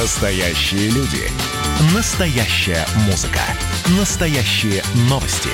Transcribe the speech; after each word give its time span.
Настоящие 0.00 0.90
люди. 0.90 1.28
Настоящая 1.92 2.86
музыка. 3.06 3.40
Настоящие 3.98 4.80
новости. 5.10 5.48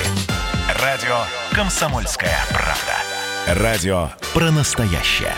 Радио 0.83 1.15
«Комсомольская 1.51 2.37
правда». 2.49 3.63
Радио 3.63 4.09
про 4.35 4.51
настоящее. 4.51 5.33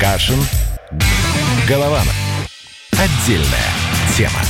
Кашин. 0.00 0.38
Голованов. 1.68 2.16
Отдельная 2.92 3.70
тема. 4.16 4.40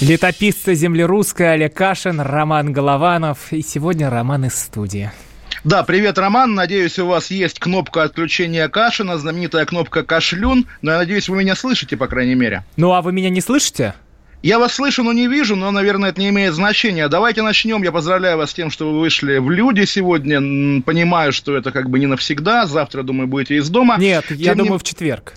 Летописцы 0.00 0.76
земли 0.76 1.02
русской 1.02 1.54
Олег 1.54 1.74
Кашин, 1.74 2.20
Роман 2.20 2.72
Голованов. 2.72 3.52
И 3.52 3.62
сегодня 3.62 4.10
Роман 4.10 4.44
из 4.44 4.54
студии. 4.54 5.10
Да, 5.62 5.82
привет, 5.82 6.16
Роман. 6.16 6.54
Надеюсь, 6.54 6.98
у 6.98 7.06
вас 7.06 7.30
есть 7.30 7.58
кнопка 7.58 8.04
отключения 8.04 8.66
Кашина, 8.68 9.18
знаменитая 9.18 9.66
кнопка 9.66 10.02
«Кашлюн». 10.02 10.66
Но 10.80 10.92
я 10.92 10.96
надеюсь, 10.96 11.28
вы 11.28 11.36
меня 11.36 11.54
слышите, 11.54 11.98
по 11.98 12.06
крайней 12.06 12.34
мере. 12.34 12.64
Ну, 12.78 12.92
а 12.94 13.02
вы 13.02 13.12
меня 13.12 13.28
не 13.28 13.42
слышите? 13.42 13.94
Я 14.42 14.58
вас 14.58 14.72
слышу, 14.72 15.02
но 15.02 15.12
не 15.12 15.26
вижу, 15.26 15.56
но, 15.56 15.70
наверное, 15.70 16.08
это 16.10 16.20
не 16.22 16.30
имеет 16.30 16.54
значения. 16.54 17.08
Давайте 17.08 17.42
начнем. 17.42 17.82
Я 17.82 17.92
поздравляю 17.92 18.38
вас 18.38 18.52
с 18.52 18.54
тем, 18.54 18.70
что 18.70 18.90
вы 18.90 19.00
вышли 19.00 19.36
в 19.36 19.50
люди 19.50 19.84
сегодня. 19.84 20.40
Понимаю, 20.80 21.30
что 21.34 21.54
это 21.54 21.72
как 21.72 21.90
бы 21.90 21.98
не 21.98 22.06
навсегда. 22.06 22.64
Завтра, 22.64 23.02
думаю, 23.02 23.28
будете 23.28 23.56
из 23.56 23.68
дома. 23.68 23.98
Нет, 23.98 24.24
Тем 24.28 24.38
я 24.38 24.54
не... 24.54 24.60
думаю, 24.60 24.78
в 24.78 24.82
четверг 24.82 25.34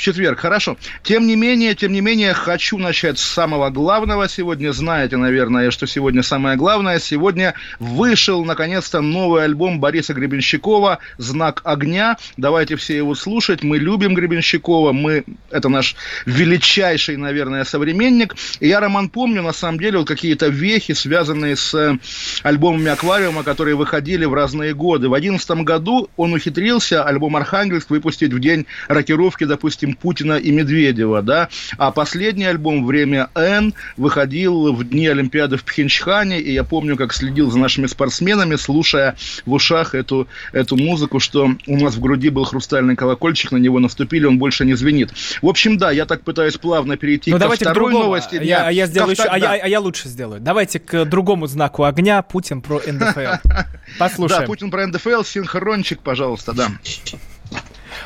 в 0.00 0.02
четверг, 0.02 0.40
хорошо. 0.40 0.78
Тем 1.02 1.26
не 1.26 1.36
менее, 1.36 1.74
тем 1.74 1.92
не 1.92 2.00
менее, 2.00 2.32
хочу 2.32 2.78
начать 2.78 3.18
с 3.18 3.22
самого 3.22 3.68
главного 3.68 4.28
сегодня. 4.28 4.72
Знаете, 4.72 5.18
наверное, 5.18 5.70
что 5.70 5.86
сегодня 5.86 6.22
самое 6.22 6.56
главное. 6.56 6.98
Сегодня 6.98 7.52
вышел, 7.78 8.42
наконец-то, 8.44 9.02
новый 9.02 9.44
альбом 9.44 9.78
Бориса 9.78 10.14
Гребенщикова 10.14 11.00
«Знак 11.18 11.60
огня». 11.64 12.16
Давайте 12.38 12.76
все 12.76 12.96
его 12.96 13.14
слушать. 13.14 13.62
Мы 13.62 13.76
любим 13.76 14.14
Гребенщикова. 14.14 14.92
Мы, 14.92 15.24
это 15.50 15.68
наш 15.68 15.94
величайший, 16.24 17.18
наверное, 17.18 17.64
современник. 17.64 18.34
И 18.60 18.68
я, 18.68 18.80
Роман, 18.80 19.10
помню, 19.10 19.42
на 19.42 19.52
самом 19.52 19.78
деле, 19.78 19.98
вот 19.98 20.08
какие-то 20.08 20.46
вехи, 20.46 20.94
связанные 20.94 21.56
с 21.56 21.74
э, 21.74 21.98
альбомами 22.42 22.88
«Аквариума», 22.88 23.42
которые 23.42 23.76
выходили 23.76 24.24
в 24.24 24.32
разные 24.32 24.72
годы. 24.72 25.08
В 25.08 25.10
2011 25.10 25.50
году 25.66 26.08
он 26.16 26.32
ухитрился 26.32 27.04
альбом 27.04 27.36
«Архангельск» 27.36 27.90
выпустить 27.90 28.32
в 28.32 28.40
день 28.40 28.64
рокировки, 28.88 29.44
допустим, 29.44 29.89
допустим, 29.90 29.94
Путина 29.94 30.34
и 30.34 30.50
Медведева, 30.50 31.22
да, 31.22 31.48
а 31.78 31.90
последний 31.90 32.44
альбом 32.44 32.86
«Время 32.86 33.28
Н» 33.34 33.74
выходил 33.96 34.72
в 34.72 34.84
дни 34.84 35.06
Олимпиады 35.06 35.56
в 35.56 35.64
Пхенчхане, 35.64 36.40
и 36.40 36.52
я 36.52 36.64
помню, 36.64 36.96
как 36.96 37.12
следил 37.12 37.50
за 37.50 37.58
нашими 37.58 37.86
спортсменами, 37.86 38.56
слушая 38.56 39.16
в 39.46 39.52
ушах 39.52 39.94
эту, 39.94 40.26
эту 40.52 40.76
музыку, 40.76 41.20
что 41.20 41.50
у 41.66 41.76
нас 41.76 41.94
в 41.94 42.00
груди 42.00 42.30
был 42.30 42.44
хрустальный 42.44 42.96
колокольчик, 42.96 43.52
на 43.52 43.58
него 43.58 43.78
наступили, 43.78 44.26
он 44.26 44.38
больше 44.38 44.64
не 44.64 44.74
звенит. 44.74 45.10
В 45.42 45.48
общем, 45.48 45.78
да, 45.78 45.90
я 45.90 46.06
так 46.06 46.22
пытаюсь 46.22 46.56
плавно 46.56 46.96
перейти 46.96 47.30
ну, 47.30 47.36
ко 47.36 47.40
давайте 47.40 47.64
второй 47.64 47.92
к 47.92 47.94
новости. 47.94 48.34
Я, 48.34 48.40
я, 48.40 48.70
я 48.70 48.86
сделаю 48.86 49.12
еще, 49.12 49.24
а, 49.24 49.38
я, 49.38 49.52
а 49.52 49.68
я 49.68 49.80
лучше 49.80 50.08
сделаю. 50.08 50.40
Давайте 50.40 50.78
к 50.80 51.04
другому 51.04 51.46
знаку 51.46 51.84
огня, 51.84 52.22
Путин 52.22 52.60
про 52.60 52.80
НДФЛ. 52.86 53.48
Послушаем. 53.98 54.40
Да, 54.40 54.46
Путин 54.46 54.70
про 54.70 54.86
НДФЛ, 54.86 55.22
синхрончик, 55.24 56.00
пожалуйста, 56.00 56.52
да. 56.52 56.68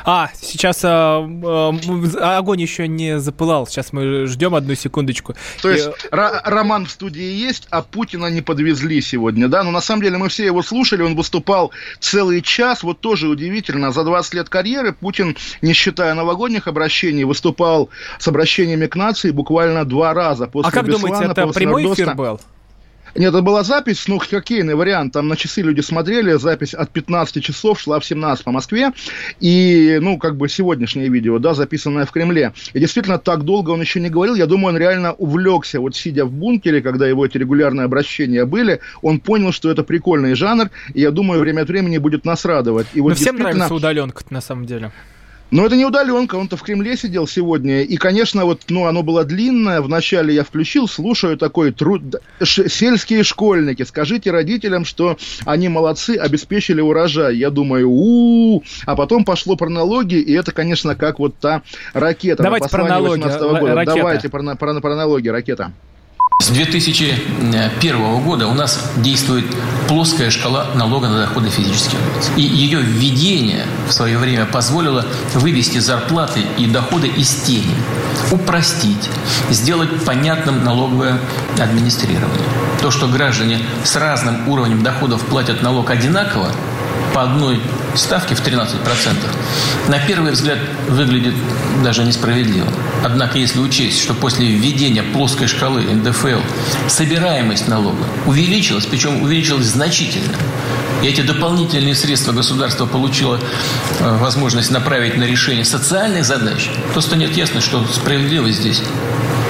А, 0.03 0.29
сейчас 0.39 0.81
а, 0.83 1.19
а, 1.23 2.37
огонь 2.37 2.61
еще 2.61 2.87
не 2.87 3.19
запылал. 3.19 3.67
Сейчас 3.67 3.93
мы 3.93 4.25
ждем 4.25 4.55
одну 4.55 4.75
секундочку. 4.75 5.35
То 5.61 5.69
есть 5.69 5.87
И... 5.87 6.07
роман 6.11 6.85
в 6.85 6.91
студии 6.91 7.23
есть, 7.23 7.67
а 7.69 7.81
Путина 7.81 8.27
не 8.27 8.41
подвезли 8.41 9.01
сегодня, 9.01 9.47
да? 9.47 9.63
Но 9.63 9.71
на 9.71 9.81
самом 9.81 10.03
деле 10.03 10.17
мы 10.17 10.29
все 10.29 10.45
его 10.45 10.61
слушали, 10.61 11.01
он 11.01 11.15
выступал 11.15 11.71
целый 11.99 12.41
час. 12.41 12.83
Вот 12.83 12.99
тоже 12.99 13.27
удивительно, 13.27 13.91
за 13.91 14.03
20 14.03 14.33
лет 14.33 14.49
карьеры 14.49 14.93
Путин, 14.93 15.35
не 15.61 15.73
считая 15.73 16.13
новогодних 16.13 16.67
обращений, 16.67 17.23
выступал 17.23 17.89
с 18.19 18.27
обращениями 18.27 18.87
к 18.87 18.95
нации 18.95 19.31
буквально 19.31 19.85
два 19.85 20.13
раза. 20.13 20.47
После 20.47 20.69
а 20.69 20.71
как 20.71 20.85
Беслана, 20.85 21.07
думаете, 21.07 21.31
это 21.31 21.47
прямой 21.53 21.93
эфир 21.93 22.15
был? 22.15 22.39
Нет, 23.15 23.33
это 23.33 23.41
была 23.41 23.63
запись, 23.63 24.07
ну, 24.07 24.17
хоккейный 24.17 24.75
вариант. 24.75 25.13
Там 25.13 25.29
на 25.29 25.37
часы 25.37 25.61
люди 25.61 25.79
смотрели, 25.79 26.33
запись 26.33 26.73
от 26.73 26.89
15 26.91 27.41
часов 27.41 27.79
шла 27.79 27.99
в 27.99 28.05
17 28.05 28.43
по 28.43 28.51
Москве. 28.51 28.91
И, 29.39 29.99
ну, 30.01 30.17
как 30.17 30.35
бы 30.35 30.49
сегодняшнее 30.49 31.07
видео, 31.07 31.39
да, 31.39 31.53
записанное 31.53 32.05
в 32.05 32.11
Кремле. 32.11 32.53
И 32.73 32.79
действительно, 32.79 33.17
так 33.17 33.43
долго 33.43 33.71
он 33.71 33.79
еще 33.79 34.01
не 34.01 34.09
говорил. 34.09 34.35
Я 34.35 34.47
думаю, 34.47 34.73
он 34.73 34.77
реально 34.77 35.13
увлекся, 35.13 35.79
вот 35.79 35.95
сидя 35.95 36.25
в 36.25 36.31
бункере, 36.31 36.81
когда 36.81 37.07
его 37.07 37.25
эти 37.25 37.37
регулярные 37.37 37.85
обращения 37.85 38.45
были, 38.45 38.81
он 39.01 39.19
понял, 39.19 39.53
что 39.53 39.71
это 39.71 39.83
прикольный 39.83 40.35
жанр. 40.35 40.69
И 40.93 41.01
я 41.01 41.11
думаю, 41.11 41.39
время 41.39 41.61
от 41.61 41.69
времени 41.69 41.97
будет 41.97 42.25
нас 42.25 42.43
радовать. 42.43 42.87
И 42.93 43.01
вот 43.01 43.09
Но 43.09 43.15
всем 43.15 43.37
нравится 43.37 43.73
удаленка 43.73 44.23
на 44.29 44.41
самом 44.41 44.65
деле. 44.65 44.91
Но 45.51 45.65
это 45.65 45.75
не 45.75 45.85
удаленка, 45.85 46.35
он-то 46.35 46.57
в 46.57 46.63
Кремле 46.63 46.97
сидел 46.97 47.27
сегодня. 47.27 47.81
И, 47.81 47.97
конечно, 47.97 48.45
вот, 48.45 48.63
ну, 48.69 48.87
оно 48.87 49.03
было 49.03 49.23
длинное. 49.23 49.81
Вначале 49.81 50.33
я 50.33 50.43
включил, 50.43 50.87
слушаю 50.87 51.37
такой 51.37 51.71
труд... 51.71 52.15
Ш... 52.41 52.67
Сельские 52.67 53.23
школьники, 53.23 53.83
скажите 53.83 54.31
родителям, 54.31 54.85
что 54.85 55.17
они 55.45 55.69
молодцы, 55.69 56.17
обеспечили 56.17 56.81
урожай. 56.81 57.37
Я 57.37 57.51
думаю, 57.51 57.89
у, 57.89 58.57
-у, 58.57 58.61
-у. 58.61 58.63
а 58.85 58.95
потом 58.95 59.23
пошло 59.23 59.55
про 59.55 59.69
налоги, 59.69 60.15
и 60.15 60.33
это, 60.33 60.51
конечно, 60.51 60.95
как 60.95 61.19
вот 61.19 61.35
та 61.37 61.61
ракета. 61.93 62.41
Давайте 62.41 62.69
про 62.69 62.87
налоги. 62.87 63.21
Давайте 63.85 64.29
про, 64.29 64.55
про, 64.55 64.81
про 64.81 64.95
налоги, 64.95 65.29
ракета. 65.29 65.71
С 66.39 66.49
2001 66.49 68.23
года 68.23 68.47
у 68.47 68.53
нас 68.53 68.91
действует 68.97 69.45
плоская 69.87 70.29
шкала 70.29 70.67
налога 70.75 71.07
на 71.07 71.21
доходы 71.21 71.49
физических 71.49 71.97
лиц. 72.15 72.29
И 72.35 72.41
ее 72.41 72.81
введение 72.81 73.65
в 73.87 73.93
свое 73.93 74.17
время 74.17 74.45
позволило 74.45 75.05
вывести 75.33 75.77
зарплаты 75.77 76.41
и 76.57 76.67
доходы 76.67 77.07
из 77.07 77.33
тени, 77.43 77.75
упростить, 78.31 79.09
сделать 79.49 80.03
понятным 80.03 80.63
налоговое 80.63 81.19
администрирование. 81.57 82.47
То, 82.81 82.91
что 82.91 83.07
граждане 83.07 83.59
с 83.83 83.95
разным 83.95 84.47
уровнем 84.49 84.83
доходов 84.83 85.25
платят 85.25 85.61
налог 85.61 85.89
одинаково, 85.89 86.51
по 87.15 87.23
одной 87.23 87.61
ставке 87.95 88.35
в 88.35 88.45
13%, 88.45 88.75
на 89.87 89.99
первый 89.99 90.33
взгляд 90.33 90.59
выглядит 90.89 91.33
даже 91.81 92.03
несправедливо. 92.03 92.67
Однако, 93.05 93.37
если 93.37 93.59
учесть, 93.59 94.01
что 94.01 94.13
после 94.13 94.47
введения 94.47 95.01
плоской 95.01 95.47
шкалы 95.47 95.83
НДФЛ 95.83 96.41
собираемость 96.89 97.69
налога 97.69 98.03
увеличилась, 98.25 98.85
причем 98.85 99.23
увеличилась 99.23 99.67
значительно, 99.67 100.35
и 101.01 101.07
эти 101.07 101.21
дополнительные 101.21 101.95
средства 101.95 102.33
государство 102.33 102.85
получило 102.85 103.39
э, 103.99 104.17
возможность 104.17 104.71
направить 104.71 105.15
на 105.15 105.23
решение 105.23 105.63
социальных 105.63 106.25
задач, 106.25 106.69
то 106.93 106.99
станет 106.99 107.37
ясно, 107.37 107.61
что 107.61 107.85
справедливость 107.93 108.59
здесь 108.59 108.81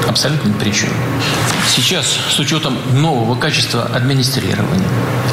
абсолютно 0.07 0.49
ни 0.49 0.53
при 0.53 0.71
чем. 0.71 0.89
Сейчас, 1.67 2.17
с 2.29 2.39
учетом 2.39 2.77
нового 2.93 3.35
качества 3.35 3.83
администрирования, 3.83 4.87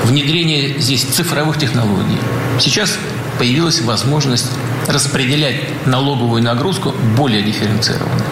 внедрения 0.05 0.78
здесь 0.78 1.05
цифровых 1.05 1.59
технологий, 1.59 2.19
сейчас 2.59 2.99
появилась 3.38 3.81
возможность 3.81 4.50
распределять 4.88 5.87
налоговую 5.87 6.43
нагрузку 6.43 6.94
более 7.16 7.43
дифференцированно 7.43 8.25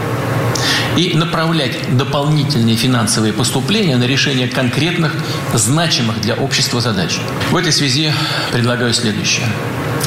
и 0.96 1.14
направлять 1.14 1.96
дополнительные 1.96 2.76
финансовые 2.76 3.32
поступления 3.32 3.96
на 3.96 4.04
решение 4.04 4.48
конкретных, 4.48 5.14
значимых 5.54 6.20
для 6.20 6.34
общества 6.34 6.80
задач. 6.80 7.20
В 7.50 7.56
этой 7.56 7.72
связи 7.72 8.12
предлагаю 8.52 8.92
следующее. 8.92 9.46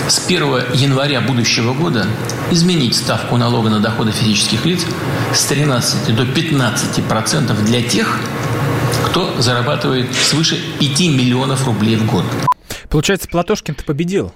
С 0.07 0.25
1 0.25 0.73
января 0.73 1.21
будущего 1.21 1.73
года 1.73 2.05
изменить 2.51 2.95
ставку 2.95 3.37
налога 3.37 3.69
на 3.69 3.79
доходы 3.79 4.11
физических 4.11 4.65
лиц 4.65 4.85
с 5.33 5.45
13 5.45 6.13
до 6.13 6.25
15 6.25 7.03
процентов 7.05 7.63
для 7.63 7.81
тех, 7.81 8.19
кто 9.05 9.39
зарабатывает 9.41 10.13
свыше 10.13 10.59
5 10.79 10.99
миллионов 11.01 11.65
рублей 11.65 11.95
в 11.95 12.05
год. 12.05 12.25
Получается, 12.89 13.29
Платошкин-то 13.29 13.85
победил. 13.85 14.33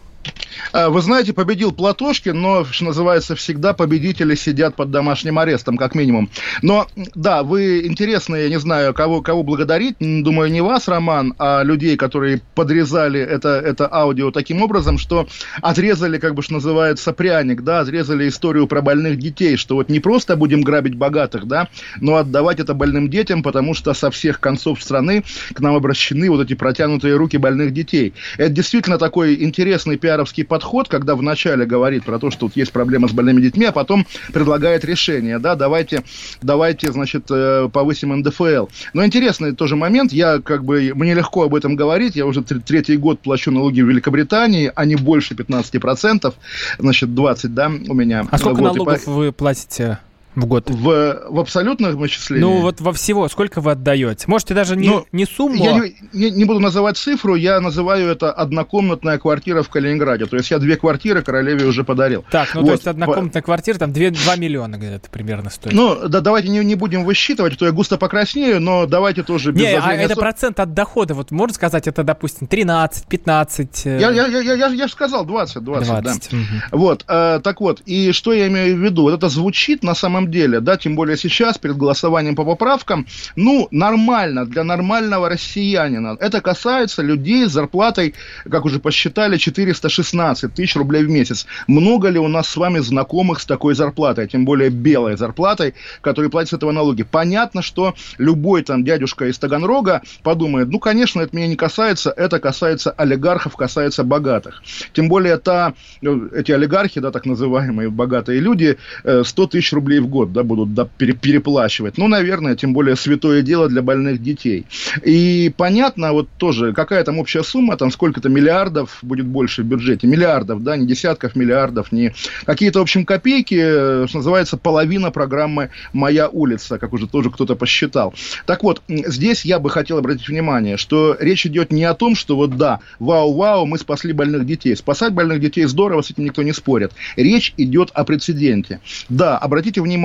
А, 0.73 0.89
вы 0.89 1.01
знаете, 1.01 1.33
победил 1.33 1.71
Платошкин, 1.71 2.39
но, 2.39 2.65
что 2.65 2.85
называется, 2.85 3.35
всегда 3.35 3.73
победители 3.73 4.35
сидят 4.35 4.75
под 4.75 4.91
домашним 4.91 5.39
арестом, 5.39 5.77
как 5.77 5.95
минимум. 5.95 6.29
Но, 6.61 6.87
да, 7.15 7.43
вы 7.43 7.85
интересные, 7.85 8.43
я 8.43 8.49
не 8.49 8.59
знаю, 8.59 8.93
кого, 8.93 9.21
кого 9.21 9.43
благодарить, 9.43 9.95
думаю, 9.99 10.51
не 10.51 10.61
вас, 10.61 10.87
Роман, 10.87 11.33
а 11.37 11.63
людей, 11.63 11.97
которые 11.97 12.41
подрезали 12.55 13.19
это, 13.19 13.49
это 13.49 13.91
аудио 13.91 14.31
таким 14.31 14.61
образом, 14.61 14.97
что 14.97 15.27
отрезали, 15.61 16.17
как 16.17 16.35
бы, 16.35 16.41
что 16.41 16.53
называется, 16.53 17.13
пряник, 17.13 17.63
да, 17.63 17.81
отрезали 17.81 18.27
историю 18.27 18.67
про 18.67 18.81
больных 18.81 19.19
детей, 19.19 19.57
что 19.57 19.75
вот 19.75 19.89
не 19.89 19.99
просто 19.99 20.35
будем 20.35 20.61
грабить 20.61 20.95
богатых, 20.95 21.45
да, 21.45 21.67
но 22.01 22.15
отдавать 22.15 22.59
это 22.59 22.73
больным 22.73 23.09
детям, 23.09 23.43
потому 23.43 23.73
что 23.73 23.93
со 23.93 24.11
всех 24.11 24.39
концов 24.39 24.81
страны 24.81 25.23
к 25.53 25.59
нам 25.59 25.75
обращены 25.75 26.29
вот 26.29 26.41
эти 26.41 26.53
протянутые 26.53 27.15
руки 27.15 27.37
больных 27.37 27.73
детей. 27.73 28.13
Это 28.37 28.49
действительно 28.49 28.97
такой 28.97 29.43
интересный 29.43 29.97
пиаровский 29.97 30.43
подход, 30.47 30.87
когда 30.87 31.15
вначале 31.15 31.65
говорит 31.65 32.05
про 32.05 32.19
то, 32.19 32.31
что 32.31 32.41
тут 32.41 32.55
есть 32.55 32.71
проблема 32.71 33.07
с 33.07 33.11
больными 33.11 33.41
детьми, 33.41 33.65
а 33.65 33.71
потом 33.71 34.05
предлагает 34.33 34.85
решение, 34.85 35.39
да, 35.39 35.55
давайте, 35.55 36.03
давайте, 36.41 36.91
значит, 36.91 37.25
э, 37.29 37.69
повысим 37.71 38.15
НДФЛ. 38.17 38.67
Но 38.93 39.05
интересный 39.05 39.53
тоже 39.53 39.75
момент, 39.75 40.11
я 40.11 40.39
как 40.39 40.63
бы, 40.63 40.91
мне 40.95 41.13
легко 41.13 41.43
об 41.43 41.55
этом 41.55 41.75
говорить, 41.75 42.15
я 42.15 42.25
уже 42.25 42.41
третий 42.41 42.97
год 42.97 43.19
плачу 43.19 43.51
налоги 43.51 43.81
в 43.81 43.87
Великобритании, 43.87 44.71
а 44.73 44.85
не 44.85 44.95
больше 44.95 45.33
15%, 45.33 46.33
значит, 46.79 47.13
20, 47.13 47.53
да, 47.53 47.67
у 47.67 47.93
меня. 47.93 48.25
А 48.29 48.37
сколько 48.37 48.61
вот, 48.61 48.75
налогов 48.75 49.05
по... 49.05 49.11
вы 49.11 49.31
платите? 49.31 49.99
В 50.37 50.45
год? 50.45 50.69
В, 50.69 51.25
в 51.29 51.39
абсолютных 51.39 51.95
вычислениях? 51.95 52.49
Ну, 52.49 52.61
вот 52.61 52.79
во 52.79 52.93
всего. 52.93 53.27
Сколько 53.27 53.59
вы 53.61 53.71
отдаете? 53.71 54.25
Можете 54.27 54.53
даже 54.53 54.75
не, 54.75 54.89
ну, 54.89 55.05
не 55.11 55.25
сумму? 55.25 55.63
Я 55.63 55.73
не, 55.73 55.95
не, 56.13 56.31
не 56.31 56.45
буду 56.45 56.59
называть 56.59 56.97
цифру, 56.97 57.35
я 57.35 57.59
называю 57.59 58.09
это 58.09 58.31
однокомнатная 58.31 59.17
квартира 59.17 59.63
в 59.63 59.69
Калининграде. 59.69 60.25
То 60.25 60.37
есть 60.37 60.51
я 60.51 60.59
две 60.59 60.77
квартиры 60.77 61.21
королеве 61.21 61.65
уже 61.65 61.83
подарил. 61.83 62.23
Так, 62.29 62.53
ну 62.53 62.61
вот. 62.61 62.67
то 62.67 62.73
есть 62.73 62.87
однокомнатная 62.87 63.41
квартира 63.41 63.77
там 63.77 63.91
2, 63.91 64.11
2 64.11 64.35
миллиона 64.35 64.75
где-то 64.75 65.09
примерно 65.09 65.49
стоит. 65.49 65.73
Ну, 65.73 66.07
да, 66.07 66.21
давайте 66.21 66.49
не, 66.49 66.59
не 66.59 66.75
будем 66.75 67.03
высчитывать, 67.03 67.53
а 67.53 67.57
то 67.57 67.65
я 67.65 67.71
густо 67.71 67.97
покраснею, 67.97 68.61
но 68.61 68.85
давайте 68.85 69.23
тоже 69.23 69.51
без 69.51 69.61
Не, 69.61 69.77
а 69.77 69.93
это 69.93 70.13
со... 70.13 70.19
процент 70.19 70.59
от 70.59 70.73
дохода. 70.73 71.13
Вот 71.13 71.31
можно 71.31 71.55
сказать, 71.55 71.87
это, 71.87 72.03
допустим, 72.03 72.47
13, 72.47 73.07
15? 73.07 73.85
Э, 73.85 73.97
я, 73.99 74.11
я, 74.11 74.27
я, 74.27 74.53
я, 74.53 74.67
я 74.67 74.87
же 74.87 74.93
сказал 74.93 75.25
20, 75.25 75.63
20, 75.63 75.87
20 75.87 76.31
да. 76.31 76.37
Угу. 76.37 76.45
Вот, 76.79 77.05
э, 77.07 77.39
так 77.43 77.61
вот, 77.61 77.81
и 77.85 78.11
что 78.11 78.33
я 78.33 78.47
имею 78.47 78.75
в 78.77 78.79
виду? 78.79 79.03
Вот 79.03 79.13
это 79.13 79.29
звучит 79.29 79.83
на 79.83 79.95
самом 79.95 80.26
деле, 80.27 80.59
да, 80.59 80.77
тем 80.77 80.95
более 80.95 81.17
сейчас, 81.17 81.57
перед 81.57 81.77
голосованием 81.77 82.35
по 82.35 82.45
поправкам, 82.45 83.05
ну, 83.35 83.67
нормально 83.71 84.45
для 84.45 84.63
нормального 84.63 85.29
россиянина. 85.29 86.17
Это 86.19 86.41
касается 86.41 87.01
людей 87.01 87.45
с 87.45 87.51
зарплатой, 87.51 88.13
как 88.49 88.65
уже 88.65 88.79
посчитали, 88.79 89.37
416 89.37 90.53
тысяч 90.53 90.75
рублей 90.75 91.03
в 91.03 91.09
месяц. 91.09 91.45
Много 91.67 92.09
ли 92.09 92.19
у 92.19 92.27
нас 92.27 92.47
с 92.47 92.57
вами 92.57 92.79
знакомых 92.79 93.39
с 93.39 93.45
такой 93.45 93.75
зарплатой, 93.75 94.27
тем 94.27 94.45
более 94.45 94.69
белой 94.69 95.17
зарплатой, 95.17 95.73
которые 96.01 96.29
платят 96.29 96.51
с 96.51 96.53
этого 96.53 96.71
налоги? 96.71 97.03
Понятно, 97.03 97.61
что 97.61 97.95
любой 98.17 98.63
там 98.63 98.83
дядюшка 98.83 99.25
из 99.25 99.37
Таганрога 99.37 100.01
подумает, 100.23 100.69
ну, 100.69 100.79
конечно, 100.79 101.21
это 101.21 101.35
меня 101.35 101.47
не 101.47 101.55
касается, 101.55 102.11
это 102.11 102.39
касается 102.39 102.91
олигархов, 102.91 103.55
касается 103.55 104.03
богатых. 104.03 104.63
Тем 104.93 105.09
более 105.09 105.37
та, 105.37 105.73
э, 106.01 106.29
эти 106.35 106.51
олигархи, 106.51 106.99
да, 106.99 107.11
так 107.11 107.25
называемые 107.25 107.89
богатые 107.89 108.39
люди, 108.39 108.77
100 109.03 109.43
э, 109.43 109.47
тысяч 109.47 109.73
рублей 109.73 109.99
в 109.99 110.06
год, 110.07 110.33
да, 110.33 110.43
будут 110.43 110.73
да, 110.73 110.87
пере, 110.97 111.13
переплачивать. 111.13 111.97
Ну, 111.97 112.07
наверное, 112.07 112.55
тем 112.55 112.73
более 112.73 112.95
святое 112.95 113.41
дело 113.41 113.69
для 113.69 113.81
больных 113.81 114.21
детей. 114.21 114.65
И 115.03 115.53
понятно, 115.55 116.13
вот 116.13 116.27
тоже, 116.37 116.73
какая 116.73 117.03
там 117.03 117.19
общая 117.19 117.43
сумма, 117.43 117.77
там 117.77 117.91
сколько-то 117.91 118.29
миллиардов 118.29 118.99
будет 119.01 119.25
больше 119.25 119.63
в 119.63 119.65
бюджете. 119.65 120.07
Миллиардов, 120.07 120.63
да, 120.63 120.75
не 120.77 120.87
десятков 120.87 121.35
миллиардов, 121.35 121.91
не 121.91 122.13
какие-то, 122.45 122.79
в 122.79 122.83
общем, 122.83 123.05
копейки, 123.05 124.07
что 124.07 124.17
называется, 124.17 124.57
половина 124.57 125.11
программы 125.11 125.69
«Моя 125.93 126.29
улица», 126.29 126.77
как 126.77 126.93
уже 126.93 127.07
тоже 127.07 127.29
кто-то 127.29 127.55
посчитал. 127.55 128.13
Так 128.45 128.63
вот, 128.63 128.81
здесь 128.87 129.45
я 129.45 129.59
бы 129.59 129.69
хотел 129.69 129.97
обратить 129.97 130.27
внимание, 130.27 130.77
что 130.77 131.15
речь 131.19 131.45
идет 131.45 131.71
не 131.71 131.83
о 131.83 131.93
том, 131.93 132.15
что 132.15 132.35
вот 132.35 132.57
да, 132.57 132.79
вау-вау, 132.99 133.65
мы 133.65 133.77
спасли 133.77 134.13
больных 134.13 134.45
детей. 134.45 134.75
Спасать 134.75 135.13
больных 135.13 135.39
детей 135.39 135.65
здорово, 135.65 136.01
с 136.01 136.11
этим 136.11 136.25
никто 136.25 136.43
не 136.43 136.53
спорит. 136.53 136.91
Речь 137.15 137.53
идет 137.57 137.89
о 137.93 138.03
прецеденте. 138.03 138.79
Да, 139.09 139.37
обратите 139.37 139.81
внимание, 139.81 139.96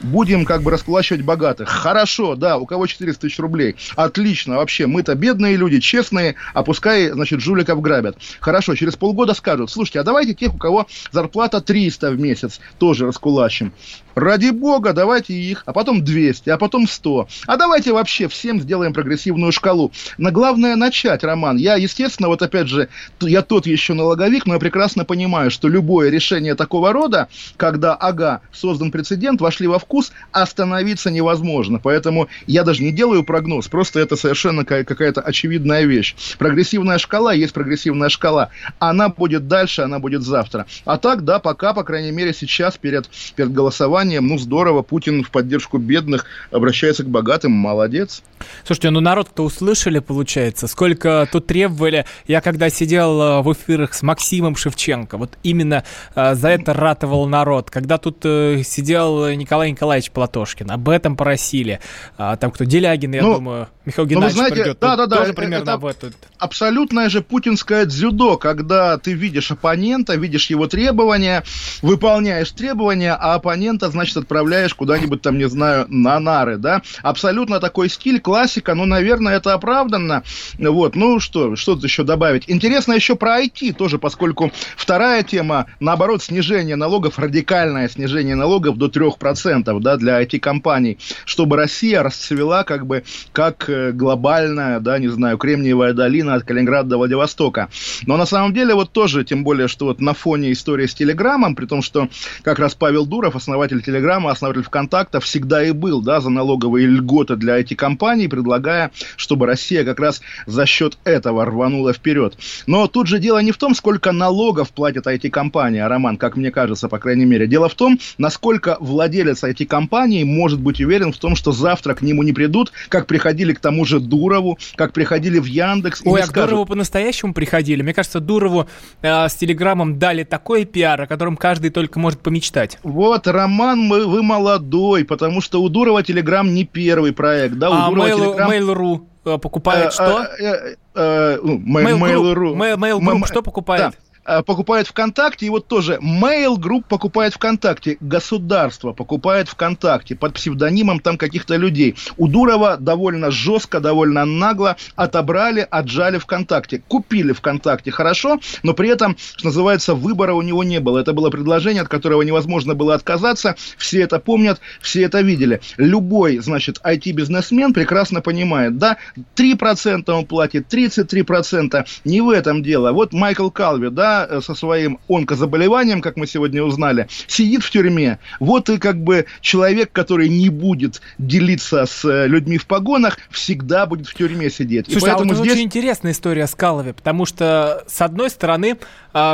будем 0.00 0.44
как 0.44 0.62
бы 0.62 0.70
раскулачивать 0.70 1.22
богатых. 1.22 1.68
Хорошо, 1.68 2.34
да, 2.34 2.58
у 2.58 2.66
кого 2.66 2.86
400 2.86 3.20
тысяч 3.20 3.38
рублей. 3.38 3.76
Отлично, 3.94 4.56
вообще, 4.56 4.86
мы-то 4.86 5.14
бедные 5.14 5.56
люди, 5.56 5.80
честные, 5.80 6.36
а 6.54 6.62
пускай, 6.62 7.10
значит, 7.10 7.40
жуликов 7.40 7.80
грабят. 7.80 8.16
Хорошо, 8.40 8.74
через 8.74 8.96
полгода 8.96 9.34
скажут, 9.34 9.70
слушайте, 9.70 10.00
а 10.00 10.04
давайте 10.04 10.34
тех, 10.34 10.54
у 10.54 10.58
кого 10.58 10.86
зарплата 11.12 11.60
300 11.60 12.10
в 12.10 12.20
месяц, 12.20 12.60
тоже 12.78 13.06
раскулачим. 13.06 13.72
Ради 14.16 14.48
бога, 14.48 14.94
давайте 14.94 15.34
их, 15.34 15.62
а 15.66 15.74
потом 15.74 16.02
200, 16.02 16.48
а 16.48 16.56
потом 16.56 16.88
100. 16.88 17.28
А 17.46 17.56
давайте 17.58 17.92
вообще 17.92 18.28
всем 18.28 18.62
сделаем 18.62 18.94
прогрессивную 18.94 19.52
шкалу. 19.52 19.92
Но 20.16 20.30
главное 20.30 20.74
начать, 20.74 21.22
Роман. 21.22 21.58
Я, 21.58 21.76
естественно, 21.76 22.28
вот 22.28 22.40
опять 22.40 22.66
же, 22.66 22.88
я 23.20 23.42
тот 23.42 23.66
еще 23.66 23.92
налоговик, 23.92 24.46
но 24.46 24.54
я 24.54 24.60
прекрасно 24.60 25.04
понимаю, 25.04 25.50
что 25.50 25.68
любое 25.68 26.08
решение 26.08 26.54
такого 26.54 26.94
рода, 26.94 27.28
когда, 27.58 27.94
ага, 27.94 28.40
создан 28.52 28.90
прецедент, 28.90 29.16
вошли 29.34 29.66
во 29.66 29.78
вкус, 29.78 30.12
остановиться 30.32 31.10
невозможно. 31.10 31.80
Поэтому 31.82 32.28
я 32.46 32.62
даже 32.62 32.82
не 32.82 32.92
делаю 32.92 33.24
прогноз, 33.24 33.68
просто 33.68 34.00
это 34.00 34.16
совершенно 34.16 34.64
какая-то 34.64 35.20
очевидная 35.20 35.84
вещь. 35.84 36.14
Прогрессивная 36.38 36.98
шкала 36.98 37.32
есть 37.32 37.52
прогрессивная 37.52 38.08
шкала. 38.08 38.50
Она 38.78 39.08
будет 39.08 39.48
дальше, 39.48 39.82
она 39.82 39.98
будет 39.98 40.22
завтра. 40.22 40.66
А 40.84 40.98
так, 40.98 41.24
да, 41.24 41.38
пока, 41.38 41.72
по 41.72 41.84
крайней 41.84 42.12
мере, 42.12 42.32
сейчас 42.32 42.76
перед, 42.76 43.08
перед 43.34 43.52
голосованием 43.52 44.26
ну, 44.26 44.38
здорово, 44.38 44.82
Путин 44.82 45.22
в 45.22 45.30
поддержку 45.30 45.78
бедных 45.78 46.26
обращается 46.50 47.04
к 47.04 47.08
богатым, 47.08 47.52
молодец. 47.52 48.22
Слушайте, 48.64 48.90
ну 48.90 49.00
народ-то 49.00 49.42
услышали, 49.44 49.98
получается, 49.98 50.66
сколько 50.66 51.28
тут 51.30 51.46
требовали. 51.46 52.04
Я 52.26 52.40
когда 52.40 52.68
сидел 52.68 53.20
э, 53.20 53.42
в 53.42 53.52
эфирах 53.52 53.94
с 53.94 54.02
Максимом 54.02 54.56
Шевченко, 54.56 55.16
вот 55.16 55.38
именно 55.42 55.84
э, 56.14 56.34
за 56.34 56.48
это 56.48 56.74
ратовал 56.74 57.26
народ. 57.26 57.70
Когда 57.70 57.98
тут 57.98 58.18
э, 58.24 58.62
сидел 58.64 59.15
Николай 59.36 59.70
Николаевич 59.70 60.10
Платошкин, 60.10 60.70
об 60.70 60.88
этом 60.88 61.16
просили. 61.16 61.80
А, 62.16 62.36
там 62.36 62.50
кто, 62.50 62.64
Делягин, 62.64 63.14
я 63.14 63.22
ну, 63.22 63.34
думаю, 63.34 63.68
Михаил 63.86 64.08
Геннадьевич 64.08 64.34
ну, 64.34 64.38
знаете, 64.42 64.62
придет. 64.62 64.78
Да, 64.80 64.96
да, 64.96 65.06
да, 65.06 65.16
тоже 65.18 65.32
примерно 65.32 65.62
это 65.62 65.72
об 65.74 65.86
этом. 65.86 66.12
Абсолютное 66.38 67.08
же 67.08 67.22
путинское 67.22 67.86
дзюдо, 67.86 68.36
когда 68.36 68.98
ты 68.98 69.12
видишь 69.12 69.52
оппонента, 69.52 70.16
видишь 70.16 70.50
его 70.50 70.66
требования, 70.66 71.44
выполняешь 71.82 72.50
требования, 72.50 73.14
а 73.14 73.34
оппонента 73.34 73.88
значит, 73.88 74.16
отправляешь 74.16 74.74
куда-нибудь 74.74 75.22
там, 75.22 75.38
не 75.38 75.48
знаю, 75.48 75.86
на 75.88 76.18
нары, 76.18 76.56
да. 76.56 76.82
Абсолютно 77.02 77.60
такой 77.60 77.88
стиль, 77.88 78.20
классика, 78.20 78.74
ну, 78.74 78.86
наверное, 78.86 79.36
это 79.36 79.54
оправданно. 79.54 80.24
Вот, 80.58 80.96
ну 80.96 81.20
что, 81.20 81.54
что 81.54 81.76
тут 81.76 81.84
еще 81.84 82.02
добавить? 82.02 82.44
Интересно 82.48 82.92
еще 82.92 83.14
про 83.14 83.40
IT 83.40 83.74
тоже, 83.74 83.98
поскольку 83.98 84.50
вторая 84.76 85.22
тема, 85.22 85.66
наоборот, 85.78 86.24
снижение 86.24 86.74
налогов, 86.74 87.20
радикальное 87.20 87.88
снижение 87.88 88.34
налогов 88.34 88.78
до 88.78 88.88
3%, 88.88 89.80
да, 89.80 89.96
для 89.96 90.20
IT-компаний, 90.20 90.98
чтобы 91.24 91.56
Россия 91.56 92.02
расцвела 92.02 92.64
как 92.64 92.84
бы 92.84 93.04
как 93.32 93.70
глобальная, 93.92 94.80
да, 94.80 94.98
не 94.98 95.08
знаю, 95.08 95.38
Кремниевая 95.38 95.92
долина 95.92 96.34
от 96.34 96.44
Калининграда 96.44 96.90
до 96.90 96.98
Владивостока. 96.98 97.68
Но 98.06 98.16
на 98.16 98.26
самом 98.26 98.52
деле 98.52 98.74
вот 98.74 98.92
тоже, 98.92 99.24
тем 99.24 99.44
более, 99.44 99.68
что 99.68 99.86
вот 99.86 100.00
на 100.00 100.14
фоне 100.14 100.52
истории 100.52 100.86
с 100.86 100.94
Телеграмом, 100.94 101.54
при 101.54 101.66
том, 101.66 101.82
что 101.82 102.08
как 102.42 102.58
раз 102.58 102.74
Павел 102.74 103.06
Дуров, 103.06 103.36
основатель 103.36 103.82
Телеграма, 103.82 104.30
основатель 104.30 104.62
ВКонтакта, 104.62 105.20
всегда 105.20 105.64
и 105.64 105.72
был 105.72 106.02
да, 106.02 106.20
за 106.20 106.30
налоговые 106.30 106.86
льготы 106.86 107.36
для 107.36 107.60
IT-компаний, 107.60 108.28
предлагая, 108.28 108.90
чтобы 109.16 109.46
Россия 109.46 109.84
как 109.84 110.00
раз 110.00 110.20
за 110.46 110.66
счет 110.66 110.98
этого 111.04 111.44
рванула 111.44 111.92
вперед. 111.92 112.36
Но 112.66 112.86
тут 112.86 113.06
же 113.06 113.18
дело 113.18 113.38
не 113.38 113.52
в 113.52 113.58
том, 113.58 113.74
сколько 113.74 114.12
налогов 114.12 114.70
платит 114.70 115.06
IT-компания, 115.06 115.86
Роман, 115.86 116.16
как 116.16 116.36
мне 116.36 116.50
кажется, 116.50 116.88
по 116.88 116.98
крайней 116.98 117.24
мере. 117.24 117.46
Дело 117.46 117.68
в 117.68 117.74
том, 117.74 117.98
насколько 118.18 118.76
владелец 118.80 119.44
IT-компании 119.44 120.24
может 120.24 120.60
быть 120.60 120.80
уверен 120.80 121.12
в 121.12 121.18
том, 121.18 121.36
что 121.36 121.52
завтра 121.52 121.94
к 121.94 122.02
нему 122.02 122.22
не 122.22 122.32
придут, 122.32 122.72
как 122.88 123.06
приходили 123.06 123.52
к 123.52 123.60
тому 123.66 123.84
же 123.84 123.98
Дурову, 123.98 124.58
как 124.76 124.92
приходили 124.92 125.40
в 125.40 125.46
Яндекс. 125.46 126.02
Ой, 126.04 126.22
а 126.22 126.26
к 126.28 126.32
Дурову 126.32 126.66
по-настоящему 126.66 127.34
приходили. 127.34 127.82
Мне 127.82 127.94
кажется, 127.94 128.20
Дурову 128.20 128.68
э, 129.02 129.28
с 129.28 129.34
Телеграмом 129.34 129.98
дали 129.98 130.22
такой 130.22 130.64
пиар, 130.64 131.00
о 131.00 131.06
котором 131.08 131.36
каждый 131.36 131.70
только 131.70 131.98
может 131.98 132.20
помечтать. 132.20 132.78
Вот, 132.84 133.26
Роман 133.26 133.80
мы, 133.80 134.06
вы 134.06 134.22
молодой, 134.22 135.04
потому 135.04 135.40
что 135.40 135.60
у 135.60 135.68
Дурова 135.68 136.04
Телеграм 136.04 136.54
не 136.54 136.64
первый 136.64 137.12
проект, 137.12 137.56
да? 137.56 137.70
У 137.70 137.72
а 137.72 137.90
Mail.ru 137.90 139.00
Telegram... 139.24 139.38
покупает 139.38 139.88
э, 139.88 139.90
что? 139.90 140.22
Э, 140.38 140.76
э, 140.94 141.38
ну, 141.42 141.58
Mail.ru. 141.58 142.54
Mail.ru 142.54 143.26
что 143.26 143.42
покупает? 143.42 143.94
Э, 143.94 144.05
покупает 144.46 144.86
ВКонтакте, 144.88 145.46
и 145.46 145.50
вот 145.50 145.68
тоже 145.68 145.98
Mail 146.02 146.56
Group 146.56 146.84
покупает 146.88 147.34
ВКонтакте, 147.34 147.96
государство 148.00 148.92
покупает 148.92 149.48
ВКонтакте 149.48 150.14
под 150.16 150.34
псевдонимом 150.34 151.00
там 151.00 151.18
каких-то 151.18 151.56
людей. 151.56 151.96
У 152.16 152.28
Дурова 152.28 152.76
довольно 152.76 153.30
жестко, 153.30 153.80
довольно 153.80 154.24
нагло 154.24 154.76
отобрали, 154.94 155.66
отжали 155.70 156.18
ВКонтакте. 156.18 156.82
Купили 156.88 157.32
ВКонтакте, 157.32 157.90
хорошо, 157.90 158.40
но 158.62 158.74
при 158.74 158.88
этом, 158.88 159.16
что 159.18 159.46
называется, 159.46 159.94
выбора 159.94 160.34
у 160.34 160.42
него 160.42 160.64
не 160.64 160.80
было. 160.80 160.98
Это 160.98 161.12
было 161.12 161.30
предложение, 161.30 161.82
от 161.82 161.88
которого 161.88 162.22
невозможно 162.22 162.74
было 162.74 162.94
отказаться. 162.94 163.56
Все 163.76 164.02
это 164.02 164.18
помнят, 164.18 164.60
все 164.80 165.02
это 165.02 165.20
видели. 165.20 165.60
Любой, 165.76 166.38
значит, 166.38 166.80
IT-бизнесмен 166.84 167.72
прекрасно 167.72 168.20
понимает, 168.20 168.78
да, 168.78 168.96
3% 169.36 170.10
он 170.10 170.26
платит, 170.26 170.72
33%, 170.72 171.86
не 172.04 172.20
в 172.20 172.30
этом 172.30 172.62
дело. 172.62 172.92
Вот 172.92 173.12
Майкл 173.12 173.50
Калви, 173.50 173.90
да, 173.90 174.15
Э, 174.24 174.40
со 174.40 174.54
своим 174.54 174.98
онкозаболеванием, 175.08 176.00
как 176.00 176.16
мы 176.16 176.26
сегодня 176.26 176.62
узнали, 176.62 177.08
сидит 177.26 177.62
в 177.62 177.70
тюрьме. 177.70 178.18
Вот 178.40 178.68
и 178.70 178.78
как 178.78 179.02
бы 179.02 179.26
человек, 179.40 179.92
который 179.92 180.28
не 180.28 180.48
будет 180.48 181.00
делиться 181.18 181.84
с 181.86 182.04
э, 182.04 182.26
людьми 182.26 182.58
в 182.58 182.66
погонах, 182.66 183.18
всегда 183.30 183.86
будет 183.86 184.06
в 184.06 184.14
тюрьме 184.14 184.50
сидеть. 184.50 184.86
Слушай, 184.86 184.98
и 184.98 185.00
поэтому 185.00 185.32
а 185.32 185.34
вот 185.34 185.44
здесь... 185.44 185.52
очень 185.52 185.66
интересная 185.66 186.12
история 186.12 186.46
с 186.46 186.54
Калове, 186.54 186.92
потому 186.92 187.26
что, 187.26 187.84
с 187.86 188.00
одной 188.00 188.30
стороны, 188.30 188.78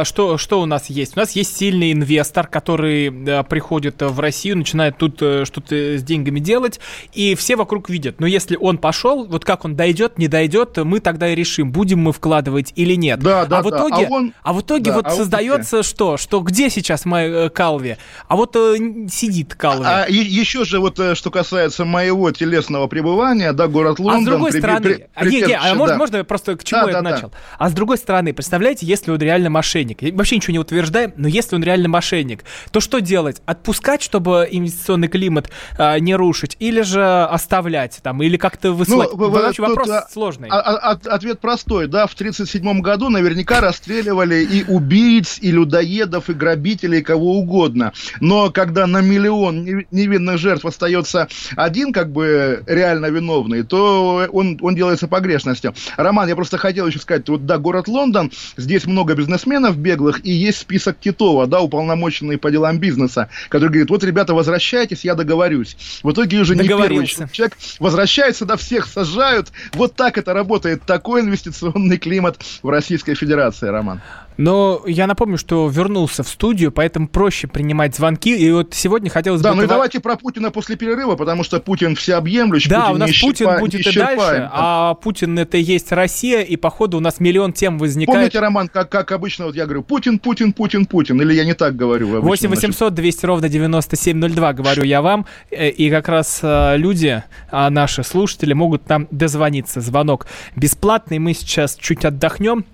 что, 0.04 0.38
что 0.38 0.60
у 0.60 0.66
нас 0.66 0.90
есть? 0.90 1.16
У 1.16 1.20
нас 1.20 1.32
есть 1.32 1.56
сильный 1.56 1.92
инвестор, 1.92 2.46
который 2.46 3.08
а, 3.08 3.42
приходит 3.42 4.00
в 4.00 4.20
Россию, 4.20 4.58
начинает 4.58 4.98
тут 4.98 5.18
а, 5.20 5.44
что-то 5.44 5.98
с 5.98 6.02
деньгами 6.02 6.40
делать, 6.40 6.80
и 7.12 7.34
все 7.34 7.56
вокруг 7.56 7.88
видят. 7.88 8.20
Но 8.20 8.26
если 8.26 8.56
он 8.56 8.78
пошел, 8.78 9.26
вот 9.26 9.44
как 9.44 9.64
он 9.64 9.76
дойдет, 9.76 10.18
не 10.18 10.28
дойдет, 10.28 10.76
мы 10.78 11.00
тогда 11.00 11.28
и 11.28 11.34
решим, 11.34 11.72
будем 11.72 12.00
мы 12.00 12.12
вкладывать 12.12 12.72
или 12.76 12.94
нет. 12.94 13.20
Да, 13.20 13.46
да, 13.46 13.58
а 13.58 13.62
в 13.62 13.70
да. 13.70 13.76
итоге, 13.76 14.06
а, 14.06 14.10
он... 14.10 14.34
а 14.42 14.52
в 14.52 14.60
итоге 14.60 14.90
да, 14.90 14.96
вот 14.96 15.06
а 15.06 15.10
создается 15.10 15.78
он... 15.78 15.82
что? 15.82 16.16
Что 16.16 16.40
где 16.40 16.70
сейчас 16.70 17.04
мой 17.04 17.24
э, 17.28 17.48
Калви? 17.50 17.96
А 18.28 18.36
вот 18.36 18.56
э, 18.56 18.76
сидит 19.10 19.54
Калви. 19.54 19.84
А, 19.84 20.04
а 20.04 20.06
еще 20.08 20.64
же 20.64 20.78
вот 20.80 20.98
э, 20.98 21.14
что 21.14 21.30
касается 21.30 21.84
моего 21.84 22.30
телесного 22.30 22.86
пребывания, 22.86 23.52
да, 23.52 23.68
город 23.68 23.98
Лондон. 23.98 24.20
А 24.20 24.22
с 24.22 24.26
другой 24.26 24.50
при, 24.52 24.58
стороны, 24.58 24.80
при, 24.80 25.08
а, 25.14 25.24
не, 25.24 25.42
не, 25.42 25.56
а 25.56 25.62
да. 25.62 25.74
можно, 25.74 25.96
можно 25.96 26.24
просто 26.24 26.56
к 26.56 26.64
чему 26.64 26.82
Да, 26.82 26.90
я 26.90 26.92
да, 26.94 27.02
начал? 27.02 27.32
А 27.58 27.68
с 27.68 27.72
другой 27.72 27.98
стороны, 27.98 28.32
представляете, 28.32 28.86
если 28.86 29.10
он 29.10 29.18
реально 29.18 29.50
мошенник, 29.72 30.02
я 30.02 30.12
вообще 30.12 30.36
ничего 30.36 30.52
не 30.52 30.58
утверждаем, 30.58 31.12
но 31.16 31.28
если 31.28 31.56
он 31.56 31.62
реально 31.64 31.88
мошенник, 31.88 32.44
то 32.72 32.80
что 32.80 32.98
делать? 33.00 33.40
Отпускать, 33.46 34.02
чтобы 34.02 34.46
инвестиционный 34.50 35.08
климат 35.08 35.50
а, 35.78 35.98
не 35.98 36.14
рушить, 36.14 36.56
или 36.60 36.82
же 36.82 37.02
оставлять 37.24 38.00
там, 38.02 38.22
или 38.22 38.36
как-то 38.36 38.72
высылать? 38.72 39.10
Ну, 39.12 39.16
в- 39.16 39.30
Вообще 39.32 39.62
тут, 39.62 39.68
вопрос 39.68 39.88
а, 39.88 40.06
сложный. 40.12 40.48
а- 40.50 40.60
а- 40.60 40.90
от- 40.92 41.06
ответ 41.06 41.40
простой, 41.40 41.86
да, 41.86 42.06
в 42.06 42.12
1937 42.14 42.80
году 42.82 43.08
наверняка 43.08 43.60
расстреливали 43.62 44.44
и 44.44 44.64
убийц, 44.64 45.38
и 45.40 45.50
людоедов, 45.50 46.28
и 46.28 46.34
грабителей, 46.34 47.00
кого 47.02 47.38
угодно. 47.38 47.92
Но 48.20 48.50
когда 48.50 48.86
на 48.86 49.00
миллион 49.00 49.64
нев- 49.64 49.86
невинных 49.90 50.36
жертв 50.38 50.66
остается 50.66 51.28
один, 51.56 51.92
как 51.94 52.12
бы, 52.12 52.62
реально 52.66 53.06
виновный, 53.06 53.62
то 53.62 54.26
он, 54.32 54.58
он 54.60 54.74
делается 54.74 55.08
погрешностью. 55.08 55.72
Роман, 55.96 56.28
я 56.28 56.36
просто 56.36 56.58
хотел 56.58 56.86
еще 56.86 56.98
сказать, 56.98 57.26
вот, 57.28 57.46
да, 57.46 57.56
город 57.58 57.88
Лондон, 57.88 58.30
здесь 58.58 58.84
много 58.86 59.14
бизнесменов 59.14 59.61
беглых, 59.70 60.24
и 60.24 60.30
есть 60.30 60.58
список 60.58 60.98
Титова, 61.00 61.46
да, 61.46 61.60
уполномоченный 61.60 62.38
по 62.38 62.50
делам 62.50 62.78
бизнеса, 62.78 63.28
который 63.48 63.70
говорит, 63.70 63.90
вот, 63.90 64.04
ребята, 64.04 64.34
возвращайтесь, 64.34 65.04
я 65.04 65.14
договорюсь. 65.14 65.76
В 66.02 66.10
итоге 66.12 66.38
уже 66.40 66.56
не 66.56 66.66
первый 66.66 67.06
человек 67.06 67.56
возвращается, 67.78 68.44
да, 68.44 68.56
всех 68.56 68.86
сажают. 68.86 69.52
Вот 69.74 69.94
так 69.94 70.18
это 70.18 70.32
работает. 70.32 70.82
Такой 70.82 71.22
инвестиционный 71.22 71.98
климат 71.98 72.38
в 72.62 72.68
Российской 72.68 73.14
Федерации, 73.14 73.68
Роман. 73.68 74.00
Но 74.36 74.82
я 74.86 75.06
напомню, 75.06 75.38
что 75.38 75.68
вернулся 75.68 76.22
в 76.22 76.28
студию, 76.28 76.72
поэтому 76.72 77.08
проще 77.08 77.48
принимать 77.48 77.94
звонки. 77.94 78.34
И 78.34 78.50
вот 78.50 78.74
сегодня 78.74 79.10
хотелось 79.10 79.40
Да, 79.40 79.50
бы... 79.50 79.56
ну 79.56 79.62
и 79.64 79.66
давайте 79.66 80.00
про 80.00 80.16
Путина 80.16 80.50
после 80.50 80.76
перерыва, 80.76 81.16
потому 81.16 81.44
что 81.44 81.60
Путин 81.60 81.96
всеобъемлющий. 81.96 82.70
Да, 82.70 82.88
Путин 82.88 82.94
у 82.94 82.98
нас 82.98 83.20
Путин 83.20 83.60
будет 83.60 83.86
и 83.86 83.98
дальше, 83.98 84.50
а 84.52 84.94
Путин 84.94 85.38
это 85.38 85.56
и 85.56 85.62
есть 85.62 85.92
Россия, 85.92 86.42
и 86.42 86.56
походу 86.56 86.96
у 86.96 87.00
нас 87.00 87.20
миллион 87.20 87.52
тем 87.52 87.78
возникает. 87.78 88.18
Помните, 88.18 88.40
Роман, 88.40 88.68
как, 88.68 88.88
как 88.88 89.12
обычно, 89.12 89.46
вот 89.46 89.54
я 89.54 89.64
говорю, 89.64 89.82
Путин, 89.82 90.18
Путин, 90.18 90.52
Путин, 90.52 90.86
Путин, 90.86 91.20
или 91.20 91.34
я 91.34 91.44
не 91.44 91.54
так 91.54 91.76
говорю? 91.76 92.06
обычно, 92.08 92.28
8 92.28 92.48
значит? 92.48 92.64
800 92.64 92.94
200 92.94 93.26
ровно 93.26 93.48
9702, 93.48 94.52
говорю 94.52 94.84
я 94.84 95.02
вам. 95.02 95.26
Э, 95.50 95.68
И 95.68 95.90
как 95.90 96.08
раз 96.08 96.40
э, 96.42 96.76
люди, 96.76 97.22
а, 97.50 97.70
наши 97.70 98.02
слушатели, 98.02 98.52
могут 98.52 98.88
нам 98.88 99.08
дозвониться. 99.10 99.80
Звонок 99.80 100.26
бесплатный. 100.56 101.18
Мы 101.18 101.34
сейчас 101.34 101.76
чуть 101.76 102.04
отдохнем. 102.04 102.64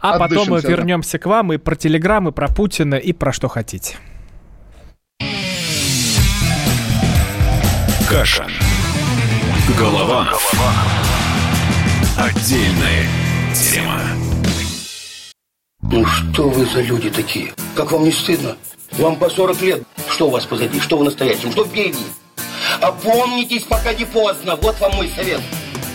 А 0.00 0.18
потом 0.18 0.48
мы 0.48 0.60
вернемся 0.60 1.18
к 1.18 1.26
вам 1.26 1.52
и 1.52 1.56
про 1.56 1.76
Телеграм, 1.76 2.28
и 2.28 2.32
про 2.32 2.48
Путина, 2.48 2.96
и 2.96 3.12
про 3.12 3.32
что 3.32 3.48
хотите. 3.48 3.96
Каша. 8.08 8.46
Голова. 9.78 10.28
Отдельная 12.18 13.08
тема. 13.54 14.00
Ну 15.82 16.04
что 16.06 16.48
вы 16.48 16.66
за 16.66 16.80
люди 16.82 17.10
такие? 17.10 17.52
Как 17.74 17.90
вам 17.92 18.04
не 18.04 18.12
стыдно? 18.12 18.56
Вам 18.92 19.16
по 19.16 19.28
40 19.28 19.62
лет. 19.62 19.82
Что 20.08 20.28
у 20.28 20.30
вас 20.30 20.44
позади? 20.44 20.80
Что 20.80 20.98
в 20.98 21.04
настоящем? 21.04 21.50
Что 21.52 21.64
впереди? 21.64 22.04
Опомнитесь, 22.80 23.64
пока 23.64 23.92
не 23.92 24.04
поздно. 24.04 24.56
Вот 24.56 24.78
вам 24.80 24.94
мой 24.96 25.10
совет. 25.16 25.40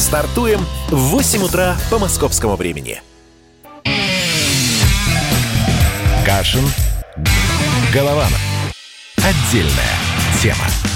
Стартуем 0.00 0.64
в 0.88 0.96
8 0.96 1.42
утра 1.42 1.76
по 1.90 1.98
московскому 1.98 2.56
времени. 2.56 3.02
Кашин. 6.24 6.64
Голованов. 7.92 8.40
Отдельная 9.18 9.98
тема. 10.40 10.89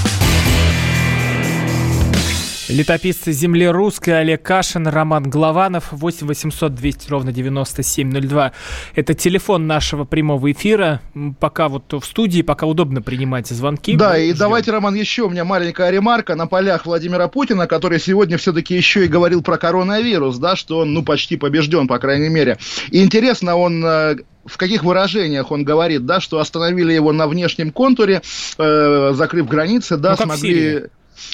Летописцы 2.69 3.33
земли 3.33 3.69
русской 3.69 4.21
Олег 4.21 4.43
Кашин, 4.43 4.87
Роман 4.87 5.29
Голованов, 5.29 5.89
8 5.91 6.27
800 6.27 6.75
200 6.75 7.11
ровно 7.11 7.31
9702. 7.31 8.53
Это 8.95 9.13
телефон 9.13 9.67
нашего 9.67 10.05
прямого 10.05 10.51
эфира. 10.51 11.03
Пока 11.41 11.69
вот 11.69 11.93
в 11.93 12.03
студии, 12.03 12.41
пока 12.41 12.67
удобно 12.67 13.03
принимать 13.03 13.49
звонки. 13.49 13.97
Да, 13.97 14.17
и 14.17 14.29
ждем. 14.29 14.39
давайте, 14.39 14.71
Роман, 14.71 14.95
еще 14.95 15.25
у 15.25 15.31
меня 15.31 15.45
маленькая 15.45 15.91
ремарка 15.91 16.37
на 16.37 16.47
полях 16.47 16.87
Владимира 16.87 17.29
Путина, 17.29 17.67
который 17.67 18.01
сегодня 18.01 18.39
все-таки 18.39 18.75
еще 18.75 19.05
и 19.05 19.09
говорил 19.09 19.43
про 19.43 19.59
коронавирус, 19.59 20.39
да, 20.39 20.57
что 20.57 20.79
он, 20.79 20.95
ну, 20.95 21.03
почти 21.03 21.37
побежден, 21.37 21.87
по 21.87 21.99
крайней 21.99 22.31
мере. 22.31 22.57
И 22.91 23.05
интересно, 23.05 23.57
он 23.57 23.85
э, 23.85 24.17
в 24.47 24.57
каких 24.57 24.85
выражениях 24.85 25.51
он 25.51 25.65
говорит, 25.65 26.07
да, 26.07 26.21
что 26.21 26.39
остановили 26.39 26.95
его 26.95 27.13
на 27.13 27.27
внешнем 27.27 27.71
контуре, 27.73 28.23
э, 28.57 29.13
закрыв 29.15 29.49
границы, 29.49 29.99
да, 29.99 30.17
Ну, 30.19 30.25
смогли... 30.25 30.85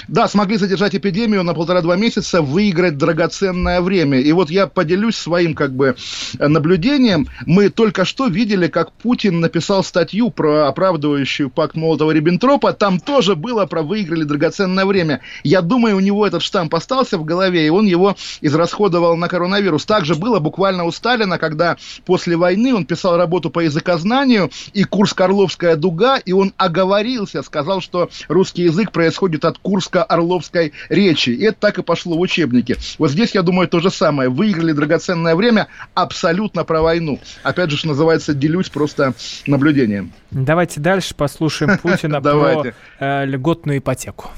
Да, 0.09 0.29
смогли 0.29 0.57
задержать 0.57 0.95
эпидемию 0.95 1.43
на 1.45 1.55
полтора-два 1.55 1.97
месяца, 1.97 2.43
выиграть 2.43 2.99
драгоценное 2.99 3.81
время. 3.81 4.21
И 4.21 4.33
вот 4.33 4.51
я 4.51 4.67
поделюсь 4.67 5.17
своим 5.17 5.55
как 5.55 5.73
бы 5.73 5.97
наблюдением. 6.39 7.29
Мы 7.47 7.69
только 7.69 8.05
что 8.05 8.27
видели, 8.27 8.67
как 8.67 8.93
Путин 8.93 9.41
написал 9.41 9.83
статью 9.85 10.31
про 10.31 10.69
оправдывающую 10.69 11.51
пакт 11.51 11.77
Молотова-Риббентропа. 11.77 12.73
Там 12.73 13.01
тоже 13.01 13.37
было 13.37 13.67
про 13.67 13.83
выиграли 13.83 14.25
драгоценное 14.25 14.85
время. 14.85 15.21
Я 15.45 15.63
думаю, 15.63 15.97
у 15.97 16.01
него 16.01 16.27
этот 16.27 16.43
штамп 16.43 16.75
остался 16.75 17.19
в 17.19 17.25
голове, 17.25 17.67
и 17.67 17.71
он 17.71 17.87
его 17.87 18.17
израсходовал 18.41 19.17
на 19.17 19.29
коронавирус. 19.29 19.85
Также 19.85 20.15
было 20.15 20.39
буквально 20.39 20.85
у 20.85 20.93
Сталина, 20.93 21.39
когда 21.39 21.77
после 22.05 22.37
войны 22.37 22.75
он 22.75 22.85
писал 22.85 23.17
работу 23.17 23.51
по 23.51 23.61
языкознанию 23.61 24.51
и 24.73 24.85
курс 24.85 25.15
Карловская 25.15 25.77
дуга, 25.77 26.19
и 26.19 26.33
он 26.33 26.53
оговорился, 26.57 27.43
сказал, 27.43 27.81
что 27.81 28.11
русский 28.29 28.63
язык 28.63 28.93
происходит 28.93 29.45
от 29.45 29.59
Курско-Орловской 29.71 30.73
речи. 30.89 31.31
И 31.31 31.45
это 31.45 31.59
так 31.61 31.79
и 31.79 31.83
пошло 31.83 32.17
в 32.17 32.21
учебнике. 32.21 32.77
Вот 32.99 33.11
здесь, 33.11 33.35
я 33.35 33.43
думаю, 33.43 33.69
то 33.69 33.81
же 33.81 33.91
самое. 33.91 34.29
Выиграли 34.29 34.73
драгоценное 34.73 35.37
время 35.37 35.69
абсолютно 35.95 36.65
про 36.65 36.83
войну. 36.83 37.21
Опять 37.43 37.71
же, 37.71 37.77
что 37.77 37.89
называется, 37.89 38.35
делюсь 38.35 38.69
просто 38.69 39.15
наблюдением. 39.47 40.13
Давайте 40.31 40.81
дальше 40.81 41.15
послушаем 41.15 41.79
Путина 41.83 42.21
про 42.21 42.65
э, 42.99 43.25
льготную 43.27 43.79
ипотеку. 43.79 44.31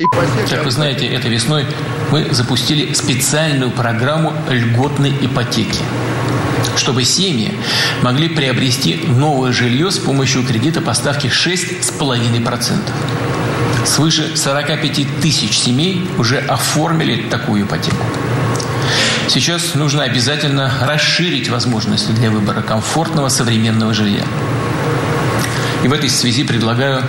Ипотека. 0.00 0.56
Как 0.56 0.64
вы 0.64 0.70
знаете, 0.72 1.06
этой 1.06 1.30
весной 1.30 1.64
мы 2.10 2.26
запустили 2.32 2.92
специальную 2.94 3.70
программу 3.70 4.32
льготной 4.50 5.12
ипотеки, 5.20 5.78
чтобы 6.76 7.04
семьи 7.04 7.52
могли 8.02 8.28
приобрести 8.28 8.98
новое 9.06 9.52
жилье 9.52 9.92
с 9.92 9.98
помощью 9.98 10.44
кредита 10.44 10.80
по 10.80 10.94
ставке 10.94 11.28
6,5%. 11.28 12.80
Свыше 13.84 14.36
45 14.36 15.20
тысяч 15.20 15.58
семей 15.58 16.08
уже 16.18 16.38
оформили 16.38 17.28
такую 17.28 17.64
ипотеку. 17.64 18.04
Сейчас 19.28 19.74
нужно 19.74 20.04
обязательно 20.04 20.70
расширить 20.82 21.48
возможности 21.48 22.12
для 22.12 22.30
выбора 22.30 22.62
комфортного 22.62 23.28
современного 23.28 23.94
жилья. 23.94 24.24
И 25.82 25.88
в 25.88 25.92
этой 25.92 26.08
связи 26.08 26.44
предлагаю 26.44 27.02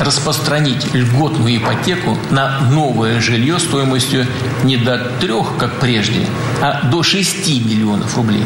распространить 0.00 0.94
льготную 0.94 1.56
ипотеку 1.58 2.16
на 2.30 2.60
новое 2.70 3.20
жилье 3.20 3.58
стоимостью 3.58 4.26
не 4.62 4.76
до 4.76 4.98
трех, 5.20 5.56
как 5.58 5.78
прежде, 5.78 6.26
а 6.60 6.86
до 6.88 7.02
6 7.02 7.48
миллионов 7.64 8.16
рублей. 8.16 8.44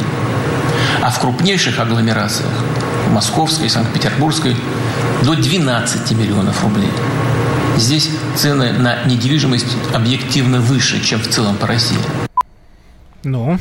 А 1.01 1.11
в 1.11 1.21
крупнейших 1.21 1.79
агломерациях, 1.79 2.53
Московской, 3.11 3.71
Санкт-Петербургской, 3.71 4.57
до 5.23 5.35
12 5.35 6.13
миллионов 6.13 6.63
рублей. 6.63 6.91
Здесь 7.79 8.11
цены 8.35 8.73
на 8.73 9.05
недвижимость 9.05 9.77
объективно 9.95 10.61
выше, 10.61 11.01
чем 11.01 11.21
в 11.21 11.29
целом 11.29 11.57
по 11.57 11.69
России. 11.69 11.99
Ну, 13.23 13.57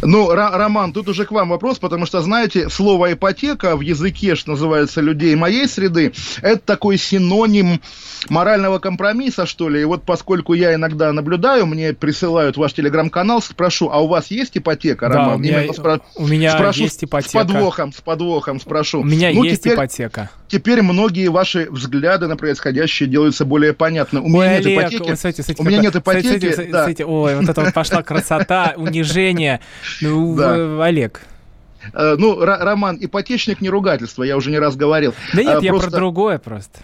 Ну, 0.00 0.30
Роман, 0.34 0.92
тут 0.92 1.08
уже 1.08 1.26
к 1.26 1.30
вам 1.30 1.50
вопрос, 1.50 1.78
потому 1.78 2.06
что, 2.06 2.22
знаете, 2.22 2.68
слово 2.70 3.12
ипотека 3.12 3.76
в 3.76 3.82
языке, 3.82 4.34
что 4.34 4.52
называется, 4.52 5.00
людей 5.00 5.36
моей 5.36 5.68
среды, 5.68 6.12
это 6.40 6.58
такой 6.58 6.96
синоним 6.96 7.80
морального 8.28 8.78
компромисса, 8.78 9.46
что 9.46 9.68
ли. 9.68 9.82
И 9.82 9.84
вот 9.84 10.04
поскольку 10.04 10.54
я 10.54 10.74
иногда 10.74 11.12
наблюдаю, 11.12 11.66
мне 11.66 11.92
присылают 11.92 12.56
ваш 12.56 12.72
телеграм-канал, 12.72 13.42
спрошу, 13.42 13.90
а 13.92 14.00
у 14.00 14.08
вас 14.08 14.30
есть 14.30 14.56
ипотека, 14.56 15.08
да, 15.08 15.14
Роман? 15.14 15.34
У 15.34 15.38
меня, 15.38 15.72
спро... 15.72 16.00
у 16.16 16.26
меня 16.26 16.52
спрошу 16.52 16.84
есть 16.84 17.04
ипотека. 17.04 17.28
С 17.28 17.32
подвохом, 17.32 17.92
с 17.92 18.00
подвохом 18.00 18.60
спрошу. 18.60 19.00
У 19.00 19.04
меня 19.04 19.30
ну, 19.32 19.44
есть 19.44 19.60
теперь, 19.60 19.74
ипотека. 19.74 20.30
Теперь 20.52 20.82
многие 20.82 21.28
ваши 21.28 21.66
взгляды 21.70 22.26
на 22.26 22.36
происходящее 22.36 23.08
делаются 23.08 23.46
более 23.46 23.72
понятны. 23.72 24.20
У 24.20 24.28
меня 24.28 24.58
нет 24.58 24.66
Олег, 24.66 24.80
ипотеки. 24.80 25.10
Ой, 25.10 25.16
смотрите, 25.16 25.42
смотрите, 25.42 25.62
у 25.62 25.64
меня 25.64 25.78
нет 25.80 25.96
ипотеки. 25.96 26.26
Смотрите, 26.26 26.52
смотрите, 26.52 26.72
да. 26.72 26.78
смотрите, 26.80 27.04
ой, 27.06 27.36
вот 27.36 27.48
это 27.48 27.60
вот 27.62 27.72
пошла 27.72 28.02
красота, 28.02 28.74
унижение. 28.76 29.60
Ну, 30.02 30.36
да. 30.36 30.84
Олег, 30.84 31.22
э, 31.94 32.16
ну, 32.18 32.38
Роман, 32.38 32.98
ипотечник 33.00 33.62
не 33.62 33.70
ругательство, 33.70 34.24
я 34.24 34.36
уже 34.36 34.50
не 34.50 34.58
раз 34.58 34.76
говорил. 34.76 35.14
Да 35.32 35.42
нет, 35.42 35.56
а, 35.62 35.64
я 35.64 35.70
просто... 35.70 35.88
про 35.88 35.96
другое 35.96 36.38
просто. 36.38 36.80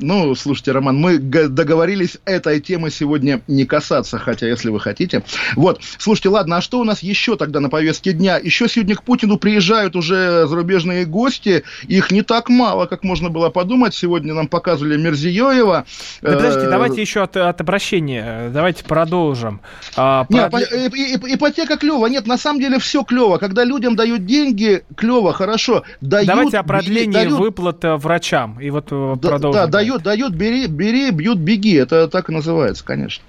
Ну, 0.00 0.34
слушайте, 0.34 0.72
Роман, 0.72 0.96
мы 0.96 1.18
договорились 1.18 2.18
этой 2.24 2.60
темы 2.60 2.90
сегодня 2.90 3.40
не 3.46 3.64
касаться, 3.64 4.18
хотя 4.18 4.46
если 4.46 4.70
вы 4.70 4.80
хотите. 4.80 5.22
Вот, 5.56 5.80
слушайте, 5.98 6.28
ладно, 6.28 6.58
а 6.58 6.60
что 6.60 6.78
у 6.80 6.84
нас 6.84 7.02
еще 7.02 7.36
тогда 7.36 7.60
на 7.60 7.68
повестке 7.68 8.12
дня? 8.12 8.38
Еще 8.38 8.68
сегодня 8.68 8.96
к 8.96 9.02
Путину 9.02 9.38
приезжают 9.38 9.96
уже 9.96 10.46
зарубежные 10.46 11.04
гости, 11.04 11.64
их 11.86 12.10
не 12.10 12.22
так 12.22 12.48
мало, 12.48 12.86
как 12.86 13.02
можно 13.02 13.28
было 13.28 13.50
подумать. 13.50 13.94
Сегодня 13.94 14.34
нам 14.34 14.48
показывали 14.48 14.96
Мерзиёева. 14.96 15.84
Да 16.22 16.32
подождите, 16.32 16.66
э, 16.66 16.70
давайте 16.70 17.00
еще 17.00 17.22
от, 17.22 17.36
от 17.36 17.60
обращения, 17.60 18.50
давайте 18.52 18.84
продолжим. 18.84 19.60
А, 19.96 20.26
Нет, 20.28 20.52
ипотека 20.52 21.76
клево. 21.76 22.06
Нет, 22.06 22.26
на 22.26 22.38
самом 22.38 22.60
деле 22.60 22.78
все 22.78 23.02
клево. 23.02 23.38
Когда 23.38 23.64
людям 23.64 23.96
дают 23.96 24.26
деньги, 24.26 24.84
клево, 24.96 25.32
хорошо. 25.32 25.82
Дают, 26.00 26.26
давайте 26.26 26.58
о 26.58 26.62
продлении 26.62 27.12
дают... 27.12 27.38
выплат 27.38 27.84
э, 27.84 27.96
врачам. 27.96 28.60
И 28.60 28.70
вот 28.70 28.88
э, 28.90 29.14
да, 29.20 29.28
продолжим. 29.28 29.60
Да, 29.60 29.66
дает, 29.88 30.02
дает, 30.02 30.34
бери, 30.34 30.66
бери, 30.66 31.10
бьют, 31.10 31.38
беги. 31.38 31.74
Это 31.74 32.08
так 32.08 32.28
и 32.28 32.32
называется, 32.32 32.84
конечно. 32.84 33.22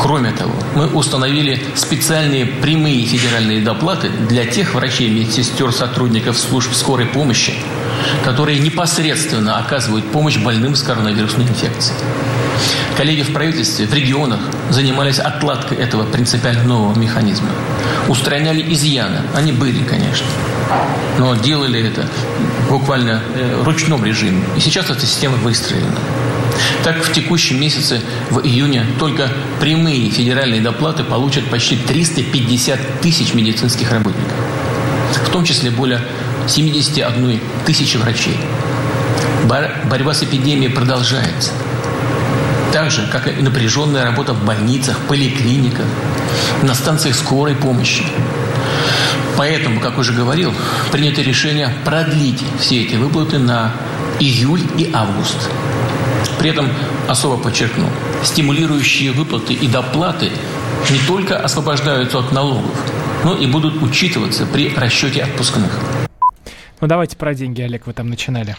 Кроме 0.00 0.30
того, 0.30 0.52
мы 0.74 0.86
установили 0.86 1.60
специальные 1.74 2.46
прямые 2.46 3.04
федеральные 3.04 3.62
доплаты 3.62 4.08
для 4.28 4.46
тех 4.46 4.74
врачей, 4.74 5.10
медсестер, 5.10 5.72
сотрудников 5.72 6.38
служб 6.38 6.72
скорой 6.72 7.06
помощи, 7.06 7.54
которые 8.24 8.60
непосредственно 8.60 9.58
оказывают 9.58 10.06
помощь 10.12 10.38
больным 10.38 10.74
с 10.74 10.82
коронавирусной 10.82 11.46
инфекцией. 11.46 11.98
Коллеги 12.96 13.22
в 13.22 13.32
правительстве, 13.32 13.86
в 13.86 13.92
регионах 13.92 14.40
занимались 14.70 15.18
отладкой 15.18 15.78
этого 15.78 16.04
принципиально 16.04 16.62
нового 16.64 16.98
механизма. 16.98 17.50
Устраняли 18.08 18.64
изъяны. 18.72 19.22
Они 19.34 19.52
были, 19.52 19.82
конечно. 19.84 20.26
Но 21.18 21.34
делали 21.34 21.80
это 21.88 22.06
буквально 22.70 23.22
э, 23.34 23.60
в 23.62 23.64
ручном 23.64 24.04
режиме. 24.04 24.44
И 24.56 24.60
сейчас 24.60 24.90
эта 24.90 25.06
система 25.06 25.36
выстроена. 25.36 25.98
Так, 26.84 27.02
в 27.04 27.12
текущем 27.12 27.60
месяце, 27.60 28.00
в 28.30 28.40
июне, 28.40 28.86
только 28.98 29.28
прямые 29.60 30.10
федеральные 30.10 30.60
доплаты 30.60 31.04
получат 31.04 31.48
почти 31.50 31.76
350 31.76 33.00
тысяч 33.00 33.34
медицинских 33.34 33.92
работников. 33.92 34.32
В 35.24 35.30
том 35.30 35.44
числе 35.44 35.70
более 35.70 36.00
71 36.48 37.40
тысячи 37.64 37.96
врачей. 37.96 38.38
Борьба 39.44 40.14
с 40.14 40.22
эпидемией 40.22 40.70
продолжается. 40.70 41.52
Так 42.72 42.90
же, 42.90 43.06
как 43.10 43.26
и 43.28 43.42
напряженная 43.42 44.04
работа 44.04 44.32
в 44.32 44.44
больницах, 44.44 44.98
поликлиниках, 45.08 45.86
на 46.62 46.74
станциях 46.74 47.16
скорой 47.16 47.54
помощи. 47.54 48.04
Поэтому, 49.36 49.80
как 49.80 49.98
уже 49.98 50.12
говорил, 50.12 50.52
принято 50.92 51.20
решение 51.20 51.70
продлить 51.84 52.42
все 52.58 52.82
эти 52.82 52.96
выплаты 52.96 53.38
на 53.38 53.72
июль 54.18 54.62
и 54.78 54.90
август. 54.92 55.50
При 56.38 56.50
этом 56.50 56.68
особо 57.08 57.36
подчеркну, 57.42 57.88
стимулирующие 58.22 59.12
выплаты 59.12 59.52
и 59.52 59.68
доплаты 59.68 60.30
не 60.90 60.98
только 61.06 61.38
освобождаются 61.38 62.18
от 62.18 62.32
налогов, 62.32 62.76
но 63.24 63.36
и 63.36 63.46
будут 63.46 63.82
учитываться 63.82 64.46
при 64.46 64.74
расчете 64.74 65.22
отпускных. 65.22 65.70
Ну 66.80 66.86
давайте 66.86 67.16
про 67.16 67.34
деньги, 67.34 67.62
Олег, 67.62 67.86
вы 67.86 67.92
там 67.92 68.08
начинали. 68.08 68.56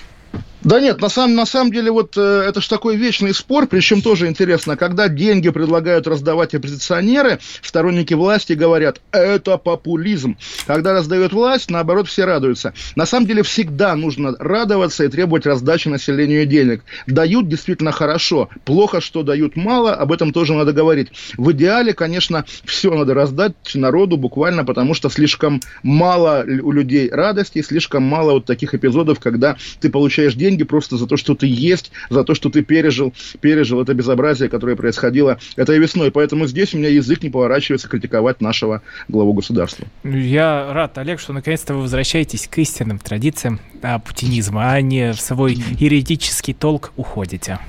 Да 0.68 0.82
нет, 0.82 1.00
на 1.00 1.08
самом, 1.08 1.36
на 1.36 1.46
самом 1.46 1.72
деле 1.72 1.92
вот 1.92 2.18
э, 2.18 2.44
это 2.46 2.60
же 2.60 2.68
такой 2.68 2.98
вечный 2.98 3.34
спор, 3.34 3.68
причем 3.68 4.02
тоже 4.02 4.28
интересно, 4.28 4.76
когда 4.76 5.08
деньги 5.08 5.50
предлагают 5.50 6.08
раздавать 6.08 6.54
оппозиционеры, 6.54 7.40
сторонники 7.62 8.14
власти 8.14 8.52
говорят, 8.52 9.00
это 9.14 9.58
популизм. 9.58 10.36
Когда 10.66 10.92
раздает 10.92 11.32
власть, 11.32 11.72
наоборот, 11.72 12.10
все 12.10 12.26
радуются. 12.26 12.74
На 12.98 13.06
самом 13.06 13.28
деле 13.28 13.44
всегда 13.44 13.96
нужно 13.96 14.36
радоваться 14.40 15.06
и 15.06 15.08
требовать 15.08 15.46
раздачи 15.46 15.88
населению 15.88 16.46
денег. 16.46 16.84
Дают 17.08 17.48
действительно 17.48 17.94
хорошо, 17.94 18.50
плохо, 18.66 19.00
что 19.00 19.24
дают 19.24 19.56
мало, 19.56 19.94
об 19.94 20.12
этом 20.12 20.34
тоже 20.34 20.54
надо 20.54 20.74
говорить. 20.74 21.14
В 21.38 21.54
идеале, 21.54 21.94
конечно, 21.94 22.44
все 22.66 22.94
надо 22.94 23.14
раздать 23.14 23.54
народу 23.74 24.18
буквально, 24.18 24.66
потому 24.66 24.96
что 24.96 25.10
слишком 25.10 25.62
мало 25.82 26.46
у 26.46 26.74
людей 26.74 27.10
радости, 27.10 27.62
слишком 27.62 28.04
мало 28.04 28.34
вот 28.34 28.44
таких 28.44 28.74
эпизодов, 28.74 29.22
когда 29.22 29.56
ты 29.80 29.90
получаешь 29.90 30.34
деньги, 30.34 30.57
деньги 30.58 30.64
просто 30.64 30.98
за 30.98 31.08
то, 31.08 31.18
что 31.18 31.36
ты 31.36 31.48
есть, 31.48 31.92
за 32.10 32.24
то, 32.24 32.34
что 32.34 32.50
ты 32.50 32.64
пережил, 32.64 33.14
пережил 33.40 33.82
это 33.82 33.94
безобразие, 33.94 34.50
которое 34.50 34.76
происходило 34.76 35.38
этой 35.56 35.78
весной. 35.80 36.12
Поэтому 36.12 36.48
здесь 36.48 36.74
у 36.74 36.78
меня 36.78 36.90
язык 36.90 37.24
не 37.24 37.30
поворачивается 37.30 37.88
критиковать 37.88 38.42
нашего 38.42 38.82
главу 39.08 39.34
государства. 39.34 39.88
Я 40.04 40.74
рад, 40.74 40.98
Олег, 40.98 41.20
что 41.20 41.34
наконец-то 41.34 41.76
вы 41.76 41.82
возвращаетесь 41.82 42.48
к 42.48 42.58
истинным 42.58 43.00
традициям 43.00 43.60
а, 43.84 44.00
путинизма, 44.00 44.72
а 44.72 44.82
не 44.82 45.14
в 45.14 45.22
свой 45.22 45.54
юридический 45.54 46.54
толк 46.54 46.92
уходите. 46.96 47.60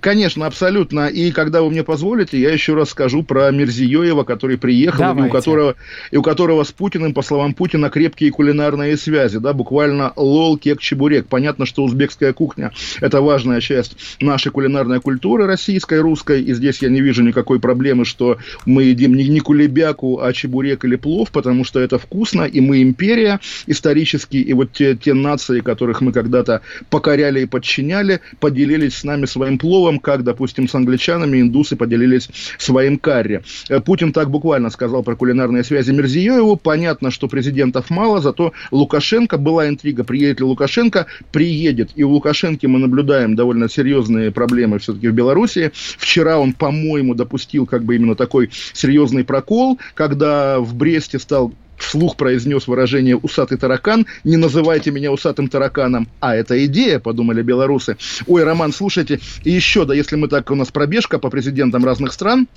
Конечно, 0.00 0.46
абсолютно. 0.46 1.06
И 1.06 1.30
когда 1.30 1.62
вы 1.62 1.70
мне 1.70 1.84
позволите, 1.84 2.40
я 2.40 2.50
еще 2.50 2.74
раз 2.74 2.90
скажу 2.90 3.22
про 3.22 3.50
Мерзиёева, 3.52 4.24
который 4.24 4.58
приехал, 4.58 5.16
и 5.16 5.22
у, 5.22 5.28
которого, 5.28 5.76
и 6.10 6.16
у 6.16 6.22
которого 6.22 6.64
с 6.64 6.72
Путиным, 6.72 7.14
по 7.14 7.22
словам 7.22 7.54
Путина, 7.54 7.88
крепкие 7.88 8.32
кулинарные 8.32 8.96
связи. 8.96 9.38
Да, 9.38 9.52
буквально 9.52 10.12
лол, 10.16 10.58
кек, 10.58 10.80
чебурек. 10.80 11.28
Понятно, 11.28 11.64
что 11.64 11.84
узбекская 11.84 12.32
кухня– 12.32 12.72
это 13.00 13.20
важная 13.20 13.60
часть 13.60 13.96
нашей 14.20 14.50
кулинарной 14.50 15.00
культуры 15.00 15.46
российской, 15.46 16.00
русской. 16.00 16.42
И 16.42 16.54
здесь 16.54 16.82
я 16.82 16.88
не 16.88 17.00
вижу 17.00 17.22
никакой 17.22 17.60
проблемы, 17.60 18.04
что 18.04 18.38
мы 18.66 18.84
едим 18.84 19.14
не, 19.14 19.28
не 19.28 19.38
кулебяку, 19.38 20.20
а 20.20 20.32
чебурек 20.32 20.84
или 20.84 20.96
плов, 20.96 21.30
потому 21.30 21.64
что 21.64 21.78
это 21.78 21.98
вкусно, 21.98 22.42
и 22.42 22.60
мы 22.60 22.82
империя 22.82 23.38
исторически, 23.66 24.38
и 24.38 24.52
вот 24.54 24.72
те, 24.72 24.96
те 24.96 25.14
нации, 25.14 25.60
которых 25.60 26.00
мы 26.00 26.12
когда-то 26.12 26.62
покоряли 26.90 27.42
и 27.42 27.46
подчиняли, 27.46 28.20
поделились 28.40 28.96
с 28.96 29.04
нами 29.04 29.26
своим 29.26 29.58
пловом 29.58 29.67
пловом, 29.68 29.98
как, 29.98 30.24
допустим, 30.24 30.66
с 30.66 30.74
англичанами 30.74 31.42
индусы 31.42 31.76
поделились 31.76 32.30
своим 32.58 32.98
карри. 32.98 33.42
Э, 33.68 33.80
Путин 33.80 34.12
так 34.14 34.30
буквально 34.30 34.70
сказал 34.70 35.02
про 35.02 35.14
кулинарные 35.14 35.62
связи 35.62 35.90
Мерзиёеву. 35.90 36.56
Понятно, 36.56 37.10
что 37.10 37.28
президентов 37.28 37.90
мало, 37.90 38.20
зато 38.20 38.52
Лукашенко, 38.70 39.36
была 39.36 39.68
интрига, 39.68 40.04
приедет 40.04 40.40
ли 40.40 40.46
Лукашенко, 40.46 41.06
приедет. 41.32 41.90
И 41.96 42.02
у 42.02 42.10
Лукашенко 42.10 42.66
мы 42.66 42.78
наблюдаем 42.78 43.36
довольно 43.36 43.68
серьезные 43.68 44.30
проблемы 44.30 44.78
все-таки 44.78 45.08
в 45.08 45.12
Беларуси. 45.12 45.70
Вчера 45.98 46.38
он, 46.38 46.54
по-моему, 46.54 47.14
допустил 47.14 47.66
как 47.66 47.84
бы 47.84 47.96
именно 47.96 48.14
такой 48.14 48.50
серьезный 48.72 49.24
прокол, 49.24 49.78
когда 49.94 50.60
в 50.60 50.74
Бресте 50.74 51.18
стал 51.18 51.52
вслух 51.78 52.16
произнес 52.16 52.66
выражение 52.66 53.16
«усатый 53.16 53.56
таракан», 53.58 54.06
не 54.24 54.36
называйте 54.36 54.90
меня 54.90 55.10
усатым 55.10 55.48
тараканом, 55.48 56.08
а 56.20 56.34
это 56.34 56.64
идея, 56.66 56.98
подумали 56.98 57.42
белорусы. 57.42 57.96
Ой, 58.26 58.44
Роман, 58.44 58.72
слушайте, 58.72 59.20
и 59.44 59.50
еще, 59.50 59.84
да, 59.84 59.94
если 59.94 60.16
мы 60.16 60.28
так, 60.28 60.50
у 60.50 60.54
нас 60.54 60.68
пробежка 60.68 61.18
по 61.18 61.30
президентам 61.30 61.84
разных 61.84 62.12
стран, 62.12 62.48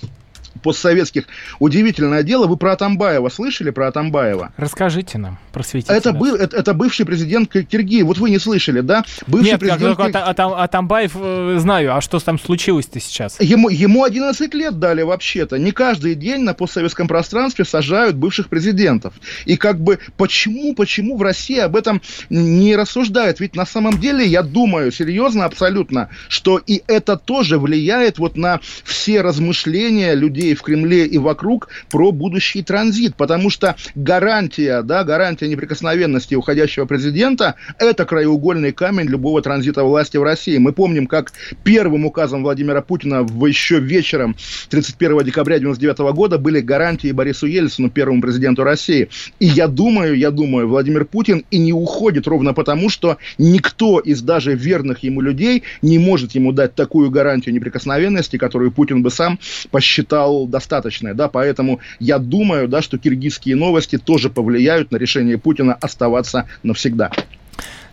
постсоветских. 0.62 1.24
Удивительное 1.58 2.22
дело, 2.22 2.46
вы 2.46 2.56
про 2.56 2.72
Атамбаева 2.72 3.28
слышали, 3.28 3.70
про 3.70 3.88
Атамбаева? 3.88 4.52
Расскажите 4.56 5.18
нам, 5.18 5.38
просветите 5.52 5.92
это, 5.92 6.12
был, 6.12 6.34
это, 6.34 6.56
это 6.56 6.74
бывший 6.74 7.06
президент 7.06 7.50
Киргизии, 7.50 8.02
вот 8.02 8.18
вы 8.18 8.30
не 8.30 8.38
слышали, 8.38 8.80
да? 8.80 9.04
Бывший 9.26 9.52
Нет, 9.52 9.60
президент... 9.60 9.96
Как, 9.96 10.08
Кир... 10.08 10.16
Атам, 10.16 10.52
Атамбаев 10.54 11.12
э, 11.14 11.56
знаю, 11.58 11.96
а 11.96 12.00
что 12.00 12.18
там 12.18 12.38
случилось-то 12.38 13.00
сейчас? 13.00 13.40
Ему, 13.40 13.68
ему 13.68 14.04
11 14.04 14.54
лет 14.54 14.78
дали 14.78 15.02
вообще-то. 15.02 15.58
Не 15.58 15.72
каждый 15.72 16.14
день 16.14 16.42
на 16.42 16.54
постсоветском 16.54 17.08
пространстве 17.08 17.64
сажают 17.64 18.16
бывших 18.16 18.48
президентов. 18.48 19.14
И 19.44 19.56
как 19.56 19.80
бы 19.80 19.98
почему, 20.16 20.74
почему 20.74 21.16
в 21.16 21.22
России 21.22 21.58
об 21.58 21.76
этом 21.76 22.02
не 22.30 22.76
рассуждают? 22.76 23.40
Ведь 23.40 23.56
на 23.56 23.66
самом 23.66 23.98
деле, 23.98 24.26
я 24.26 24.42
думаю, 24.42 24.90
серьезно, 24.92 25.44
абсолютно, 25.44 26.08
что 26.28 26.58
и 26.58 26.82
это 26.86 27.16
тоже 27.16 27.58
влияет 27.58 28.18
вот 28.18 28.36
на 28.36 28.60
все 28.84 29.20
размышления 29.22 30.14
людей, 30.14 30.41
людей 30.42 30.54
в 30.54 30.62
Кремле 30.62 31.06
и 31.06 31.18
вокруг 31.18 31.68
про 31.90 32.12
будущий 32.12 32.62
транзит, 32.62 33.14
потому 33.14 33.50
что 33.50 33.76
гарантия, 33.94 34.82
да, 34.82 35.04
гарантия 35.04 35.48
неприкосновенности 35.48 36.34
уходящего 36.34 36.84
президента– 36.84 37.54
это 37.78 38.04
краеугольный 38.04 38.72
камень 38.72 39.06
любого 39.06 39.40
транзита 39.40 39.84
власти 39.84 40.16
в 40.16 40.22
России. 40.22 40.58
Мы 40.58 40.72
помним, 40.72 41.06
как 41.06 41.32
первым 41.64 42.04
указом 42.06 42.42
Владимира 42.42 42.82
Путина 42.82 43.22
в 43.22 43.46
еще 43.46 43.78
вечером 43.78 44.34
31 44.70 45.24
декабря 45.24 45.56
1999 45.56 46.14
года 46.16 46.38
были 46.38 46.60
гарантии 46.60 47.12
Борису 47.12 47.46
Ельцину, 47.46 47.90
первому 47.90 48.20
президенту 48.20 48.64
России. 48.64 49.08
И 49.38 49.46
я 49.46 49.68
думаю, 49.68 50.16
я 50.16 50.30
думаю, 50.30 50.68
Владимир 50.68 51.04
Путин 51.04 51.44
и 51.50 51.58
не 51.58 51.72
уходит 51.72 52.26
ровно 52.26 52.52
потому, 52.54 52.88
что 52.88 53.18
никто 53.38 54.00
из 54.00 54.22
даже 54.22 54.54
верных 54.54 55.04
ему 55.04 55.20
людей 55.20 55.62
не 55.82 55.98
может 55.98 56.32
ему 56.32 56.52
дать 56.52 56.74
такую 56.74 57.10
гарантию 57.10 57.54
неприкосновенности, 57.54 58.38
которую 58.38 58.72
Путин 58.72 59.02
бы 59.02 59.10
сам 59.10 59.38
посчитал 59.70 60.31
достаточной. 60.46 61.14
Да? 61.14 61.28
Поэтому 61.28 61.80
я 62.00 62.18
думаю, 62.18 62.68
да, 62.68 62.82
что 62.82 62.98
киргизские 62.98 63.56
новости 63.56 63.98
тоже 63.98 64.30
повлияют 64.30 64.90
на 64.90 64.96
решение 64.96 65.38
Путина 65.38 65.74
оставаться 65.74 66.46
навсегда. 66.62 67.10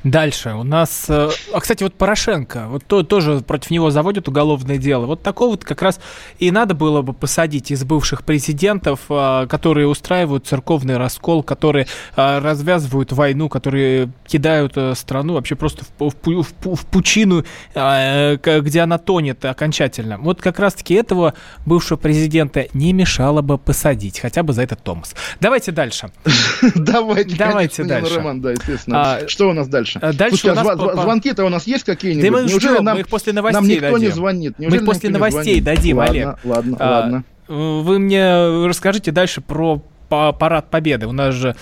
Дальше 0.04 0.54
у 0.54 0.64
нас... 0.64 1.06
Э, 1.10 1.30
а, 1.54 1.60
кстати, 1.60 1.84
вот 1.84 1.94
Порошенко, 1.94 2.68
вот 2.70 2.86
то, 2.86 3.04
тоже 3.04 3.42
против 3.42 3.70
него 3.70 3.92
заводят 3.92 4.30
уголовное 4.30 4.78
дело. 4.78 5.06
Вот 5.06 5.22
такого 5.24 5.52
вот 5.52 5.66
как 5.66 5.82
раз 5.82 6.00
и 6.38 6.52
надо 6.52 6.74
было 6.74 7.02
бы 7.02 7.12
посадить 7.14 7.70
из 7.72 7.84
бывших 7.84 8.24
президентов, 8.24 9.02
а, 9.10 9.46
которые 9.48 9.88
устраивают 9.88 10.48
церковный 10.48 10.96
раскол, 10.96 11.44
которые 11.44 11.88
а, 12.16 12.40
развязывают 12.40 13.12
войну, 13.12 13.50
которые 13.50 14.10
кидают 14.26 14.74
э, 14.78 14.96
страну 14.96 15.34
вообще 15.34 15.56
просто 15.56 15.84
в, 15.98 16.12
в, 16.12 16.44
в, 16.44 16.76
в 16.76 16.86
пучину, 16.86 17.44
где 17.74 18.80
она 18.82 18.98
тонет 18.98 19.44
окончательно. 19.44 20.18
Вот 20.18 20.42
как 20.42 20.60
раз-таки 20.60 20.94
этого 20.94 21.34
бывшего 21.66 21.98
президента 21.98 22.68
не 22.74 22.94
мешало 22.94 23.42
бы 23.42 23.58
посадить, 23.58 24.20
хотя 24.20 24.44
бы 24.44 24.54
за 24.54 24.64
этот 24.64 24.82
Томас. 24.84 25.16
Давайте 25.40 25.72
дальше. 25.72 26.12
Давайте, 26.76 27.36
Давайте 27.36 27.84
дальше. 27.84 28.16
Роман, 28.16 28.42
да, 28.42 28.52
естественно. 28.52 29.20
Что 29.28 29.50
у 29.50 29.54
нас 29.54 29.68
дальше? 29.68 29.89
Дальше? 29.98 30.18
Дальше 30.18 30.38
Слушайте, 30.38 30.52
у 30.52 30.64
нас 30.64 30.78
зв- 30.78 30.96
по... 30.96 31.02
звонки-то 31.02 31.46
у 31.46 31.50
нас 31.50 31.66
есть 31.68 31.84
какие-нибудь? 31.86 32.32
Да 32.32 32.38
мы 32.38 32.42
Неужели 32.44 32.74
ждем, 32.74 32.84
нам, 32.84 32.96
мы 32.96 33.00
их 33.02 33.08
после 33.08 33.34
новостей 33.34 33.62
нам 33.62 33.70
никто 33.70 33.92
дадим. 33.92 34.00
не 34.00 34.14
звонит? 34.14 34.60
Неужели 34.60 34.80
мы 34.80 34.84
их 34.84 34.90
после 34.90 35.10
новостей 35.10 35.62
дадим, 35.62 35.98
ладно, 35.98 36.12
Олег. 36.12 36.40
Ладно, 36.44 36.78
а, 36.80 36.90
ладно. 36.92 37.24
Вы 37.48 38.00
мне 38.00 38.68
расскажите 38.68 39.12
дальше 39.12 39.42
про 39.42 39.82
парад 40.10 40.70
Победы. 40.70 41.08
У 41.08 41.12
нас 41.12 41.36
же 41.36 41.56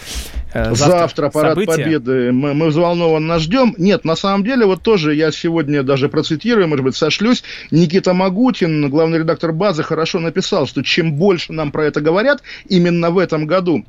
э, 0.54 0.74
завтра, 0.74 1.00
завтра 1.00 1.30
парад 1.30 1.52
события. 1.52 1.84
Победы. 1.84 2.32
Мы, 2.32 2.54
мы 2.54 2.68
взволнованно 2.68 3.40
ждем. 3.40 3.76
Нет, 3.78 4.06
на 4.06 4.16
самом 4.16 4.44
деле, 4.44 4.66
вот 4.66 4.82
тоже 4.82 5.14
я 5.16 5.32
сегодня 5.32 5.84
даже 5.84 6.10
процитирую, 6.10 6.68
может 6.68 6.84
быть, 6.84 6.96
сошлюсь. 6.96 7.44
Никита 7.72 8.14
Магутин, 8.14 8.90
главный 8.90 9.20
редактор 9.20 9.52
базы, 9.52 9.84
хорошо 9.84 10.20
написал, 10.20 10.66
что 10.68 10.82
чем 10.82 11.14
больше 11.14 11.54
нам 11.54 11.72
про 11.72 11.86
это 11.86 12.02
говорят, 12.02 12.42
именно 12.68 13.12
в 13.12 13.18
этом 13.18 13.46
году, 13.46 13.86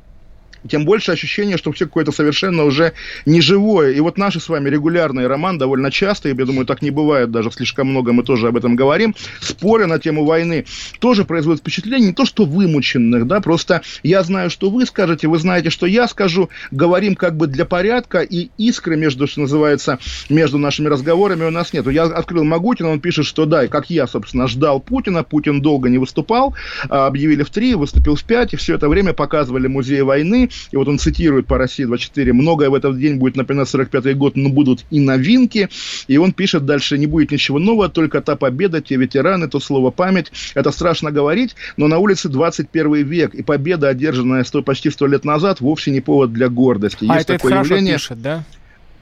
тем 0.67 0.85
больше 0.85 1.11
ощущение, 1.11 1.57
что 1.57 1.71
все 1.71 1.85
какое-то 1.85 2.11
совершенно 2.11 2.63
уже 2.63 2.93
неживое. 3.25 3.91
И 3.91 3.99
вот 3.99 4.17
наши 4.17 4.39
с 4.39 4.49
вами 4.49 4.69
регулярные 4.69 5.27
роман 5.27 5.57
довольно 5.57 5.91
часто, 5.91 6.29
я 6.29 6.35
думаю, 6.35 6.65
так 6.65 6.81
не 6.81 6.91
бывает 6.91 7.31
даже 7.31 7.51
слишком 7.51 7.87
много, 7.87 8.13
мы 8.13 8.23
тоже 8.23 8.47
об 8.47 8.57
этом 8.57 8.75
говорим, 8.75 9.15
споры 9.39 9.85
на 9.85 9.99
тему 9.99 10.25
войны 10.25 10.65
тоже 10.99 11.25
производят 11.25 11.61
впечатление 11.61 12.09
не 12.09 12.13
то, 12.13 12.25
что 12.25 12.45
вымученных, 12.45 13.27
да, 13.27 13.41
просто 13.41 13.81
я 14.03 14.23
знаю, 14.23 14.49
что 14.49 14.69
вы 14.69 14.85
скажете, 14.85 15.27
вы 15.27 15.37
знаете, 15.37 15.69
что 15.69 15.85
я 15.85 16.07
скажу, 16.07 16.49
говорим 16.71 17.15
как 17.15 17.35
бы 17.37 17.47
для 17.47 17.65
порядка, 17.65 18.21
и 18.21 18.49
искры 18.57 18.97
между, 18.97 19.27
что 19.27 19.41
называется, 19.41 19.99
между 20.29 20.57
нашими 20.57 20.87
разговорами 20.87 21.45
у 21.45 21.51
нас 21.51 21.73
нет. 21.73 21.87
Я 21.87 22.03
открыл 22.03 22.43
Магутина, 22.43 22.89
он 22.89 22.99
пишет, 22.99 23.25
что 23.25 23.45
да, 23.45 23.67
как 23.67 23.89
я, 23.89 24.07
собственно, 24.07 24.47
ждал 24.47 24.79
Путина, 24.79 25.23
Путин 25.23 25.61
долго 25.61 25.89
не 25.89 25.97
выступал, 25.97 26.55
а, 26.89 27.07
объявили 27.07 27.43
в 27.43 27.49
три, 27.49 27.75
выступил 27.75 28.15
в 28.15 28.23
пять, 28.23 28.53
и 28.53 28.57
все 28.57 28.75
это 28.75 28.89
время 28.89 29.13
показывали 29.13 29.67
музей 29.67 30.01
войны, 30.01 30.48
и 30.71 30.77
вот 30.77 30.87
он 30.87 30.99
цитирует 30.99 31.47
по 31.47 31.57
России 31.57 31.85
24, 31.85 32.33
многое 32.33 32.69
в 32.69 32.73
этот 32.73 32.97
день 32.99 33.17
будет 33.17 33.35
напоминать 33.35 33.67
45-й 33.73 34.13
год, 34.13 34.35
но 34.35 34.49
будут 34.49 34.85
и 34.89 34.99
новинки. 34.99 35.69
И 36.07 36.17
он 36.17 36.31
пишет 36.33 36.65
дальше, 36.65 36.97
не 36.97 37.07
будет 37.07 37.31
ничего 37.31 37.59
нового, 37.59 37.89
только 37.89 38.21
та 38.21 38.35
победа, 38.35 38.81
те 38.81 38.95
ветераны, 38.95 39.47
то 39.47 39.59
слово 39.59 39.91
память. 39.91 40.31
Это 40.55 40.71
страшно 40.71 41.11
говорить, 41.11 41.55
но 41.77 41.87
на 41.87 41.97
улице 41.97 42.29
21 42.29 43.05
век, 43.05 43.33
и 43.33 43.43
победа, 43.43 43.89
одержанная 43.89 44.43
100, 44.43 44.63
почти 44.63 44.89
100 44.89 45.07
лет 45.07 45.25
назад, 45.25 45.61
вовсе 45.61 45.91
не 45.91 46.01
повод 46.01 46.33
для 46.33 46.49
гордости. 46.49 47.05
А 47.09 47.15
Есть 47.15 47.29
это, 47.29 47.33
такое 47.33 47.53
это 47.53 47.63
явление... 47.63 47.95
пишет, 47.95 48.21
да? 48.21 48.43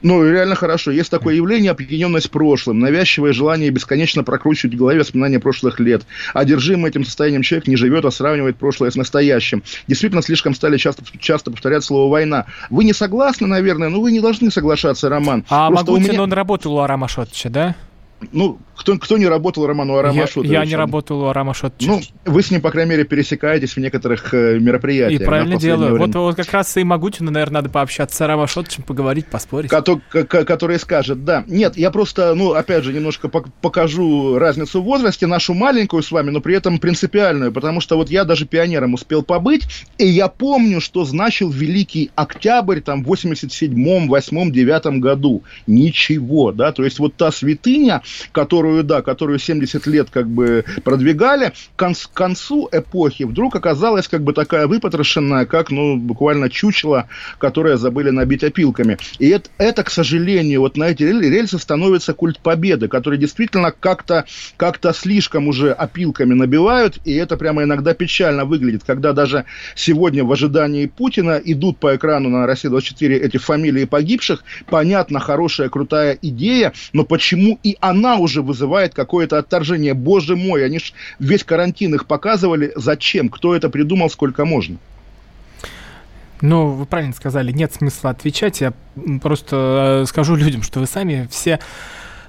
Ну, 0.02 0.24
реально 0.24 0.54
хорошо. 0.54 0.90
Есть 0.90 1.10
такое 1.10 1.34
явление 1.34 1.72
опьяненность 1.72 2.30
прошлым, 2.30 2.78
навязчивое 2.78 3.32
желание 3.32 3.70
бесконечно 3.70 4.22
прокручивать 4.22 4.74
в 4.74 4.78
голове 4.78 5.00
воспоминания 5.00 5.40
прошлых 5.40 5.80
лет. 5.80 6.02
Одержимый 6.34 6.90
этим 6.90 7.04
состоянием 7.04 7.42
человек 7.42 7.66
не 7.66 7.76
живет, 7.76 8.04
а 8.04 8.10
сравнивает 8.10 8.56
прошлое 8.56 8.90
с 8.90 8.96
настоящим. 8.96 9.62
Действительно, 9.88 10.22
слишком 10.22 10.54
стали 10.54 10.76
часто, 10.76 11.02
часто 11.18 11.50
повторять 11.50 11.84
слово 11.84 12.10
«война». 12.10 12.46
Вы 12.70 12.84
не 12.84 12.92
согласны, 12.92 13.46
наверное, 13.46 13.88
но 13.88 14.00
вы 14.00 14.12
не 14.12 14.20
должны 14.20 14.50
соглашаться, 14.50 15.08
Роман. 15.08 15.44
А 15.48 15.68
Просто 15.68 15.92
Магутин, 15.92 16.12
меня... 16.12 16.22
он 16.22 16.32
работал 16.32 16.74
у 16.74 16.80
Арама 16.80 17.08
Шотча, 17.08 17.50
да? 17.50 17.74
Ну, 18.32 18.58
кто, 18.78 18.96
кто 18.96 19.18
не 19.18 19.26
работал 19.26 19.66
Роману 19.66 19.96
Арама 19.96 20.26
Я, 20.36 20.60
я 20.60 20.64
не 20.64 20.76
работал 20.76 21.22
у 21.22 21.26
Арама 21.26 21.52
Ну, 21.80 22.00
вы 22.24 22.42
с 22.42 22.50
ним, 22.50 22.60
по 22.60 22.70
крайней 22.70 22.90
мере, 22.90 23.04
пересекаетесь 23.04 23.74
в 23.74 23.78
некоторых 23.78 24.32
э, 24.32 24.58
мероприятиях. 24.58 25.20
И 25.20 25.24
правильно 25.24 25.56
делаю. 25.56 25.98
Вот, 25.98 26.14
вот 26.14 26.36
как 26.36 26.50
раз 26.52 26.76
и 26.76 26.84
Магутину, 26.84 27.30
наверное, 27.30 27.54
надо 27.54 27.70
пообщаться 27.70 28.16
с 28.16 28.20
Арама 28.20 28.46
поговорить, 28.86 29.26
поспорить. 29.26 29.70
Который, 29.70 30.00
который 30.24 30.78
скажет, 30.78 31.24
да. 31.24 31.44
Нет, 31.46 31.76
я 31.76 31.90
просто, 31.90 32.34
ну, 32.34 32.52
опять 32.52 32.84
же, 32.84 32.92
немножко 32.92 33.28
покажу 33.28 34.38
разницу 34.38 34.80
в 34.80 34.84
возрасте, 34.84 35.26
нашу 35.26 35.54
маленькую 35.54 36.02
с 36.02 36.10
вами, 36.10 36.30
но 36.30 36.40
при 36.40 36.54
этом 36.54 36.78
принципиальную, 36.78 37.52
потому 37.52 37.80
что 37.80 37.96
вот 37.96 38.10
я 38.10 38.24
даже 38.24 38.46
пионером 38.46 38.94
успел 38.94 39.22
побыть, 39.22 39.66
и 39.98 40.06
я 40.06 40.28
помню, 40.28 40.80
что 40.80 41.04
значил 41.04 41.50
Великий 41.50 42.10
Октябрь 42.14 42.80
там 42.80 43.02
в 43.02 43.12
87-м, 43.12 44.12
8-м, 44.12 44.52
9 44.52 45.00
году. 45.00 45.42
Ничего, 45.66 46.52
да, 46.52 46.72
то 46.72 46.84
есть 46.84 46.98
вот 46.98 47.14
та 47.16 47.32
святыня, 47.32 48.02
которую, 48.32 48.84
да, 48.84 49.02
которую 49.02 49.38
70 49.38 49.86
лет 49.86 50.08
как 50.10 50.28
бы 50.28 50.64
продвигали, 50.84 51.52
к 51.76 52.12
концу 52.12 52.68
эпохи 52.72 53.22
вдруг 53.22 53.56
оказалась 53.56 54.08
как 54.08 54.22
бы 54.22 54.32
такая 54.32 54.66
выпотрошенная, 54.66 55.46
как, 55.46 55.70
ну, 55.70 55.96
буквально 55.96 56.50
чучело, 56.50 57.08
которое 57.38 57.76
забыли 57.76 58.10
набить 58.10 58.44
опилками. 58.44 58.98
И 59.18 59.28
это, 59.28 59.50
это, 59.58 59.84
к 59.84 59.90
сожалению, 59.90 60.60
вот 60.60 60.76
на 60.76 60.84
эти 60.84 61.02
рельсы 61.02 61.58
становится 61.58 62.14
культ 62.14 62.40
победы, 62.40 62.88
который 62.88 63.18
действительно 63.18 63.72
как-то 63.72 64.24
как 64.56 64.78
слишком 64.94 65.48
уже 65.48 65.72
опилками 65.72 66.34
набивают, 66.34 66.98
и 67.04 67.14
это 67.14 67.36
прямо 67.36 67.64
иногда 67.64 67.94
печально 67.94 68.44
выглядит, 68.44 68.82
когда 68.86 69.12
даже 69.12 69.44
сегодня 69.74 70.24
в 70.24 70.32
ожидании 70.32 70.86
Путина 70.86 71.40
идут 71.44 71.78
по 71.78 71.96
экрану 71.96 72.28
на 72.28 72.46
России-24 72.46 73.14
эти 73.18 73.36
фамилии 73.36 73.84
погибших, 73.84 74.44
понятно, 74.68 75.20
хорошая, 75.20 75.68
крутая 75.68 76.18
идея, 76.22 76.72
но 76.92 77.04
почему 77.04 77.58
и 77.62 77.76
она 77.80 77.97
она 77.98 78.16
уже 78.16 78.42
вызывает 78.42 78.94
какое-то 78.94 79.38
отторжение. 79.38 79.94
Боже 79.94 80.36
мой, 80.36 80.64
они 80.64 80.78
ж 80.78 80.92
весь 81.18 81.44
карантин 81.44 81.94
их 81.94 82.06
показывали. 82.06 82.72
Зачем? 82.76 83.28
Кто 83.28 83.54
это 83.54 83.68
придумал, 83.68 84.08
сколько 84.08 84.44
можно? 84.44 84.78
Ну, 86.40 86.68
вы 86.68 86.86
правильно 86.86 87.12
сказали, 87.14 87.50
нет 87.50 87.74
смысла 87.74 88.10
отвечать. 88.10 88.60
Я 88.60 88.72
просто 89.20 90.02
э, 90.02 90.06
скажу 90.06 90.36
людям, 90.36 90.62
что 90.62 90.78
вы 90.78 90.86
сами 90.86 91.26
все 91.32 91.58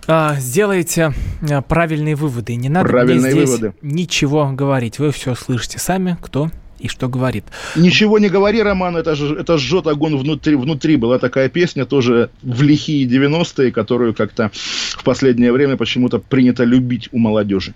э, 0.08 0.36
сделаете 0.39 1.13
э, 1.47 1.62
правильные 1.62 2.15
выводы. 2.15 2.55
Не 2.55 2.69
надо 2.69 2.89
правильные 2.89 3.34
мне 3.34 3.45
здесь 3.45 3.60
выводы. 3.60 3.73
ничего 3.84 4.49
говорить. 4.51 4.97
Вы 4.97 5.12
все 5.12 5.36
слышите 5.36 5.77
сами, 5.77 6.17
кто 6.19 6.49
и 6.80 6.88
что 6.88 7.08
говорит. 7.08 7.46
Ничего 7.76 8.20
не 8.20 8.30
говори, 8.30 8.62
Роман, 8.62 8.98
это, 8.98 9.15
же, 9.15 9.36
это 9.36 9.58
жжет 9.58 9.88
огонь 9.88 10.18
внутри, 10.18 10.56
внутри. 10.56 10.96
Была 10.96 11.20
такая 11.20 11.50
песня 11.50 11.86
тоже 11.86 12.30
в 12.42 12.62
лихие 12.62 13.08
90-е, 13.08 13.72
которую 13.72 14.13
как-то 14.13 14.52
в 14.54 15.04
последнее 15.04 15.52
время 15.52 15.78
почему-то 15.78 16.20
принято 16.20 16.63
любить 16.63 17.10
у 17.12 17.20
молодежи. 17.20 17.74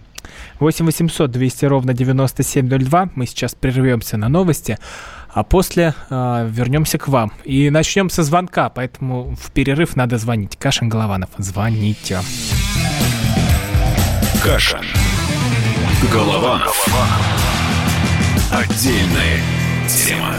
8 0.59 0.85
800 0.85 1.31
200 1.31 1.65
ровно 1.65 1.93
9702. 1.93 3.09
Мы 3.15 3.25
сейчас 3.25 3.55
прервемся 3.55 4.17
на 4.17 4.29
новости, 4.29 4.77
а 5.29 5.43
после 5.43 5.93
э, 6.09 6.47
вернемся 6.49 6.97
к 6.97 7.07
вам. 7.07 7.33
И 7.43 7.69
начнем 7.69 8.09
со 8.09 8.23
звонка, 8.23 8.69
поэтому 8.69 9.35
в 9.35 9.51
перерыв 9.51 9.95
надо 9.95 10.17
звонить. 10.17 10.55
Кашин 10.57 10.89
Голованов, 10.89 11.29
звоните. 11.37 12.19
Кашин. 14.43 14.85
Голованов. 16.11 16.75
Голованов. 16.87 17.62
Отдельная 18.55 19.41
тема. 19.87 20.35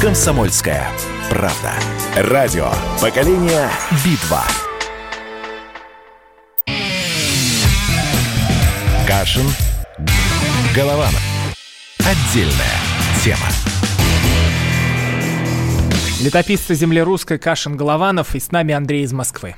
«Комсомольская 0.00 0.86
правда». 1.28 1.72
Радио 2.14 2.70
«Поколение 3.00 3.68
Битва». 4.04 4.42
Кашин. 9.08 9.46
Голованов. 10.72 11.20
Отдельная 11.98 12.76
тема. 13.24 13.48
Летописцы 16.22 16.74
земли 16.74 17.02
русской 17.02 17.38
Кашин 17.38 17.76
Голованов 17.76 18.36
и 18.36 18.40
с 18.40 18.52
нами 18.52 18.72
Андрей 18.72 19.02
из 19.02 19.12
Москвы. 19.12 19.56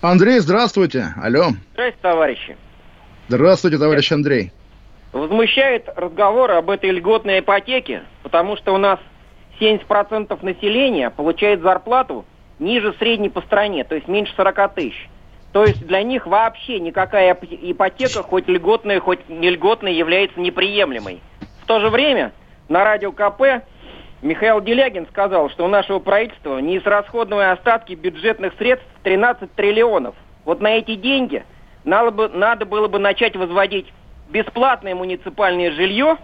Андрей, 0.00 0.40
здравствуйте. 0.40 1.14
Алло. 1.22 1.50
Здравствуйте, 1.74 1.98
товарищи. 2.02 2.56
Здравствуйте, 3.28 3.78
товарищ 3.78 4.10
Андрей. 4.10 4.52
Возмущает 5.12 5.88
разговор 5.96 6.50
об 6.52 6.70
этой 6.70 6.90
льготной 6.90 7.40
ипотеке, 7.40 8.02
потому 8.22 8.56
что 8.56 8.74
у 8.74 8.78
нас 8.78 9.00
70% 9.58 10.38
населения 10.44 11.10
получает 11.10 11.62
зарплату 11.62 12.24
ниже 12.58 12.92
средней 12.94 13.30
по 13.30 13.40
стране, 13.40 13.84
то 13.84 13.94
есть 13.94 14.08
меньше 14.08 14.32
40 14.36 14.74
тысяч. 14.74 15.08
То 15.52 15.64
есть 15.64 15.86
для 15.86 16.02
них 16.02 16.26
вообще 16.26 16.78
никакая 16.78 17.32
ипотека, 17.32 18.22
хоть 18.22 18.48
льготная, 18.48 19.00
хоть 19.00 19.28
не 19.28 19.48
льготная, 19.50 19.92
является 19.92 20.38
неприемлемой. 20.40 21.20
В 21.62 21.66
то 21.66 21.80
же 21.80 21.88
время 21.88 22.32
на 22.68 22.84
радио 22.84 23.12
КП 23.12 23.64
Михаил 24.20 24.60
Делягин 24.60 25.06
сказал, 25.06 25.48
что 25.48 25.64
у 25.64 25.68
нашего 25.68 26.00
правительства 26.00 26.58
неисрасходные 26.58 27.52
остатки 27.52 27.94
бюджетных 27.94 28.52
средств 28.58 28.86
13 29.04 29.52
триллионов. 29.54 30.14
Вот 30.44 30.60
на 30.60 30.76
эти 30.76 30.96
деньги 30.96 31.44
надо, 31.84 32.10
бы, 32.10 32.28
надо 32.28 32.66
было 32.66 32.88
бы 32.88 32.98
начать 32.98 33.36
возводить 33.36 33.86
бесплатное 34.28 34.94
муниципальное 34.94 35.70
жилье, 35.72 36.18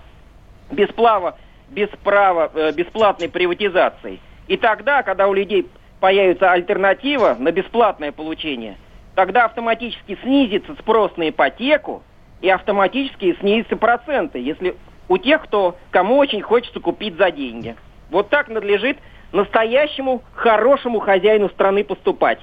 без, 0.70 0.88
права, 0.88 1.36
без 1.68 1.88
права 2.02 2.50
э, 2.54 2.72
бесплатной 2.72 3.28
приватизации. 3.28 4.20
И 4.48 4.56
тогда, 4.56 5.02
когда 5.02 5.28
у 5.28 5.34
людей 5.34 5.68
появится 6.00 6.52
альтернатива 6.52 7.36
на 7.38 7.50
бесплатное 7.50 8.12
получение, 8.12 8.76
тогда 9.14 9.46
автоматически 9.46 10.18
снизится 10.22 10.74
спрос 10.74 11.16
на 11.16 11.30
ипотеку 11.30 12.02
и 12.40 12.48
автоматически 12.48 13.36
снизятся 13.40 13.76
проценты, 13.76 14.38
если 14.38 14.76
у 15.08 15.18
тех, 15.18 15.42
кто, 15.42 15.76
кому 15.90 16.16
очень 16.16 16.42
хочется 16.42 16.80
купить 16.80 17.16
за 17.16 17.30
деньги. 17.30 17.76
Вот 18.10 18.28
так 18.28 18.48
надлежит 18.48 18.98
настоящему 19.32 20.22
хорошему 20.34 21.00
хозяину 21.00 21.48
страны 21.48 21.84
поступать. 21.84 22.38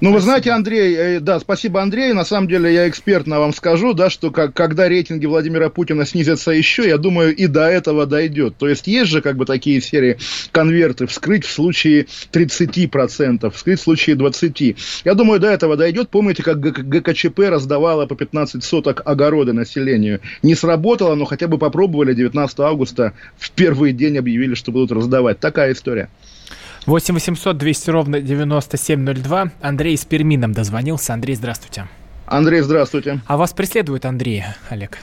Ну, 0.00 0.12
вы 0.12 0.20
знаете, 0.20 0.50
Андрей, 0.50 0.94
э, 0.94 1.20
да, 1.20 1.40
спасибо, 1.40 1.82
Андрей. 1.82 2.12
На 2.12 2.24
самом 2.24 2.48
деле, 2.48 2.72
я 2.72 2.88
экспертно 2.88 3.38
вам 3.38 3.52
скажу, 3.52 3.92
да, 3.92 4.08
что 4.10 4.30
как, 4.30 4.54
когда 4.54 4.88
рейтинги 4.88 5.26
Владимира 5.26 5.68
Путина 5.68 6.06
снизятся 6.06 6.52
еще, 6.52 6.86
я 6.88 6.96
думаю, 6.96 7.34
и 7.34 7.46
до 7.46 7.68
этого 7.68 8.06
дойдет. 8.06 8.56
То 8.56 8.68
есть, 8.68 8.86
есть 8.86 9.10
же 9.10 9.20
как 9.20 9.36
бы 9.36 9.44
такие 9.44 9.80
серии 9.80 10.18
конверты 10.52 11.06
вскрыть 11.06 11.44
в 11.44 11.50
случае 11.50 12.06
30%, 12.32 13.50
вскрыть 13.50 13.80
в 13.80 13.82
случае 13.82 14.16
20%. 14.16 14.76
Я 15.04 15.14
думаю, 15.14 15.40
до 15.40 15.48
этого 15.48 15.76
дойдет. 15.76 16.08
Помните, 16.08 16.42
как 16.42 16.60
ГКЧП 16.60 17.40
раздавала 17.50 18.06
по 18.06 18.16
15 18.16 18.64
соток 18.64 19.02
огороды 19.04 19.52
населению? 19.52 20.20
Не 20.42 20.54
сработало, 20.54 21.14
но 21.14 21.24
хотя 21.24 21.46
бы 21.46 21.58
попробовали 21.58 22.14
19 22.14 22.60
августа 22.60 23.12
в 23.36 23.50
первый 23.50 23.92
день 23.92 24.18
объявили, 24.18 24.54
что 24.54 24.72
будут 24.72 24.92
раздавать. 24.92 25.40
Такая 25.40 25.72
история. 25.72 26.08
8 26.86 27.14
800 27.14 27.56
200 27.56 27.90
ровно 27.90 28.20
9702. 28.20 29.50
Андрей 29.60 29.94
из 29.94 30.04
Перми 30.04 30.36
нам 30.36 30.52
дозвонился. 30.52 31.12
Андрей, 31.14 31.34
здравствуйте. 31.34 31.86
Андрей, 32.26 32.60
здравствуйте. 32.60 33.20
А 33.26 33.36
вас 33.36 33.52
преследует 33.52 34.04
Андрей, 34.04 34.44
Олег? 34.70 34.98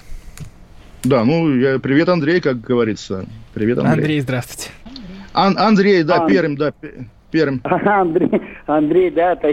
Да, 1.03 1.23
ну, 1.23 1.53
я, 1.55 1.79
привет, 1.79 2.09
Андрей, 2.09 2.41
как 2.41 2.61
говорится. 2.61 3.25
Привет, 3.53 3.79
Андрей. 3.79 3.93
Андрей, 3.93 4.19
здравствуйте. 4.21 4.71
Ан- 5.33 5.57
Андрей, 5.57 6.03
да, 6.03 6.23
а... 6.23 6.27
Пермь, 6.27 6.55
да, 6.55 6.73
Пермь. 7.31 7.59
Андрей, 7.63 8.41
Андрей, 8.65 9.11
да, 9.11 9.33
это, 9.33 9.51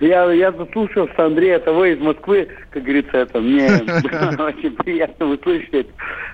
я, 0.00 0.32
я 0.32 0.52
заслушался, 0.52 1.26
Андрей, 1.26 1.50
это 1.50 1.72
вы 1.72 1.92
из 1.92 1.98
Москвы, 2.00 2.48
как 2.70 2.82
говорится, 2.84 3.18
это 3.18 3.40
мне 3.40 3.66
очень 3.66 4.74
приятно 4.76 5.26
услышать. 5.26 5.88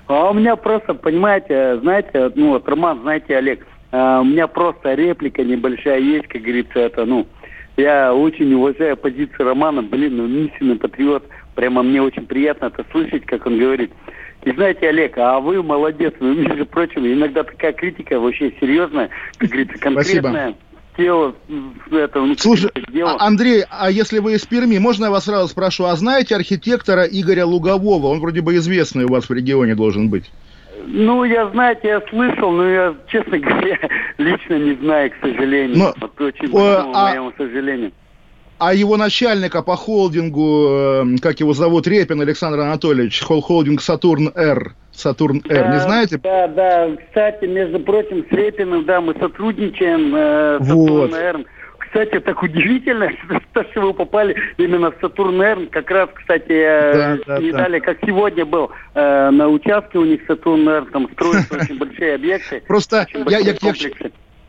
А 0.07 0.31
у 0.31 0.35
меня 0.35 0.57
просто, 0.57 0.95
понимаете, 0.95 1.79
знаете, 1.81 2.31
ну 2.35 2.51
вот, 2.51 2.69
Роман, 2.69 3.01
знаете, 3.01 3.37
Олег, 3.37 3.67
а, 3.93 4.23
у 4.23 4.25
меня 4.25 4.47
просто 4.49 4.95
реплика 4.95 5.45
небольшая 5.45 6.01
есть, 6.01 6.27
как 6.27 6.41
говорится, 6.41 6.81
это, 6.81 7.05
ну, 7.05 7.27
я 7.77 8.15
очень 8.15 8.53
уважаю 8.55 8.97
позицию 8.97 9.47
Романа, 9.47 9.83
блин, 9.83 10.17
ну, 10.17 10.27
истинный 10.47 10.77
патриот, 10.77 11.25
прямо 11.55 11.83
мне 11.83 12.03
очень 12.03 12.27
приятно 12.27 12.67
это 12.67 12.85
слышать, 12.91 13.27
как 13.27 13.47
он 13.47 13.59
говорит. 13.59 13.93
И 14.45 14.51
знаете, 14.53 14.89
Олег, 14.89 15.17
а 15.19 15.39
вы 15.41 15.63
молодец, 15.63 16.15
вы, 16.19 16.35
между 16.35 16.67
прочим, 16.67 17.07
иногда 17.07 17.45
такая 17.45 17.73
критика 17.73 18.19
вообще 18.19 18.53
серьезная, 18.59 19.11
как 19.37 19.51
говорится, 19.51 19.79
конкретная. 19.79 20.33
Спасибо. 20.33 20.57
Тело, 20.95 21.35
это, 21.91 22.21
ну, 22.21 22.35
Слушай, 22.37 22.71
дело. 22.93 23.13
А, 23.13 23.27
Андрей, 23.27 23.65
а 23.71 23.91
если 23.91 24.19
вы 24.19 24.35
из 24.35 24.45
Перми, 24.45 24.77
можно 24.77 25.07
я 25.07 25.11
вас 25.11 25.25
сразу 25.25 25.49
спрошу, 25.49 25.85
а 25.85 25.97
знаете 25.97 26.37
архитектора 26.37 27.05
Игоря 27.05 27.47
Лугового? 27.47 28.09
Он 28.09 28.21
вроде 28.21 28.43
бы 28.43 28.57
известный 28.57 29.05
у 29.05 29.09
вас 29.09 29.31
в 29.31 29.33
регионе 29.33 29.75
должен 29.75 30.11
быть. 30.11 30.31
Ну, 30.87 31.25
я, 31.25 31.49
знаете, 31.51 31.89
я 31.89 32.01
слышал, 32.09 32.51
но 32.51 32.69
я, 32.69 32.95
честно 33.09 33.39
говоря, 33.39 33.79
лично 34.19 34.55
не 34.55 34.75
знаю, 34.75 35.11
к 35.11 35.15
сожалению. 35.21 35.79
Но, 35.79 35.95
вот 36.01 36.21
очень 36.21 36.51
большому 36.51 36.93
а, 36.95 37.11
моему 37.11 37.33
сожалению. 37.37 37.93
А 38.59 38.75
его 38.75 38.97
начальника 38.97 39.63
по 39.63 39.77
холдингу, 39.77 40.69
эм, 40.69 41.19
как 41.19 41.41
его 41.41 41.53
зовут, 41.53 41.87
Репин 41.89 42.21
Александр 42.21 42.61
Анатольевич, 42.61 43.21
холдинг 43.23 43.81
Сатурн-Р. 43.81 44.75
Сатурн-Р, 44.93 45.71
не 45.71 45.81
знаете? 45.81 46.19
Да, 46.19 46.47
да, 46.49 46.89
кстати, 46.97 47.47
между 47.47 47.81
прочим, 47.81 48.25
с 48.29 48.33
Репиным, 48.33 48.85
да, 48.85 49.01
мы 49.01 49.15
сотрудничаем, 49.19 50.15
э, 50.15 50.59
Сатурн-Р. 50.61 51.39
Вот 51.39 51.47
кстати, 51.93 52.21
так 52.21 52.43
удивительно, 52.43 53.11
что, 53.51 53.65
что 53.71 53.81
вы 53.83 53.93
попали 53.93 54.35
именно 54.57 54.91
в 54.91 54.95
Сатурн 55.01 55.41
Р. 55.43 55.67
Как 55.71 55.91
раз, 55.91 56.09
кстати, 56.15 56.49
да, 56.49 57.19
да, 57.27 57.39
не 57.39 57.53
да. 57.53 57.81
как 57.81 57.99
сегодня 58.05 58.47
был 58.47 58.71
э, 58.95 59.31
на 59.31 59.49
участке 59.49 59.99
у 59.99 60.05
них 60.05 60.23
Сатурн 60.27 60.67
Р. 60.69 60.87
Там 60.87 61.09
строятся 61.13 61.55
очень 61.61 61.79
большие 61.79 62.15
объекты. 62.15 62.63
Просто 62.67 63.07
я, 63.29 63.39
я, 63.39 63.53
я, 63.53 63.55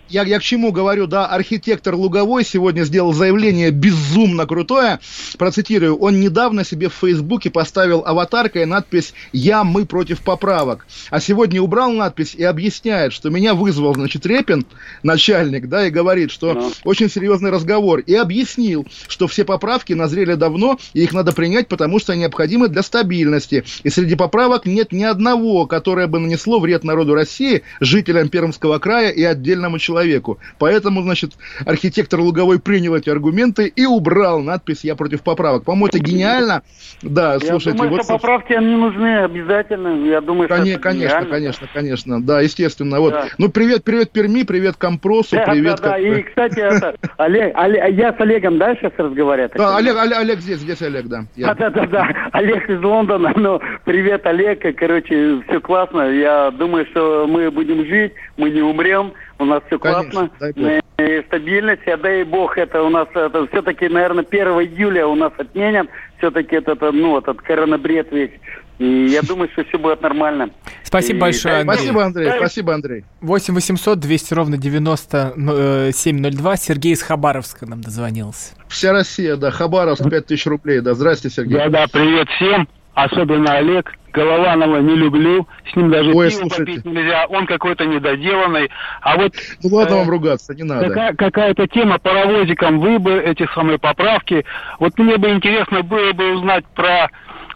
я, 0.09 0.23
я 0.23 0.39
к 0.39 0.43
чему 0.43 0.71
говорю, 0.71 1.07
да, 1.07 1.25
архитектор 1.25 1.95
Луговой 1.95 2.45
сегодня 2.45 2.83
сделал 2.83 3.13
заявление 3.13 3.71
безумно 3.71 4.45
крутое. 4.45 4.99
Процитирую, 5.37 5.97
он 5.97 6.19
недавно 6.19 6.63
себе 6.63 6.89
в 6.89 6.93
Фейсбуке 6.93 7.49
поставил 7.49 8.03
аватаркой 8.05 8.65
надпись 8.65 9.13
«Я, 9.31 9.63
мы 9.63 9.85
против 9.85 10.21
поправок». 10.21 10.85
А 11.09 11.19
сегодня 11.19 11.61
убрал 11.61 11.91
надпись 11.91 12.35
и 12.35 12.43
объясняет, 12.43 13.13
что 13.13 13.29
меня 13.29 13.53
вызвал, 13.53 13.93
значит, 13.95 14.25
Репин, 14.25 14.65
начальник, 15.01 15.67
да, 15.67 15.87
и 15.87 15.89
говорит, 15.89 16.31
что 16.31 16.53
ну. 16.53 16.71
очень 16.83 17.09
серьезный 17.09 17.49
разговор. 17.49 17.99
И 17.99 18.13
объяснил, 18.13 18.85
что 19.07 19.27
все 19.27 19.43
поправки 19.45 19.93
назрели 19.93 20.35
давно, 20.35 20.77
и 20.93 21.03
их 21.03 21.13
надо 21.13 21.31
принять, 21.31 21.67
потому 21.67 21.99
что 21.99 22.15
необходимы 22.15 22.67
для 22.67 22.83
стабильности. 22.83 23.63
И 23.83 23.89
среди 23.89 24.15
поправок 24.15 24.65
нет 24.65 24.91
ни 24.91 25.03
одного, 25.03 25.65
которое 25.65 26.07
бы 26.07 26.19
нанесло 26.19 26.59
вред 26.59 26.83
народу 26.83 27.15
России, 27.15 27.63
жителям 27.79 28.29
Пермского 28.29 28.79
края 28.79 29.09
и 29.09 29.23
отдельному 29.23 29.79
человеку 29.79 29.92
человеку. 29.93 30.39
Поэтому, 30.60 31.01
значит, 31.03 31.34
архитектор 31.65 32.19
Луговой 32.19 32.60
принял 32.60 32.95
эти 32.95 33.10
аргументы 33.10 33.67
и 33.67 33.86
убрал 33.86 34.41
надпись 34.41 34.84
«Я 34.84 34.95
против 34.95 35.21
поправок». 35.21 35.63
По-моему, 35.63 35.88
это 35.88 35.99
гениально. 35.99 36.63
Да, 37.01 37.39
слушайте. 37.39 37.77
Я 37.77 37.84
думаю, 37.84 37.91
вот... 37.91 38.03
что 38.03 38.13
поправки 38.13 38.53
они 38.53 38.75
нужны 38.75 39.19
обязательно. 39.19 40.06
Я 40.06 40.21
думаю, 40.21 40.47
что 40.47 40.58
Конечно, 40.58 40.82
конечно, 40.82 41.13
реально. 41.13 41.29
конечно, 41.29 41.67
конечно. 41.73 42.23
Да, 42.23 42.41
естественно. 42.41 42.99
Вот. 42.99 43.13
Да. 43.13 43.25
Ну, 43.38 43.49
привет, 43.49 43.84
привет 43.84 44.12
Перми, 44.12 44.43
привет 44.43 44.75
Компросу, 44.77 45.36
да, 45.36 45.45
привет. 45.45 45.79
Да, 45.82 45.91
да. 45.91 45.99
И, 45.99 46.23
кстати, 46.23 46.60
это, 46.60 46.95
Олег, 47.17 47.51
Олег, 47.56 47.93
я 47.95 48.13
с 48.13 48.19
Олегом, 48.19 48.58
да, 48.58 48.75
сейчас 48.75 48.93
разговариваю? 48.97 49.51
Да, 49.56 49.77
Олег, 49.77 49.95
Олег, 49.97 50.17
Олег 50.17 50.39
здесь, 50.39 50.60
здесь 50.60 50.82
Олег, 50.82 51.06
да. 51.06 51.25
Я. 51.36 51.53
Да, 51.53 51.69
да, 51.69 51.86
да, 51.86 52.29
Олег 52.32 52.69
из 52.69 52.82
Лондона. 52.82 53.34
Ну, 53.36 53.60
привет, 53.86 54.25
Олег. 54.25 54.63
Короче, 54.77 55.41
все 55.47 55.60
классно. 55.60 56.10
Я 56.10 56.51
думаю, 56.51 56.86
что 56.88 57.27
мы 57.27 57.51
будем 57.51 57.86
жить, 57.86 58.13
мы 58.38 58.49
не 58.49 58.62
умрем. 58.62 59.13
У 59.39 59.45
нас 59.45 59.62
все 59.67 59.77
классно. 59.91 60.30
Конечно, 60.39 60.82
стабильность, 61.28 61.88
а 61.88 61.98
дай 61.98 62.24
бог, 62.24 62.58
это 62.58 62.82
у 62.84 62.89
нас 62.89 63.08
это 63.13 63.48
все-таки, 63.48 63.88
наверное, 63.88 64.26
1 64.30 64.48
июля 64.48 65.08
у 65.08 65.15
нас 65.15 65.34
отменят. 65.38 65.88
Все-таки 66.17 66.56
этот, 66.56 66.82
ну, 66.82 67.17
этот 67.17 67.41
коронабред 67.41 68.12
весь. 68.12 68.32
И 68.80 69.06
я 69.08 69.22
думаю, 69.22 69.50
что 69.54 69.63
все 69.65 69.78
будет 69.78 70.02
нормально. 70.02 70.50
Спасибо 70.84 71.17
и, 71.17 71.22
большое, 71.22 71.56
Андрей. 71.62 71.78
Спасибо, 71.78 72.04
Андрей. 72.06 72.26
Да. 72.26 72.38
Спасибо, 72.38 72.74
Андрей. 72.74 73.06
8 73.22 73.54
800 73.54 74.00
200 74.00 74.34
ровно 74.34 74.58
9702. 74.58 76.54
Э, 76.54 76.58
Сергей 76.58 76.93
из 76.93 77.02
Хабаровска 77.04 77.65
нам 77.65 77.82
дозвонился. 77.82 78.56
Вся 78.67 78.91
Россия, 78.91 79.36
да. 79.36 79.52
Хабаровск, 79.52 80.10
5000 80.10 80.48
рублей. 80.48 80.80
Да, 80.82 80.96
здрасте, 80.96 81.30
Сергей. 81.30 81.58
Да, 81.58 81.69
да, 81.69 81.86
привет 81.91 82.28
всем. 82.30 82.67
Особенно 82.93 83.53
Олег. 83.58 83.93
Голованова 84.13 84.77
не 84.77 84.95
люблю, 84.95 85.47
с 85.71 85.75
ним 85.75 85.89
даже 85.89 86.12
Ой, 86.13 86.29
пиво 86.29 86.47
попить 86.47 86.86
нельзя, 86.86 87.25
он 87.29 87.47
какой-то 87.47 87.84
недоделанный. 87.84 88.69
А 89.01 89.17
вот... 89.17 89.34
Ну 89.63 89.75
ладно 89.75 89.95
э, 89.95 89.97
вам 89.97 90.10
ругаться, 90.10 90.53
не 90.53 90.62
надо. 90.62 90.88
Какая, 90.88 91.15
какая-то 91.15 91.67
тема 91.67 91.97
паровозиком 91.97 92.79
выбор 92.79 93.21
этих 93.21 93.51
самых 93.53 93.82
поправки. 93.82 94.45
Вот 94.79 94.99
мне 94.99 95.17
бы 95.17 95.32
интересно 95.32 95.82
было 95.82 96.13
бы 96.13 96.36
узнать 96.36 96.63
про 96.75 97.10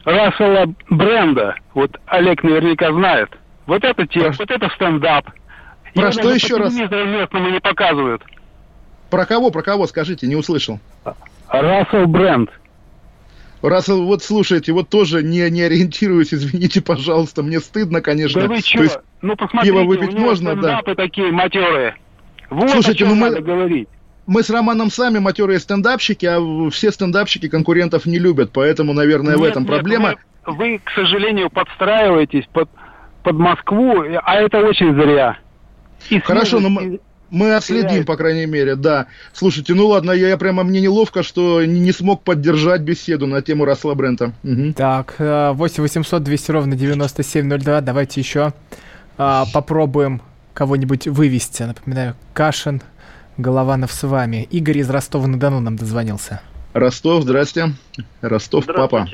Рассела 0.03 0.73
Бренда. 0.89 1.55
Вот 1.75 1.91
Олег 2.07 2.41
наверняка 2.41 2.91
знает. 2.91 3.29
Вот 3.67 3.83
это 3.83 4.07
тема, 4.07 4.33
вот 4.39 4.49
это 4.49 4.69
стендап. 4.69 5.29
Про 5.93 6.11
что 6.11 6.31
еще 6.31 6.57
раз? 6.57 6.73
местному 6.73 7.49
не 7.51 7.59
показывают. 7.59 8.23
Про 9.11 9.25
кого, 9.25 9.51
про 9.51 9.61
кого, 9.61 9.85
скажите, 9.85 10.25
не 10.25 10.35
услышал. 10.35 10.79
Рассел 11.49 12.07
Бренд. 12.07 12.49
Рассел, 13.61 14.05
вот 14.05 14.23
слушайте, 14.23 14.71
вот 14.71 14.89
тоже 14.89 15.23
не, 15.23 15.49
не 15.49 15.61
ориентируюсь, 15.63 16.33
извините, 16.33 16.81
пожалуйста, 16.81 17.41
мне 17.43 17.59
стыдно, 17.59 18.01
конечно. 18.01 18.41
Да 18.41 18.47
вы 18.47 18.59
что? 18.59 18.83
Есть, 18.83 18.99
ну, 19.21 19.35
посмотрите, 19.35 19.73
пиво 19.73 19.83
выпить 19.83 20.13
у 20.13 20.19
можно, 20.19 20.55
да. 20.55 20.81
такие 20.95 21.31
матерые. 21.31 21.95
Вот 22.49 22.69
Слушайте, 22.69 23.05
ну 23.05 23.15
мы, 23.15 23.29
надо 23.29 23.41
говорить. 23.41 23.89
Мы 24.27 24.43
с 24.43 24.49
Романом 24.49 24.91
сами 24.91 25.19
матерые 25.19 25.59
стендапщики, 25.59 26.25
а 26.25 26.69
все 26.69 26.91
стендапщики 26.91 27.47
конкурентов 27.49 28.05
не 28.05 28.19
любят, 28.19 28.51
поэтому, 28.53 28.93
наверное, 28.93 29.33
нет, 29.33 29.39
в 29.39 29.43
этом 29.43 29.63
нет, 29.63 29.71
проблема. 29.71 30.15
Вы, 30.45 30.53
вы, 30.53 30.81
к 30.83 30.91
сожалению, 30.91 31.49
подстраиваетесь 31.49 32.45
под, 32.53 32.69
под 33.23 33.37
Москву, 33.37 34.03
а 34.23 34.35
это 34.35 34.59
очень 34.59 34.93
зря. 34.93 35.39
И 36.09 36.19
Хорошо, 36.19 36.59
но 36.59 36.69
мы, 36.69 36.99
мы 37.29 37.55
отследим, 37.55 38.05
по 38.05 38.15
крайней 38.15 38.45
мере, 38.45 38.75
да. 38.75 39.07
Слушайте, 39.33 39.73
ну 39.73 39.87
ладно, 39.87 40.11
я, 40.11 40.29
я 40.29 40.37
прямо 40.37 40.63
мне 40.63 40.81
неловко, 40.81 41.23
что 41.23 41.63
не, 41.63 41.79
не 41.79 41.91
смог 41.91 42.23
поддержать 42.23 42.81
беседу 42.81 43.27
на 43.27 43.41
тему 43.41 43.65
Рассела 43.65 43.93
Брента. 43.93 44.33
Угу. 44.43 44.73
Так, 44.75 45.15
8 45.19 45.81
800 45.81 46.23
200 46.23 46.51
ровно 46.51 46.75
9702, 46.75 47.81
давайте 47.81 48.21
еще 48.21 48.53
а, 49.17 49.45
попробуем 49.53 50.21
кого-нибудь 50.53 51.07
вывести. 51.07 51.63
Напоминаю, 51.63 52.15
Кашин, 52.33 52.81
Голованов 53.37 53.91
с 53.91 54.03
вами. 54.07 54.47
Игорь 54.49 54.79
из 54.79 54.89
Ростова-на-Дону 54.89 55.59
нам 55.59 55.75
дозвонился. 55.75 56.41
Ростов, 56.73 57.23
здрасте. 57.23 57.73
Ростов, 58.21 58.65
папа. 58.65 59.07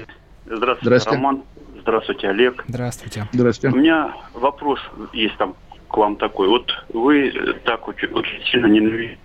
Здравствуйте, 0.45 0.80
Здравствуйте, 0.82 1.10
Роман. 1.10 1.43
Здравствуйте, 1.82 2.30
Олег. 2.30 2.63
Здравствуйте. 2.67 3.28
Здравствуйте. 3.34 3.76
У 3.76 3.80
меня 3.80 4.13
вопрос 4.34 4.80
есть 5.12 5.38
там 5.38 5.56
к 5.93 5.97
вам 5.97 6.15
такой. 6.15 6.47
Вот 6.49 6.71
вы 6.91 7.32
так 7.65 7.88
очень, 7.88 8.08
очень 8.10 8.43
сильно 8.51 8.65
ненавидите. 8.65 9.19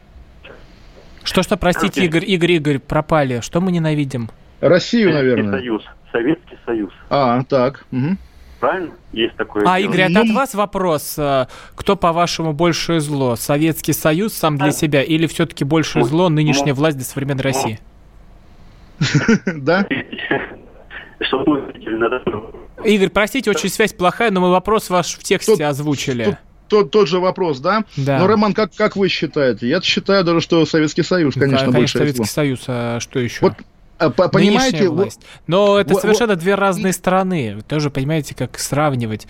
Что-что, 1.25 1.57
простите, 1.57 2.05
Игорь, 2.05 2.25
Игорь, 2.27 2.53
Игорь, 2.53 2.79
пропали. 2.79 3.41
Что 3.41 3.61
мы 3.63 3.73
ненавидим? 3.73 4.29
Россию, 4.61 5.13
Советский 5.13 5.31
наверное. 5.37 5.59
Союз. 5.61 5.83
Советский 6.13 6.59
Союз. 6.67 6.93
А, 7.09 7.43
так. 7.45 7.87
Угу. 7.91 8.17
Правильно? 8.61 8.91
Есть 9.13 9.37
такое. 9.37 9.65
А, 9.67 9.79
дело. 9.79 9.91
Игорь, 9.91 10.11
это 10.11 10.21
от 10.21 10.31
вас 10.31 10.55
вопрос. 10.55 11.15
э, 11.19 11.47
Кто, 11.75 11.97
по-вашему, 11.97 12.53
большее 12.53 13.01
зло? 13.01 13.37
Советский 13.37 13.95
Союз 13.95 14.35
сам 14.35 14.59
для 14.59 14.73
себя 14.73 15.03
или 15.03 15.27
все-таки 15.27 15.65
большее 15.65 16.05
зло 16.05 16.29
нынешняя 16.29 16.75
власть 16.75 16.97
для 16.99 17.07
современной 17.07 17.43
России? 17.45 17.81
Да? 19.47 19.87
Игорь, 22.85 23.09
простите, 23.09 23.51
очень 23.51 23.71
связь 23.71 23.93
плохая, 23.93 24.31
но 24.31 24.41
мы 24.41 24.51
вопрос 24.51 24.91
ваш 24.91 25.15
в 25.15 25.23
тексте 25.23 25.65
озвучили. 25.65 26.37
Тот, 26.69 26.91
тот 26.91 27.09
же 27.09 27.19
вопрос, 27.19 27.59
да? 27.61 27.85
Да. 27.97 28.19
Ну, 28.19 28.27
Роман, 28.27 28.53
как, 28.55 28.73
как 28.75 28.97
вы 28.97 29.09
считаете? 29.09 29.69
Я 29.69 29.81
считаю 29.81 30.23
даже, 30.25 30.41
что 30.41 30.65
Советский 30.67 31.03
Союз, 31.03 31.35
конечно, 31.35 31.57
Конечно, 31.59 31.73
больше 31.79 31.99
Советский 31.99 32.25
Союз, 32.27 32.61
а 32.69 33.01
что 33.01 33.19
еще? 33.19 33.39
Вот, 33.41 33.55
а, 33.99 34.11
по- 34.11 34.29
понимаете, 34.29 34.89
власть. 34.89 35.21
Но 35.47 35.79
это 35.79 35.95
совершенно 35.95 36.37
две 36.37 36.55
разные 36.55 36.93
страны. 36.93 37.55
Вы 37.57 37.63
тоже 37.63 37.91
понимаете, 37.91 38.35
как 38.35 38.59
сравнивать. 38.59 39.27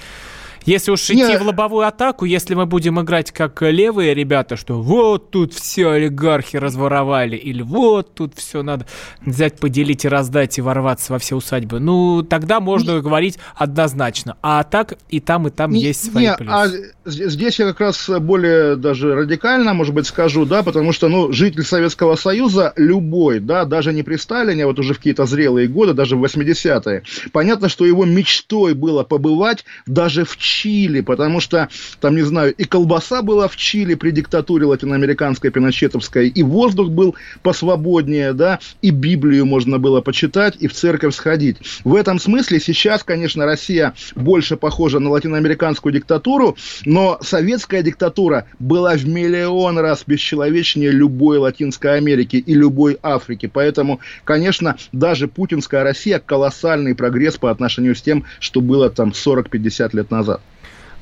Если 0.69 0.91
уж 0.91 1.01
идти 1.05 1.15
Не. 1.15 1.39
в 1.39 1.43
лобовую 1.47 1.87
атаку, 1.87 2.27
если 2.27 2.55
мы 2.55 2.67
будем 2.67 3.01
играть 3.01 3.33
как 3.33 3.63
левые 3.63 4.13
ребята, 4.13 4.57
что 4.59 4.83
вот 4.83 5.31
тут 5.31 5.55
все 5.55 5.89
олигархи 5.93 6.59
разворовали, 6.59 7.37
или 7.37 7.63
вот 7.63 8.13
тут 8.13 8.35
все 8.37 8.63
надо 8.63 8.85
взять, 9.25 9.59
поделить 9.59 10.05
и 10.05 10.09
раздать 10.09 10.59
и 10.59 10.61
ворваться 10.61 11.15
во 11.15 11.19
все 11.19 11.37
усадьбы, 11.37 11.81
ну, 11.81 12.23
тогда 12.23 12.61
можно 12.61 13.01
говорить 13.01 13.39
однозначно. 13.57 14.37
А 14.43 14.63
так 14.63 14.99
и 15.09 15.21
там, 15.21 15.49
и 15.49 15.51
там 15.51 15.71
Не- 15.71 15.81
есть 15.81 16.13
свои 16.13 16.25
не, 16.27 16.37
плюсы. 16.37 16.53
а 16.53 16.67
здесь 17.07 17.59
я 17.59 17.69
как 17.69 17.81
раз 17.81 18.11
более 18.21 18.77
даже 18.77 19.15
радикально, 19.15 19.73
может 19.73 19.95
быть, 19.95 20.07
скажу, 20.07 20.45
да, 20.45 20.63
потому 20.63 20.93
что, 20.93 21.09
ну, 21.09 21.33
житель 21.33 21.65
Советского 21.65 22.17
Союза 22.17 22.75
любой, 22.77 23.41
да, 23.41 23.65
даже 23.65 23.95
не 23.95 24.03
при 24.03 24.17
Сталине, 24.17 24.65
а 24.65 24.67
вот 24.67 24.79
уже 24.79 24.93
в 24.93 24.99
какие-то 24.99 25.25
зрелые 25.25 25.67
годы, 25.67 25.95
даже 25.95 26.15
в 26.15 26.23
80-е, 26.23 27.05
понятно, 27.33 27.71
что 27.71 27.87
его 27.87 28.05
мечтой 28.05 28.75
было 28.75 29.03
побывать 29.03 29.65
даже 29.87 30.27
в 30.27 30.37
Чили, 30.59 31.03
потому 31.03 31.39
что, 31.39 31.69
там, 32.01 32.17
не 32.17 32.23
знаю, 32.23 32.53
и 32.53 32.65
колбаса 32.65 33.23
была 33.23 33.47
в 33.47 33.57
Чили 33.57 33.95
при 33.95 34.11
диктатуре 34.11 34.67
латиноамериканской, 34.67 35.51
пиночетовской, 35.51 36.29
и 36.29 36.43
воздух 36.43 36.91
был 36.91 37.15
посвободнее, 37.43 38.33
да, 38.33 38.59
и 38.83 38.91
Библию 38.91 39.47
можно 39.47 39.79
было 39.79 40.01
почитать, 40.01 40.57
и 40.59 40.67
в 40.67 40.73
церковь 40.73 41.15
сходить. 41.15 41.59
В 41.85 41.95
этом 41.95 42.19
смысле 42.19 42.59
сейчас, 42.59 43.05
конечно, 43.05 43.45
Россия 43.45 43.95
больше 44.17 44.57
похожа 44.57 44.99
на 44.99 45.11
латиноамериканскую 45.11 45.93
диктатуру, 45.93 46.57
но 46.85 47.19
советская 47.23 47.83
диктатура 47.83 48.47
была 48.59 48.97
в 48.97 49.07
миллион 49.07 49.79
раз 49.79 50.03
бесчеловечнее 50.07 50.91
любой 50.91 51.39
Латинской 51.39 51.97
Америки 51.97 52.37
и 52.37 52.55
любой 52.55 52.99
Африки. 53.01 53.47
Поэтому, 53.53 54.01
конечно, 54.25 54.77
даже 54.91 55.29
путинская 55.29 55.85
Россия 55.85 56.19
колоссальный 56.19 56.97
прогресс 56.97 57.37
по 57.37 57.53
отношению 57.53 57.95
с 57.95 58.03
тем, 58.03 58.25
что 58.41 58.61
было 58.61 58.91
там 58.91 59.11
40-50 59.11 59.91
лет 59.93 60.11
назад. 60.11 60.41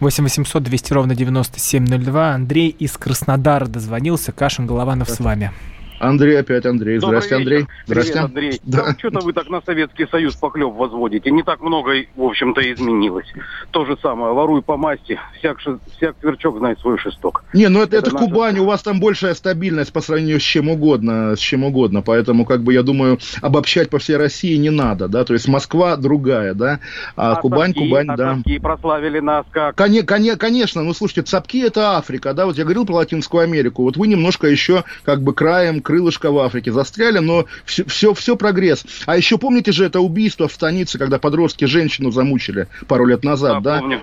8 0.00 0.24
800 0.24 0.62
200 0.62 0.92
ровно 0.92 1.14
9702. 1.14 2.34
Андрей 2.34 2.68
из 2.68 2.92
Краснодара 2.98 3.66
дозвонился. 3.66 4.32
Кашин 4.32 4.66
Голованов 4.66 5.08
с 5.08 5.20
вами. 5.20 5.52
Андрей 5.98 6.38
опять, 6.40 6.66
Андрей. 6.66 6.98
Добрый 6.98 7.20
Здрасте, 7.20 7.28
вечер. 7.38 7.40
Андрей. 7.40 7.66
Привет, 7.86 8.04
Здрасте. 8.04 8.18
Андрей. 8.18 8.60
Да. 8.66 8.84
Там 8.84 8.98
что-то 8.98 9.20
вы 9.20 9.32
так 9.32 9.48
на 9.48 9.60
Советский 9.62 10.06
Союз 10.10 10.34
поклеп 10.36 10.72
возводите. 10.74 11.30
Не 11.30 11.42
так 11.42 11.60
много, 11.60 11.92
в 12.16 12.22
общем-то, 12.22 12.60
изменилось. 12.72 13.26
То 13.70 13.84
же 13.84 13.96
самое. 14.02 14.32
Воруй 14.34 14.62
по 14.62 14.76
масти. 14.76 15.18
Всяк, 15.38 15.58
всяк 15.58 16.16
сверчок 16.20 16.58
знает 16.58 16.78
свой 16.80 16.98
шесток. 16.98 17.44
Не, 17.52 17.68
ну 17.68 17.82
это, 17.82 17.96
это, 17.96 18.06
Это 18.08 18.14
наша- 18.14 18.26
Кубань, 18.26 18.58
у 18.58 18.64
вас 18.64 18.82
там 18.82 19.00
большая 19.00 19.34
стабильность 19.34 19.92
по 19.92 20.00
сравнению 20.00 20.40
с 20.40 20.42
чем 20.42 20.68
угодно, 20.68 21.36
с 21.36 21.38
чем 21.38 21.64
угодно, 21.64 22.02
поэтому, 22.02 22.44
как 22.44 22.62
бы, 22.62 22.72
я 22.74 22.82
думаю, 22.82 23.18
обобщать 23.40 23.88
по 23.90 23.98
всей 23.98 24.16
России 24.16 24.56
не 24.56 24.70
надо, 24.70 25.08
да, 25.08 25.24
то 25.24 25.32
есть 25.32 25.48
Москва 25.48 25.96
другая, 25.96 26.54
да, 26.54 26.80
а, 27.16 27.36
Кубань, 27.36 27.72
Цапки- 27.72 27.78
Кубань, 27.78 28.06
а 28.10 28.16
да. 28.16 28.34
Цапки 28.36 28.58
прославили 28.58 29.20
нас 29.20 29.46
как... 29.50 29.74
Коне, 29.76 30.02
коне- 30.02 30.36
конечно, 30.36 30.82
ну 30.82 30.92
слушайте, 30.94 31.22
Цапки 31.22 31.58
это 31.64 31.96
Африка, 31.96 32.34
да, 32.34 32.46
вот 32.46 32.56
я 32.58 32.64
говорил 32.64 32.84
про 32.86 32.94
Латинскую 32.96 33.42
Америку, 33.44 33.82
вот 33.82 33.96
вы 33.96 34.06
немножко 34.08 34.46
еще 34.48 34.84
как 35.04 35.22
бы 35.22 35.32
краем 35.34 35.80
крылышка 35.86 36.32
в 36.32 36.38
Африке 36.40 36.72
застряли, 36.72 37.20
но 37.20 37.46
все, 37.64 37.84
все, 37.84 38.12
все 38.12 38.36
прогресс. 38.36 38.84
А 39.06 39.16
еще 39.16 39.38
помните 39.38 39.70
же 39.70 39.84
это 39.84 40.00
убийство 40.00 40.48
в 40.48 40.52
станице, 40.52 40.98
когда 40.98 41.20
подростки 41.20 41.64
женщину 41.64 42.10
замучили 42.10 42.66
пару 42.88 43.06
лет 43.06 43.22
назад, 43.22 43.62
да? 43.62 43.78
помню. 43.78 44.02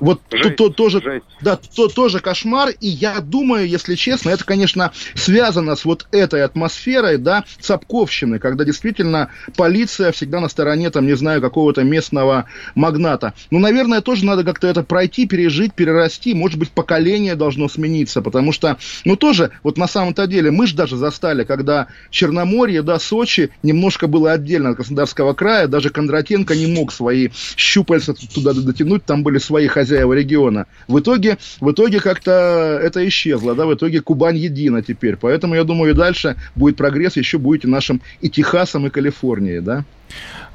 Вот 0.00 0.20
Жесть, 0.30 0.42
тут 0.42 0.56
то, 0.56 0.68
тоже, 0.70 1.00
жесть. 1.00 1.24
да, 1.40 1.56
то, 1.56 1.88
тоже 1.88 2.20
кошмар, 2.20 2.70
и 2.80 2.88
я 2.88 3.20
думаю, 3.20 3.68
если 3.68 3.94
честно, 3.94 4.30
это, 4.30 4.44
конечно, 4.44 4.92
связано 5.14 5.76
с 5.76 5.84
вот 5.84 6.06
этой 6.10 6.42
атмосферой, 6.42 7.18
да, 7.18 7.44
цапковщины, 7.60 8.38
когда 8.38 8.64
действительно 8.64 9.30
полиция 9.56 10.10
всегда 10.12 10.40
на 10.40 10.48
стороне, 10.48 10.90
там, 10.90 11.06
не 11.06 11.14
знаю, 11.14 11.40
какого-то 11.40 11.84
местного 11.84 12.46
магната. 12.74 13.34
Ну, 13.50 13.58
наверное, 13.60 14.00
тоже 14.00 14.24
надо 14.24 14.42
как-то 14.42 14.66
это 14.66 14.82
пройти, 14.82 15.26
пережить, 15.26 15.74
перерасти, 15.74 16.34
может 16.34 16.58
быть, 16.58 16.70
поколение 16.70 17.36
должно 17.36 17.68
смениться, 17.68 18.20
потому 18.20 18.52
что, 18.52 18.76
ну, 19.04 19.16
тоже, 19.16 19.50
вот 19.62 19.78
на 19.78 19.86
самом-то 19.86 20.26
деле, 20.26 20.50
мы 20.50 20.66
же 20.66 20.74
даже 20.74 20.96
застали, 20.96 21.44
когда 21.44 21.86
Черноморье, 22.10 22.82
да, 22.82 22.98
Сочи 22.98 23.50
немножко 23.62 24.08
было 24.08 24.32
отдельно 24.32 24.70
от 24.70 24.76
Краснодарского 24.76 25.34
края, 25.34 25.68
даже 25.68 25.90
Кондратенко 25.90 26.56
не 26.56 26.66
мог 26.66 26.92
свои 26.92 27.28
щупальца 27.56 28.14
туда 28.14 28.52
дотянуть, 28.54 29.04
там 29.04 29.22
были 29.22 29.38
свои 29.38 29.68
хозяева 29.84 30.12
региона. 30.12 30.66
В 30.88 30.98
итоге, 30.98 31.38
в 31.60 31.70
итоге 31.70 32.00
как-то 32.00 32.80
это 32.82 33.06
исчезло, 33.08 33.54
да, 33.54 33.66
в 33.66 33.74
итоге 33.74 34.00
Кубань 34.00 34.36
едина 34.36 34.82
теперь. 34.82 35.16
Поэтому 35.16 35.54
я 35.54 35.64
думаю, 35.64 35.92
и 35.92 35.94
дальше 35.94 36.36
будет 36.54 36.76
прогресс, 36.76 37.16
еще 37.16 37.38
будете 37.38 37.68
нашим 37.68 38.00
и 38.20 38.28
Техасом, 38.28 38.86
и 38.86 38.90
Калифорнией, 38.90 39.60
да. 39.60 39.84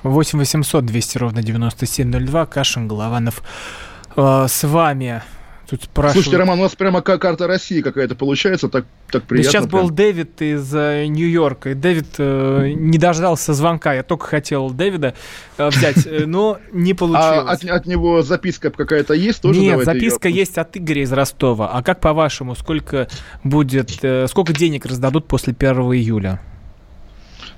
8 0.04 0.40
800 0.40 0.86
200 0.86 1.18
ровно 1.18 1.44
9702. 1.44 2.46
Кашин 2.46 2.88
Голованов 2.88 3.44
э, 4.16 4.46
с 4.48 4.68
вами. 4.68 5.22
Тут 5.70 5.84
спрашивают. 5.84 6.14
Слушайте, 6.26 6.38
Роман, 6.38 6.60
у 6.60 6.64
нас 6.64 6.76
прямо 6.76 7.02
как 7.02 7.22
карта 7.22 7.46
России 7.46 7.82
какая-то 7.82 8.16
получается, 8.16 8.70
так, 8.70 8.86
так 9.12 9.22
Да 9.22 9.28
приятно. 9.28 9.52
сейчас 9.52 9.68
был 9.68 9.80
прям. 9.86 9.96
Дэвид 9.96 10.42
из 10.42 10.74
э, 10.74 11.06
Нью-Йорка, 11.06 11.72
и 11.72 11.74
Дэвид 11.76 12.08
э, 12.18 12.72
не 12.76 12.98
дождался 12.98 13.54
звонка. 13.54 13.94
Я 13.94 14.02
только 14.02 14.26
хотел 14.26 14.72
Дэвида 14.72 15.14
э, 15.58 15.70
взять, 15.70 16.08
э, 16.08 16.26
но 16.26 16.58
не 16.72 16.94
А 16.94 16.96
получилось. 16.96 17.64
от, 17.64 17.70
от 17.70 17.86
него 17.86 18.24
записка 18.24 18.72
какая-то 18.72 19.14
есть 19.14 19.42
тоже? 19.44 19.60
Нет, 19.60 19.86
записка 19.86 20.28
её- 20.28 20.40
есть 20.40 20.58
от 20.58 20.76
Игоря 20.76 21.04
из 21.04 21.12
Ростова. 21.14 21.70
А 21.72 21.84
как 21.84 22.00
по-вашему, 22.00 22.56
сколько 22.56 23.08
будет, 23.44 24.00
э, 24.02 24.26
сколько 24.28 24.54
денег 24.54 24.88
раздадут 24.88 25.28
после 25.28 25.54
1 25.54 25.94
июля? 25.94 26.40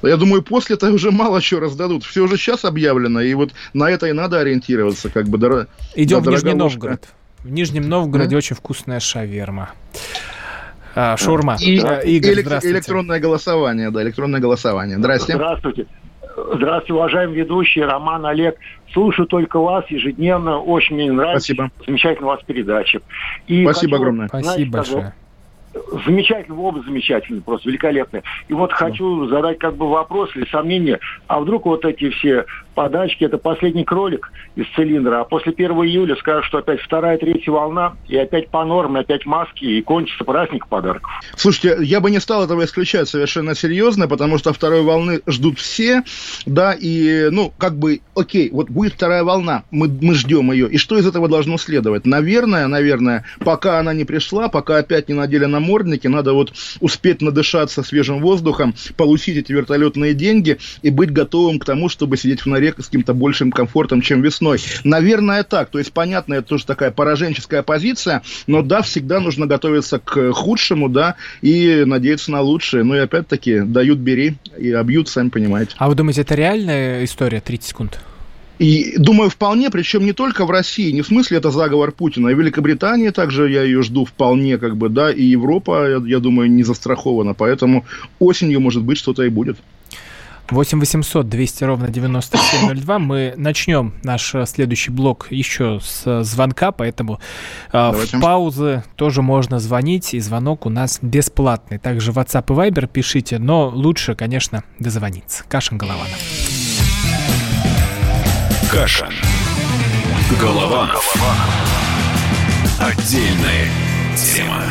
Я 0.02 0.18
думаю, 0.18 0.42
после-то 0.42 0.92
уже 0.92 1.12
мало 1.12 1.42
чего 1.42 1.62
раздадут. 1.62 2.04
Все 2.04 2.22
уже 2.22 2.36
сейчас 2.36 2.66
объявлено, 2.66 3.22
и 3.22 3.34
вот 3.36 3.52
на 3.74 3.90
это 3.90 4.08
и 4.08 4.14
надо 4.14 4.40
ориентироваться, 4.40 5.10
как 5.10 5.30
бы. 5.30 5.38
Дор... 5.38 5.68
Идем 5.96 6.24
да, 6.24 6.32
в 6.32 6.34
Нижний. 6.34 6.54
Новгород. 6.54 7.08
В 7.44 7.50
Нижнем 7.52 7.90
Новгороде 7.90 8.32
Да. 8.32 8.38
очень 8.38 8.56
вкусная 8.56 9.00
шаверма. 9.00 9.72
А, 10.96 11.16
шаурма. 11.18 11.56
И, 11.60 11.76
и 11.76 12.18
Игорь, 12.18 12.34
элек- 12.34 12.42
здравствуйте. 12.46 12.76
электронное 12.76 13.20
голосование, 13.20 13.92
да, 13.92 14.04
электронное 14.04 14.40
голосование. 14.40 14.98
Здрасте. 14.98 15.34
Здравствуйте. 15.36 15.86
Здравствуйте, 16.54 16.94
уважаемый 16.94 17.36
ведущий 17.36 17.82
Роман 17.82 18.26
Олег. 18.26 18.58
Слушаю 18.94 19.26
только 19.28 19.60
вас 19.60 19.86
ежедневно. 19.90 20.60
Очень 20.60 20.96
мне 20.98 21.12
нравится. 21.12 21.54
Спасибо. 21.54 21.72
Замечательно 21.86 22.28
у 22.28 22.30
вас 22.32 22.42
передачи. 22.46 23.00
И 23.48 23.64
Спасибо 23.64 23.92
хочу, 23.94 23.96
огромное. 24.02 24.28
знаете, 24.28 24.48
Спасибо 24.50 24.72
большое. 24.78 25.14
Замечательный 26.06 26.58
оба 26.58 26.82
замечательный, 26.84 27.42
просто 27.42 27.70
великолепный. 27.70 28.24
И 28.50 28.54
вот 28.54 28.74
хочу 28.74 29.26
задать 29.28 29.58
как 29.58 29.78
бы 29.78 29.88
вопрос 29.90 30.30
или 30.36 30.46
сомнение, 30.52 31.00
а 31.28 31.40
вдруг 31.40 31.66
вот 31.66 31.86
эти 31.86 32.10
все 32.10 32.46
подачки, 32.74 33.24
это 33.24 33.38
последний 33.38 33.84
кролик 33.84 34.32
из 34.56 34.66
цилиндра, 34.76 35.22
а 35.22 35.24
после 35.24 35.52
1 35.52 35.72
июля 35.72 36.16
скажут, 36.16 36.46
что 36.46 36.60
опять 36.60 36.82
вторая, 36.82 37.18
третья 37.18 37.52
волна, 37.52 37.94
и 38.08 38.18
опять 38.18 38.50
по 38.50 38.66
норме, 38.66 39.02
опять 39.02 39.26
маски, 39.26 39.66
и 39.66 39.82
кончится 39.82 40.24
праздник 40.24 40.68
подарков. 40.68 41.10
Слушайте, 41.36 41.84
я 41.84 42.00
бы 42.00 42.12
не 42.12 42.20
стал 42.20 42.44
этого 42.44 42.64
исключать 42.66 43.08
совершенно 43.08 43.56
серьезно, 43.56 44.08
потому 44.08 44.38
что 44.38 44.54
второй 44.54 44.82
волны 44.82 45.22
ждут 45.28 45.60
все, 45.60 46.04
да, 46.46 46.74
и, 46.74 47.30
ну, 47.30 47.54
как 47.58 47.78
бы, 47.78 48.02
окей, 48.16 48.50
вот 48.52 48.70
будет 48.70 48.94
вторая 48.94 49.24
волна, 49.24 49.64
мы, 49.72 49.88
мы 50.02 50.16
ждем 50.16 50.52
ее, 50.52 50.70
и 50.70 50.78
что 50.78 50.98
из 50.98 51.06
этого 51.06 51.28
должно 51.28 51.58
следовать? 51.58 52.06
Наверное, 52.06 52.68
наверное, 52.68 53.26
пока 53.40 53.80
она 53.80 53.94
не 53.94 54.06
пришла, 54.06 54.50
пока 54.50 54.78
опять 54.78 55.10
не 55.10 55.16
надели 55.16 55.46
намордники, 55.46 56.08
надо 56.08 56.34
вот 56.34 56.54
успеть 56.80 57.22
надышаться 57.22 57.84
свежим 57.84 58.22
воздухом, 58.22 58.74
получить 58.98 59.38
эти 59.38 59.52
вертолетные 59.52 60.14
деньги 60.14 60.58
и 60.82 60.90
быть 60.90 61.12
готовым 61.12 61.60
к 61.60 61.66
тому, 61.66 61.90
чтобы 61.90 62.18
сидеть 62.18 62.42
в 62.42 62.46
норе 62.48 62.71
с 62.80 62.86
каким-то 62.86 63.14
большим 63.14 63.52
комфортом, 63.52 64.02
чем 64.02 64.22
весной. 64.22 64.60
Наверное, 64.84 65.44
так. 65.44 65.70
То 65.70 65.80
есть, 65.80 65.92
понятно, 65.92 66.36
это 66.36 66.50
тоже 66.50 66.66
такая 66.66 66.92
пораженческая 66.92 67.64
позиция, 67.64 68.22
но 68.48 68.62
да, 68.62 68.82
всегда 68.82 69.20
нужно 69.20 69.48
готовиться 69.48 70.00
к 70.00 70.32
худшему, 70.34 70.90
да, 70.90 71.16
и 71.42 71.84
надеяться 71.86 72.32
на 72.32 72.42
лучшее. 72.42 72.84
Ну 72.84 72.96
и 72.96 73.00
опять-таки, 73.00 73.62
дают 73.62 74.00
бери 74.00 74.36
и 74.58 74.72
обьют, 74.72 75.10
сами 75.10 75.30
понимаете. 75.30 75.74
А 75.78 75.88
вы 75.88 75.96
думаете, 75.96 76.22
это 76.22 76.36
реальная 76.36 77.04
история 77.04 77.42
30 77.42 77.68
секунд? 77.68 78.00
И 78.62 78.94
думаю, 78.96 79.32
вполне, 79.32 79.72
причем 79.72 80.06
не 80.06 80.14
только 80.14 80.46
в 80.46 80.52
России, 80.52 80.92
не 80.92 81.02
в 81.02 81.08
смысле 81.08 81.38
это 81.38 81.50
заговор 81.50 81.92
Путина, 81.92 82.30
и 82.30 82.36
Великобритании 82.36 83.10
также 83.10 83.50
я 83.50 83.64
ее 83.64 83.82
жду 83.82 84.06
вполне, 84.06 84.60
как 84.60 84.78
бы, 84.78 84.88
да, 84.90 85.12
и 85.12 85.24
Европа, 85.24 85.90
я, 85.90 86.00
я 86.06 86.20
думаю, 86.20 86.52
не 86.52 86.62
застрахована, 86.62 87.34
поэтому 87.34 87.86
осенью, 88.20 88.60
может 88.60 88.84
быть, 88.84 89.00
что-то 89.00 89.24
и 89.24 89.30
будет. 89.30 89.58
8 90.52 90.80
800 90.80 91.30
200 91.30 91.64
ровно 91.64 91.88
9702. 91.88 93.00
Мы 93.00 93.34
начнем 93.38 93.94
наш 94.04 94.36
э, 94.36 94.46
следующий 94.46 94.92
блок 94.92 95.28
еще 95.30 95.80
с 95.82 96.04
э, 96.06 96.24
звонка, 96.24 96.72
поэтому 96.72 97.20
э, 97.68 97.72
Давайте. 97.72 98.18
в 98.18 98.22
паузы 98.22 98.84
тоже 98.98 99.22
можно 99.22 99.60
звонить, 99.60 100.14
и 100.14 100.20
звонок 100.20 100.66
у 100.66 100.70
нас 100.70 101.00
бесплатный. 101.02 101.78
Также 101.78 102.12
WhatsApp 102.12 102.44
и 102.50 102.70
Viber 102.70 102.88
пишите, 102.88 103.40
но 103.40 103.70
лучше, 103.70 104.14
конечно, 104.14 104.64
дозвониться. 104.80 105.46
Кашин 105.48 105.78
Голованов. 105.78 106.20
Каша. 108.70 109.10
Голованов. 110.40 111.16
Отдельная 112.80 113.68
тема. 114.18 114.64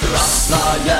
Красное 0.00 0.58
на 0.86 0.99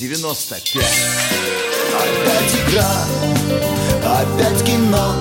Е-95 0.00 0.82
Опять 1.94 2.54
игра, 2.54 3.04
опять 4.02 4.64
кино 4.64 5.14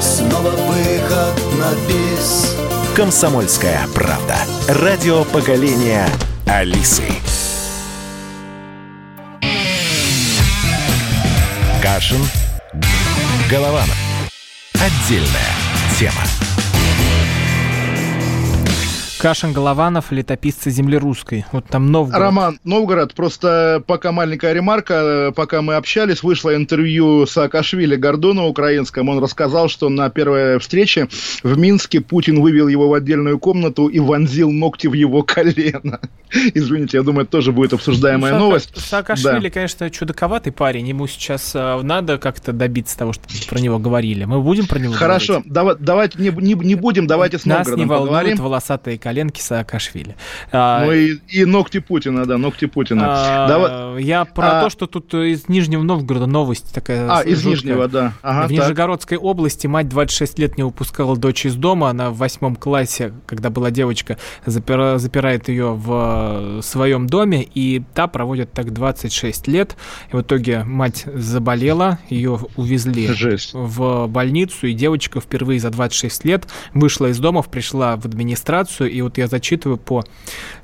Снова 0.00 0.50
выход 0.50 1.34
на 1.60 1.72
бис 1.86 2.56
Комсомольская 2.96 3.86
правда. 3.94 4.36
Радио 4.68 5.24
поколения 5.24 6.08
Алисы. 6.46 7.04
Кашин. 11.82 12.26
Голованов. 13.50 13.96
Отдельная 14.74 15.52
тема. 15.98 16.45
Кашин 19.18 19.52
Голованов, 19.52 20.12
летописцы 20.12 20.70
земли 20.70 20.98
русской. 20.98 21.46
Вот 21.50 21.64
там 21.66 21.90
Новгород. 21.90 22.20
Роман, 22.20 22.58
Новгород, 22.64 23.14
просто 23.14 23.82
пока 23.86 24.12
маленькая 24.12 24.52
ремарка, 24.52 24.94
э, 25.28 25.32
пока 25.32 25.62
мы 25.62 25.74
общались, 25.76 26.22
вышло 26.22 26.54
интервью 26.54 27.26
Саакашвили 27.26 27.96
Гордона 27.96 28.44
украинском, 28.44 29.08
он 29.08 29.18
рассказал, 29.22 29.68
что 29.68 29.88
на 29.88 30.10
первой 30.10 30.58
встрече 30.58 31.08
в 31.42 31.56
Минске 31.56 32.02
Путин 32.02 32.40
вывел 32.42 32.68
его 32.68 32.88
в 32.88 32.94
отдельную 32.94 33.38
комнату 33.38 33.86
и 33.88 33.98
вонзил 34.00 34.52
ногти 34.52 34.86
в 34.86 34.92
его 34.92 35.22
колено. 35.24 35.98
Извините, 36.54 36.98
я 36.98 37.02
думаю, 37.02 37.22
это 37.22 37.32
тоже 37.32 37.52
будет 37.52 37.72
обсуждаемая 37.72 38.34
Ну, 38.34 38.38
новость. 38.40 38.76
Саакашвили, 38.76 39.44
Да. 39.48 39.50
конечно, 39.50 39.88
чудаковатый 39.90 40.52
парень. 40.52 40.88
Ему 40.88 41.06
сейчас 41.06 41.52
э, 41.54 41.80
надо 41.82 42.18
как-то 42.18 42.52
добиться 42.52 42.98
того, 42.98 43.14
что 43.14 43.22
про 43.48 43.58
него 43.60 43.78
говорили. 43.78 44.24
Мы 44.24 44.42
будем 44.42 44.66
про 44.66 44.78
него 44.78 44.92
Хорошо, 44.92 45.34
говорить? 45.34 45.52
дава- 45.52 45.76
давайте 45.76 46.18
не, 46.18 46.28
не, 46.28 46.52
не 46.52 46.74
будем, 46.74 47.06
давайте 47.06 47.38
с 47.38 47.46
Нас 47.46 47.66
не 47.66 47.72
Новгородом 47.72 47.88
волнуют 47.88 48.08
поговорим. 48.10 48.36
волосатые 48.44 48.98
коленки 49.06 49.40
Саакашвили. 49.40 50.16
А, 50.50 50.84
Ну 50.84 50.90
и, 50.92 51.18
и 51.28 51.44
ногти 51.44 51.78
Путина, 51.78 52.26
да, 52.26 52.38
ногти 52.38 52.64
Путина. 52.66 53.04
а, 53.06 53.48
Давай- 53.48 54.02
Я 54.02 54.24
про 54.24 54.58
А- 54.58 54.62
то, 54.64 54.68
что 54.70 54.86
тут 54.88 55.14
из 55.14 55.48
Нижнего 55.48 55.84
Новгорода 55.84 56.26
новость 56.26 56.74
такая 56.74 57.08
А, 57.08 57.20
из 57.22 57.36
жуткая. 57.38 57.52
Нижнего, 57.52 57.86
да. 57.88 58.12
Ага, 58.22 58.38
в 58.40 58.42
так. 58.42 58.50
Нижегородской 58.50 59.16
области 59.16 59.68
мать 59.68 59.88
26 59.88 60.40
лет 60.40 60.56
не 60.56 60.64
выпускала 60.64 61.16
дочь 61.16 61.46
из 61.46 61.54
дома. 61.54 61.90
Она 61.90 62.10
в 62.10 62.16
восьмом 62.16 62.56
классе, 62.56 63.12
когда 63.26 63.48
была 63.50 63.70
девочка, 63.70 64.18
запира- 64.44 64.98
запирает 64.98 65.48
ее 65.48 65.72
в 65.72 66.58
э, 66.58 66.62
своем 66.64 67.06
доме, 67.06 67.44
и 67.44 67.84
та 67.94 68.08
проводит 68.08 68.50
так 68.52 68.72
26 68.72 69.46
лет. 69.46 69.76
И 70.12 70.16
в 70.16 70.22
итоге 70.22 70.64
мать 70.64 71.04
заболела, 71.14 72.00
ее 72.10 72.40
увезли 72.56 73.06
Жесть. 73.06 73.50
в 73.54 74.08
больницу, 74.08 74.66
и 74.66 74.72
девочка 74.72 75.20
впервые 75.20 75.60
за 75.60 75.70
26 75.70 76.24
лет 76.24 76.48
вышла 76.74 77.06
из 77.06 77.18
дома, 77.20 77.42
пришла 77.42 77.96
в 77.96 78.04
администрацию, 78.04 78.90
и 78.96 79.02
вот 79.02 79.18
я 79.18 79.26
зачитываю 79.26 79.76
по 79.78 80.04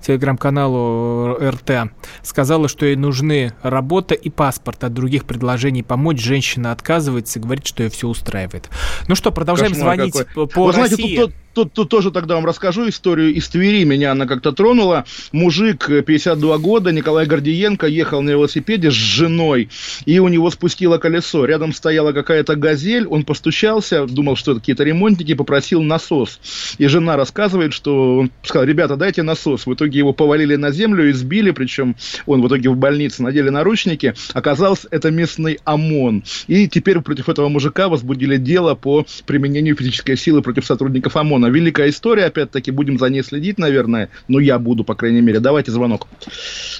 телеграм-каналу 0.00 1.36
РТ, 1.40 1.92
сказала, 2.22 2.68
что 2.68 2.86
ей 2.86 2.96
нужны 2.96 3.52
работа 3.62 4.14
и 4.14 4.30
паспорт. 4.30 4.84
От 4.84 4.94
других 4.94 5.24
предложений 5.24 5.82
помочь 5.84 6.20
женщина 6.20 6.72
отказывается 6.72 7.38
и 7.38 7.42
говорит, 7.42 7.66
что 7.66 7.82
ее 7.82 7.90
все 7.90 8.08
устраивает. 8.08 8.70
Ну 9.08 9.14
что, 9.14 9.30
продолжаем 9.32 9.72
Кошмар 9.72 9.96
звонить 9.96 10.12
какой. 10.16 10.46
по, 10.46 10.46
по 10.46 10.64
Вы 10.66 10.72
знаете, 10.72 10.96
России. 10.96 11.16
тут, 11.16 11.32
тут- 11.32 11.41
тут- 11.52 11.72
тут 11.72 11.88
тоже 11.88 12.10
тогда 12.10 12.36
вам 12.36 12.46
расскажу 12.46 12.88
историю 12.88 13.34
из 13.34 13.48
Твери. 13.48 13.84
Меня 13.84 14.12
она 14.12 14.26
как-то 14.26 14.52
тронула. 14.52 15.04
Мужик, 15.32 15.88
э, 15.88 16.02
52 16.02 16.58
года, 16.58 16.92
Николай 16.92 17.26
Гордиенко, 17.26 17.86
ехал 17.86 18.22
на 18.22 18.30
велосипеде 18.30 18.90
с 18.90 18.94
женой, 18.94 19.68
и 20.06 20.18
у 20.18 20.28
него 20.28 20.50
спустило 20.50 20.98
колесо. 20.98 21.44
Рядом 21.44 21.72
стояла 21.72 22.12
какая-то 22.12 22.56
газель, 22.56 23.06
он 23.06 23.24
постучался, 23.24 24.06
думал, 24.06 24.36
что 24.36 24.52
это 24.52 24.60
какие-то 24.60 24.84
ремонтники, 24.84 25.34
попросил 25.34 25.82
насос. 25.82 26.40
И 26.78 26.86
жена 26.86 27.16
рассказывает, 27.16 27.72
что 27.72 28.18
он 28.18 28.30
сказал, 28.42 28.66
ребята, 28.66 28.96
дайте 28.96 29.22
насос. 29.22 29.66
В 29.66 29.74
итоге 29.74 29.98
его 29.98 30.12
повалили 30.12 30.56
на 30.56 30.70
землю, 30.70 31.10
избили, 31.10 31.50
причем 31.50 31.96
он 32.26 32.42
в 32.42 32.48
итоге 32.48 32.70
в 32.70 32.76
больнице 32.76 33.22
надели 33.22 33.48
наручники. 33.48 34.14
Оказалось, 34.34 34.86
это 34.90 35.10
местный 35.10 35.58
ОМОН. 35.64 36.24
И 36.46 36.68
теперь 36.68 37.00
против 37.00 37.28
этого 37.28 37.48
мужика 37.48 37.88
возбудили 37.88 38.36
дело 38.36 38.74
по 38.74 39.06
применению 39.26 39.76
физической 39.76 40.16
силы 40.16 40.42
против 40.42 40.64
сотрудников 40.64 41.16
ОМОНа. 41.16 41.41
Великая 41.48 41.88
история, 41.90 42.26
опять-таки, 42.26 42.70
будем 42.70 42.98
за 42.98 43.08
ней 43.08 43.22
следить, 43.22 43.58
наверное. 43.58 44.08
Ну, 44.28 44.38
я 44.38 44.58
буду, 44.58 44.84
по 44.84 44.94
крайней 44.94 45.20
мере. 45.20 45.40
Давайте 45.40 45.70
звонок. 45.70 46.06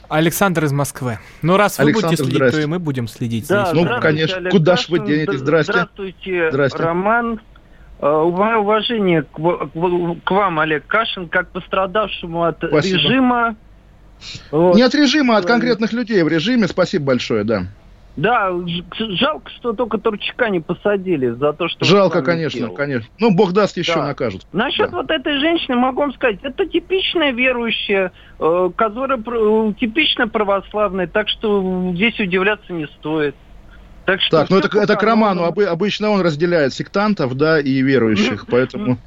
Александр 0.08 0.64
из 0.64 0.72
Москвы. 0.72 1.18
Ну, 1.42 1.56
раз 1.56 1.78
вы 1.78 1.84
Александр, 1.84 2.06
будете 2.08 2.22
следить, 2.24 2.36
здрасте. 2.36 2.56
то 2.58 2.62
и 2.62 2.66
мы 2.66 2.78
будем 2.78 3.08
следить. 3.08 3.48
Да, 3.48 3.70
Ну, 3.74 3.86
конечно. 4.00 4.36
Олег 4.38 4.52
Куда 4.52 4.76
ж 4.76 4.88
вы 4.88 4.98
денетесь? 5.00 5.34
Здра- 5.40 5.62
Здрасте. 5.62 5.72
Здравствуйте, 5.72 6.50
Здрасте. 6.50 6.78
Роман. 6.78 7.40
Э, 8.00 8.06
Мое 8.34 8.56
уважение 8.56 9.22
к, 9.22 9.34
к 10.24 10.30
вам, 10.30 10.58
Олег 10.58 10.86
Кашин, 10.86 11.28
как 11.28 11.50
пострадавшему 11.50 12.42
от 12.44 12.56
Спасибо. 12.58 12.98
режима. 12.98 13.56
Вот. 14.50 14.74
Не 14.76 14.82
от 14.82 14.94
режима, 14.94 15.36
а 15.36 15.38
от 15.38 15.46
конкретных 15.46 15.92
людей 15.92 16.22
в 16.22 16.28
режиме. 16.28 16.68
Спасибо 16.68 17.06
большое, 17.06 17.44
да. 17.44 17.66
Да, 18.14 18.50
жалко, 18.98 19.50
что 19.56 19.72
только 19.72 19.96
Турчака 19.96 20.50
не 20.50 20.60
посадили 20.60 21.30
за 21.30 21.54
то, 21.54 21.68
что... 21.68 21.84
Жалко, 21.84 22.20
конечно, 22.22 22.58
сделал. 22.58 22.74
конечно. 22.74 23.08
Ну, 23.18 23.34
бог 23.34 23.52
даст, 23.52 23.78
еще 23.78 23.94
да. 23.94 24.08
накажут. 24.08 24.46
Насчет 24.52 24.90
да. 24.90 24.98
вот 24.98 25.10
этой 25.10 25.38
женщины 25.38 25.76
могу 25.76 26.02
вам 26.02 26.12
сказать, 26.12 26.38
это 26.42 26.66
типичная 26.66 27.32
верующая, 27.32 28.12
э, 28.38 28.70
которая 28.76 29.18
э, 29.18 29.72
типично 29.80 30.28
православная, 30.28 31.06
так 31.06 31.30
что 31.30 31.92
здесь 31.94 32.20
удивляться 32.20 32.72
не 32.74 32.86
стоит. 32.98 33.34
Так, 34.04 34.20
что 34.20 34.40
так 34.40 34.50
ну 34.50 34.58
это, 34.58 34.78
это 34.78 34.96
к 34.96 35.02
роману. 35.02 35.44
Обычно 35.44 36.10
он 36.10 36.20
разделяет 36.20 36.74
сектантов, 36.74 37.34
да, 37.34 37.60
и 37.60 37.80
верующих, 37.80 38.46
поэтому... 38.46 38.98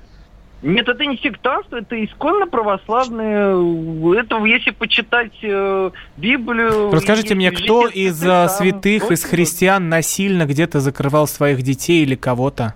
Нет, 0.61 0.87
это 0.87 1.05
не 1.05 1.17
сектантство, 1.17 1.77
это 1.77 2.03
исконно 2.03 2.47
православные. 2.47 4.19
Это 4.19 4.43
если 4.45 4.71
почитать 4.71 5.33
э, 5.41 5.91
Библию. 6.17 6.91
Расскажите 6.91 7.35
мне, 7.35 7.51
кто 7.51 7.87
из 7.87 8.21
э, 8.23 8.27
там, 8.27 8.49
святых, 8.49 9.11
из 9.11 9.23
христиан 9.23 9.89
насильно 9.89 10.45
где-то 10.45 10.79
закрывал 10.79 11.27
своих 11.27 11.61
детей 11.61 12.03
или 12.03 12.15
кого-то? 12.15 12.73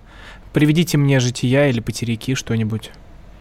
Приведите 0.53 0.97
мне 0.97 1.19
жития 1.19 1.69
или 1.69 1.79
потеряки, 1.79 2.35
что-нибудь. 2.35 2.91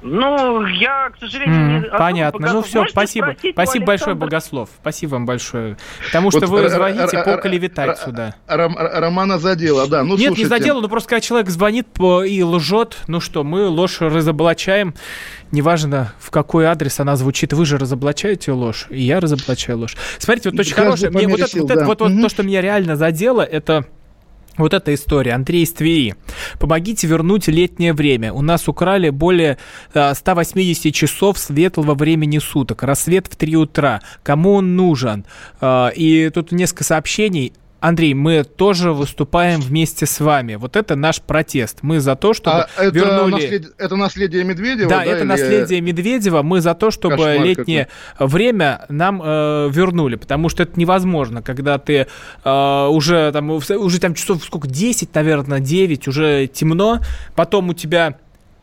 Ну, 0.00 0.64
я, 0.66 1.10
к 1.10 1.18
сожалению, 1.18 1.80
не... 1.80 1.88
Понятно. 1.88 2.52
Ну 2.52 2.62
все, 2.62 2.86
спасибо. 2.88 3.34
Спасибо 3.52 3.86
большое, 3.86 4.14
Богослов. 4.14 4.70
Спасибо 4.80 5.12
вам 5.12 5.26
большое. 5.26 5.76
Потому 6.06 6.30
что 6.30 6.46
вот 6.46 6.62
вы 6.62 6.68
звоните 6.68 7.22
поклеветать 7.24 7.98
сюда. 7.98 8.34
Романа 8.46 9.38
задела, 9.38 9.88
да. 9.88 10.02
Ну, 10.02 10.10
Нет, 10.10 10.28
слушайте. 10.28 10.42
не 10.42 10.48
задела, 10.48 10.80
но 10.80 10.88
просто 10.88 11.08
когда 11.08 11.20
человек 11.20 11.48
звонит 11.48 11.88
и 11.98 12.42
лжет, 12.42 12.98
ну 13.08 13.20
что, 13.20 13.42
мы 13.44 13.66
ложь 13.66 14.00
разоблачаем. 14.00 14.94
Неважно, 15.50 16.12
в 16.20 16.30
какой 16.30 16.66
адрес 16.66 17.00
она 17.00 17.16
звучит, 17.16 17.52
вы 17.52 17.64
же 17.64 17.78
разоблачаете 17.78 18.52
ложь, 18.52 18.86
и 18.90 19.00
я 19.00 19.18
разоблачаю 19.18 19.78
ложь. 19.78 19.96
Смотрите, 20.18 20.50
вот 20.50 20.60
очень 20.60 20.74
хорошее. 20.74 21.10
Вот, 21.10 21.22
это, 21.22 21.30
вот, 21.30 21.40
это, 21.70 21.84
вот, 21.84 22.00
вот 22.00 22.22
то, 22.22 22.28
что 22.28 22.42
меня 22.42 22.60
реально 22.60 22.96
задело, 22.96 23.42
это 23.42 23.86
вот 24.58 24.74
эта 24.74 24.94
история. 24.94 25.32
Андрей 25.32 25.64
из 25.64 25.72
Твери. 25.72 26.14
Помогите 26.58 27.06
вернуть 27.06 27.48
летнее 27.48 27.92
время. 27.92 28.32
У 28.32 28.42
нас 28.42 28.68
украли 28.68 29.10
более 29.10 29.58
180 29.92 30.86
э, 30.86 30.90
часов 30.90 31.38
светлого 31.38 31.94
времени 31.94 32.38
суток. 32.38 32.82
Рассвет 32.82 33.26
в 33.28 33.36
3 33.36 33.56
утра. 33.56 34.00
Кому 34.22 34.54
он 34.54 34.76
нужен? 34.76 35.24
Э, 35.60 35.90
и 35.94 36.30
тут 36.30 36.52
несколько 36.52 36.84
сообщений. 36.84 37.52
Андрей, 37.80 38.12
мы 38.14 38.42
тоже 38.42 38.92
выступаем 38.92 39.60
вместе 39.60 40.04
с 40.04 40.18
вами. 40.18 40.56
Вот 40.56 40.74
это 40.74 40.96
наш 40.96 41.20
протест. 41.20 41.78
Мы 41.82 42.00
за 42.00 42.16
то, 42.16 42.34
чтобы 42.34 42.62
а 42.62 42.68
это 42.76 42.94
вернули... 42.94 43.30
Наслед... 43.30 43.74
Это 43.78 43.96
наследие 43.96 44.44
Медведева? 44.44 44.90
Да, 44.90 44.98
да 44.98 45.04
это 45.04 45.20
или... 45.20 45.24
наследие 45.24 45.80
Медведева. 45.80 46.42
Мы 46.42 46.60
за 46.60 46.74
то, 46.74 46.90
чтобы 46.90 47.16
Кошмар 47.16 47.44
летнее 47.44 47.88
какой. 48.12 48.26
время 48.28 48.84
нам 48.88 49.22
э, 49.24 49.70
вернули, 49.70 50.16
потому 50.16 50.48
что 50.48 50.64
это 50.64 50.78
невозможно, 50.78 51.40
когда 51.40 51.78
ты 51.78 52.08
э, 52.44 52.86
уже 52.90 53.30
там 53.32 53.50
уже 53.50 54.00
там 54.00 54.14
часов 54.14 54.42
сколько 54.44 54.66
10, 54.66 55.14
наверное, 55.14 55.60
9, 55.60 56.08
уже 56.08 56.48
темно, 56.48 57.00
потом 57.36 57.68
у 57.68 57.74
тебя 57.74 58.18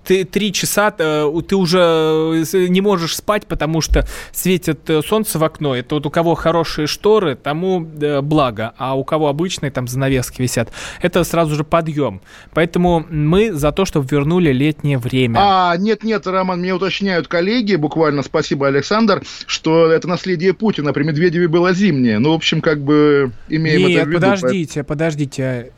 ты 0.06 0.24
три 0.24 0.54
часа 0.54 0.94
э, 0.98 1.42
ты 1.48 1.56
уже 1.56 2.46
э, 2.54 2.68
не 2.68 2.82
можешь 2.82 3.16
спать, 3.16 3.46
потому 3.48 3.82
что 3.82 4.08
светит 4.32 4.90
э, 4.90 5.02
солнце 5.02 5.40
в 5.40 5.44
окно. 5.44 5.76
Это 5.76 5.96
вот 5.96 6.06
у 6.06 6.10
кого 6.10 6.36
хорошие 6.36 6.88
шторы, 6.88 7.36
тому 7.36 7.80
благо, 7.80 8.74
а 8.78 8.96
у 8.96 9.04
кого 9.04 9.28
обычные 9.28 9.72
там 9.72 9.88
занавески 9.88 10.42
висят, 10.42 10.72
это 11.02 11.24
сразу 11.24 11.56
же 11.56 11.64
подъем. 11.64 12.22
Поэтому 12.54 13.06
мы 13.10 13.52
за 13.52 13.72
то, 13.72 13.86
чтобы 13.86 14.08
вернули 14.10 14.52
летнее 14.52 14.98
время. 14.98 15.40
А, 15.42 15.78
нет-нет, 15.78 16.28
Роман, 16.28 16.60
мне 16.60 16.74
уточняют 16.74 17.28
коллеги, 17.28 17.76
буквально, 17.76 18.24
спасибо, 18.24 18.68
Александр, 18.68 19.24
что 19.48 19.88
это 19.88 20.08
наследие 20.08 20.54
Путина, 20.54 20.94
при 20.94 21.04
Медведеве 21.04 21.48
было 21.48 21.74
зимнее. 21.74 22.20
Ну, 22.20 22.32
в 22.32 22.36
общем, 22.36 22.62
как 22.62 22.82
бы 22.82 23.32
имеем 23.50 23.82
Нет, 23.82 23.98
это 23.98 24.06
в 24.06 24.10
виду. 24.10 24.22
подождите, 24.22 24.84
подождите. 24.84 25.72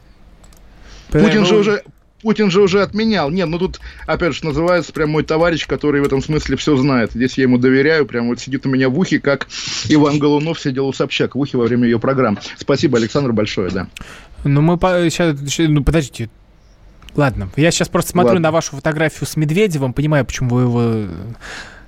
Путин 1.10 1.46
же 1.46 1.56
уже 1.56 1.84
Путин 2.22 2.50
же 2.50 2.62
уже 2.62 2.82
отменял. 2.82 3.30
Нет, 3.30 3.48
ну 3.48 3.60
тут, 3.60 3.80
опять 4.06 4.34
же, 4.34 4.46
называется 4.46 4.92
прям 4.92 5.12
мой 5.12 5.24
товарищ, 5.24 5.68
который 5.68 6.02
в 6.02 6.06
этом 6.06 6.22
смысле 6.22 6.58
все 6.58 6.76
знает. 6.76 7.12
Здесь 7.14 7.38
я 7.38 7.44
ему 7.44 7.58
доверяю, 7.58 8.06
прям 8.06 8.28
вот 8.28 8.40
сидит 8.40 8.66
у 8.66 8.70
меня 8.70 8.90
в 8.90 8.98
ухе, 8.98 9.20
как 9.20 9.48
Иван 9.88 10.18
Голунов 10.20 10.60
сидел 10.60 10.88
у 10.88 10.94
Собчак 10.94 11.36
в 11.36 11.40
ухе 11.40 11.58
во 11.58 11.66
время 11.66 11.86
ее 11.86 12.00
программ. 12.00 12.40
Спасибо, 12.58 12.98
Александр, 12.98 13.34
большое, 13.34 13.70
да. 13.70 13.88
Ну, 14.44 14.62
мы 14.62 14.78
по... 14.78 15.08
сейчас, 15.10 15.36
ну, 15.60 15.84
подождите, 15.84 16.30
Ладно, 17.16 17.50
я 17.56 17.72
сейчас 17.72 17.90
просто 17.90 18.12
смотрю 18.12 18.34
Ладно. 18.34 18.42
на 18.42 18.52
вашу 18.52 18.76
фотографию 18.76 19.26
с 19.26 19.36
Медведевым, 19.36 19.92
понимаю, 19.92 20.24
почему 20.24 20.56
вы 20.56 20.62
его 20.62 21.08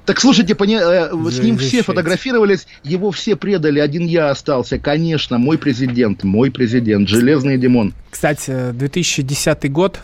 так 0.09 0.19
слушайте, 0.19 0.55
пони... 0.55 0.75
Э, 0.75 1.11
с 1.29 1.37
ним 1.37 1.59
все 1.59 1.83
фотографировались, 1.83 2.65
его 2.83 3.11
все 3.11 3.35
предали, 3.35 3.79
один 3.79 4.07
я 4.07 4.31
остался. 4.31 4.79
Конечно, 4.79 5.37
мой 5.37 5.59
президент, 5.59 6.23
мой 6.23 6.49
президент, 6.49 7.07
Железный 7.07 7.59
Димон. 7.59 7.93
Кстати, 8.09 8.71
2010 8.71 9.71
год, 9.71 9.99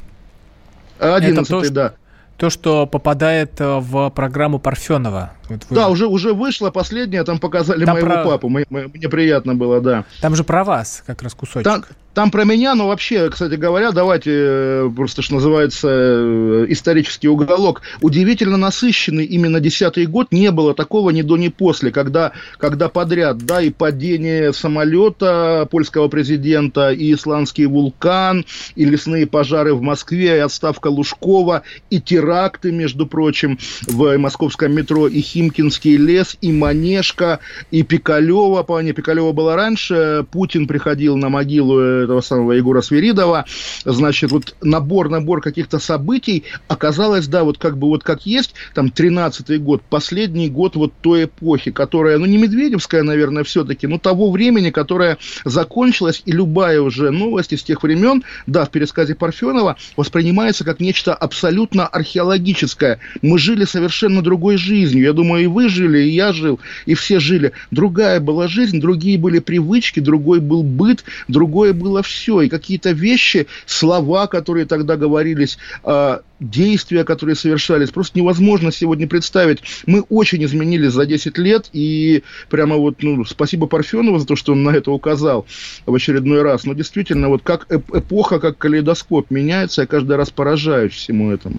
11 0.99 1.73
да. 1.73 1.93
То, 2.37 2.49
что 2.49 2.85
попадает 2.85 3.61
э, 3.61 3.79
в 3.79 4.09
программу 4.09 4.59
Парфенова. 4.59 5.31
Вот 5.49 5.65
вы... 5.69 5.75
Да, 5.75 5.89
уже, 5.89 6.07
уже 6.07 6.33
вышло 6.33 6.71
последнее, 6.71 7.23
там 7.23 7.39
показали 7.39 7.85
там 7.85 7.95
моего 7.95 8.07
про... 8.07 8.23
папу. 8.23 8.49
Мне, 8.49 8.65
мне 8.69 9.09
приятно 9.09 9.55
было, 9.55 9.81
да. 9.81 10.05
Там 10.21 10.35
же 10.35 10.43
про 10.43 10.63
вас 10.63 11.03
как 11.05 11.21
раз 11.21 11.33
кусочек. 11.33 11.63
Там, 11.63 11.83
там 12.15 12.31
про 12.31 12.45
меня, 12.45 12.75
но 12.75 12.87
вообще, 12.87 13.29
кстати 13.29 13.55
говоря, 13.55 13.91
давайте 13.91 14.31
э, 14.33 14.89
просто, 14.95 15.21
что 15.21 15.35
называется, 15.35 15.89
э, 15.91 16.65
исторический 16.69 17.27
уголок. 17.27 17.81
Удивительно 17.99 18.55
насыщенный 18.55 19.25
именно 19.25 19.59
десятый 19.59 20.05
год. 20.05 20.31
Не 20.31 20.51
было 20.51 20.73
такого 20.73 21.09
ни 21.09 21.23
до, 21.23 21.35
ни 21.35 21.49
после, 21.49 21.91
когда, 21.91 22.31
когда 22.57 22.87
подряд, 22.87 23.39
да, 23.39 23.61
и 23.61 23.69
падение 23.69 24.53
самолета 24.53 25.67
польского 25.69 26.07
президента, 26.07 26.91
и 26.91 27.13
исландский 27.13 27.65
вулкан, 27.65 28.45
и 28.75 28.85
лесные 28.85 29.27
пожары 29.27 29.75
в 29.75 29.81
Москве, 29.81 30.37
и 30.37 30.39
отставка 30.39 30.87
Лужкова, 30.87 31.63
и 31.89 31.99
теракты, 31.99 32.71
между 32.71 33.05
прочим, 33.07 33.59
в 33.87 34.17
московском 34.17 34.73
метро, 34.73 35.09
и 35.09 35.19
Химкинский 35.35 35.97
лес, 35.97 36.37
и 36.39 36.53
Манежка, 36.53 37.39
и 37.69 37.83
Пикалева. 37.83 38.63
Помните, 38.63 38.93
Пикалева 38.93 39.33
была 39.33 39.57
раньше, 39.57 40.25
Путин 40.31 40.65
приходил 40.65 41.17
на 41.17 41.27
могилу 41.27 41.77
этого 41.77 42.21
самого 42.21 42.53
Егора 42.53 42.81
Свиридова, 42.81 43.43
значит, 43.83 44.31
вот 44.31 44.55
набор, 44.61 45.09
набор 45.09 45.41
каких-то 45.41 45.79
событий 45.79 46.45
оказалось, 46.69 47.27
да, 47.27 47.43
вот 47.43 47.57
как 47.57 47.77
бы 47.77 47.87
вот 47.87 48.03
как 48.03 48.25
есть, 48.25 48.53
там, 48.73 48.87
13-й 48.87 49.57
год, 49.57 49.81
последний 49.89 50.49
год 50.49 50.77
вот 50.77 50.93
той 51.01 51.25
эпохи, 51.25 51.71
которая, 51.71 52.17
ну, 52.17 52.25
не 52.25 52.37
Медведевская, 52.37 53.03
наверное, 53.03 53.43
все-таки, 53.43 53.87
но 53.87 53.97
того 53.97 54.31
времени, 54.31 54.69
которая 54.69 55.17
закончилась, 55.43 56.21
и 56.25 56.31
любая 56.31 56.79
уже 56.79 57.11
новость 57.11 57.51
из 57.51 57.61
тех 57.61 57.83
времен, 57.83 58.23
да, 58.47 58.63
в 58.63 58.69
пересказе 58.69 59.15
Парфенова, 59.15 59.75
воспринимается 59.97 60.63
как 60.63 60.79
нечто 60.79 61.13
абсолютно 61.13 61.85
археологическое. 61.87 62.99
Мы 63.21 63.37
жили 63.37 63.65
совершенно 63.65 64.21
другой 64.21 64.55
жизнью. 64.55 65.03
Я 65.03 65.11
думаю, 65.11 65.24
и 65.37 65.47
вы 65.47 65.69
жили, 65.69 65.99
и 65.99 66.09
я 66.09 66.33
жил, 66.33 66.59
и 66.85 66.93
все 66.93 67.19
жили. 67.19 67.51
Другая 67.71 68.19
была 68.19 68.47
жизнь, 68.47 68.79
другие 68.79 69.17
были 69.17 69.39
привычки, 69.39 69.99
другой 69.99 70.39
был 70.39 70.63
быт, 70.63 71.03
другое 71.27 71.73
было 71.73 72.03
все. 72.03 72.41
И 72.41 72.49
какие-то 72.49 72.91
вещи, 72.91 73.47
слова, 73.65 74.27
которые 74.27 74.65
тогда 74.65 74.95
говорились, 74.97 75.57
э, 75.83 76.19
действия, 76.39 77.03
которые 77.03 77.35
совершались, 77.35 77.91
просто 77.91 78.19
невозможно 78.19 78.71
сегодня 78.71 79.07
представить. 79.07 79.59
Мы 79.85 80.01
очень 80.09 80.43
изменились 80.43 80.91
за 80.91 81.05
10 81.05 81.37
лет, 81.37 81.69
и 81.73 82.23
прямо 82.49 82.75
вот, 82.75 83.01
ну, 83.01 83.25
спасибо 83.25 83.67
Парфенову 83.67 84.19
за 84.19 84.25
то, 84.25 84.35
что 84.35 84.51
он 84.53 84.63
на 84.63 84.71
это 84.71 84.91
указал 84.91 85.45
в 85.85 85.95
очередной 85.95 86.41
раз. 86.41 86.65
Но 86.65 86.73
действительно, 86.73 87.29
вот 87.29 87.41
как 87.43 87.71
эпоха, 87.71 88.39
как 88.39 88.57
калейдоскоп 88.57 89.31
меняется, 89.31 89.81
я 89.81 89.87
каждый 89.87 90.17
раз 90.17 90.29
поражаюсь 90.29 90.93
всему 90.93 91.31
этому. 91.31 91.57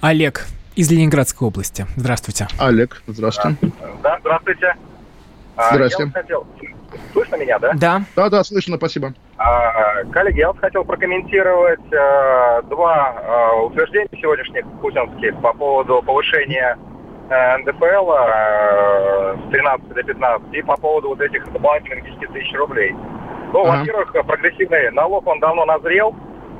Олег 0.00 0.46
из 0.78 0.88
Ленинградской 0.92 1.48
области. 1.48 1.86
Здравствуйте. 1.96 2.46
Олег, 2.56 3.02
здравствуйте. 3.08 3.58
Да, 4.00 4.16
здравствуйте. 4.20 4.76
Здравствуйте. 5.56 6.12
Я 6.14 6.22
хотел... 6.22 6.46
Слышно 7.12 7.34
меня, 7.34 7.58
да? 7.58 7.72
Да. 7.74 8.02
Да, 8.14 8.30
да, 8.30 8.44
слышно, 8.44 8.76
спасибо. 8.76 9.12
А, 9.38 10.04
коллеги, 10.12 10.38
я 10.38 10.52
вот 10.52 10.60
хотел 10.60 10.84
прокомментировать 10.84 11.92
а, 11.92 12.62
два 12.62 13.12
а, 13.12 13.54
утверждения 13.64 14.08
сегодняшних 14.22 14.64
путинских 14.80 15.40
по 15.42 15.52
поводу 15.52 16.00
повышения 16.00 16.78
а, 17.28 17.58
НДФЛ 17.58 18.10
а, 18.12 19.36
с 19.48 19.50
13 19.50 19.88
до 19.88 20.02
15 20.04 20.54
и 20.54 20.62
по 20.62 20.76
поводу 20.76 21.08
вот 21.08 21.20
этих 21.20 21.52
дополнительных 21.52 22.04
10 22.04 22.32
тысяч 22.32 22.54
рублей. 22.54 22.92
Ну, 23.52 23.66
ага. 23.66 23.80
во-первых, 23.80 24.12
прогрессивный 24.12 24.92
налог, 24.92 25.26
он 25.26 25.40
давно 25.40 25.64
назрел. 25.64 26.14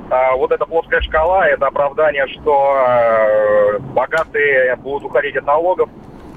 А, 0.09 0.35
вот 0.35 0.51
эта 0.51 0.65
плоская 0.65 1.01
шкала, 1.01 1.47
это 1.47 1.67
оправдание, 1.67 2.27
что 2.27 2.73
а, 2.75 3.79
богатые 3.93 4.75
будут 4.77 5.05
уходить 5.05 5.35
от 5.35 5.45
налогов 5.45 5.89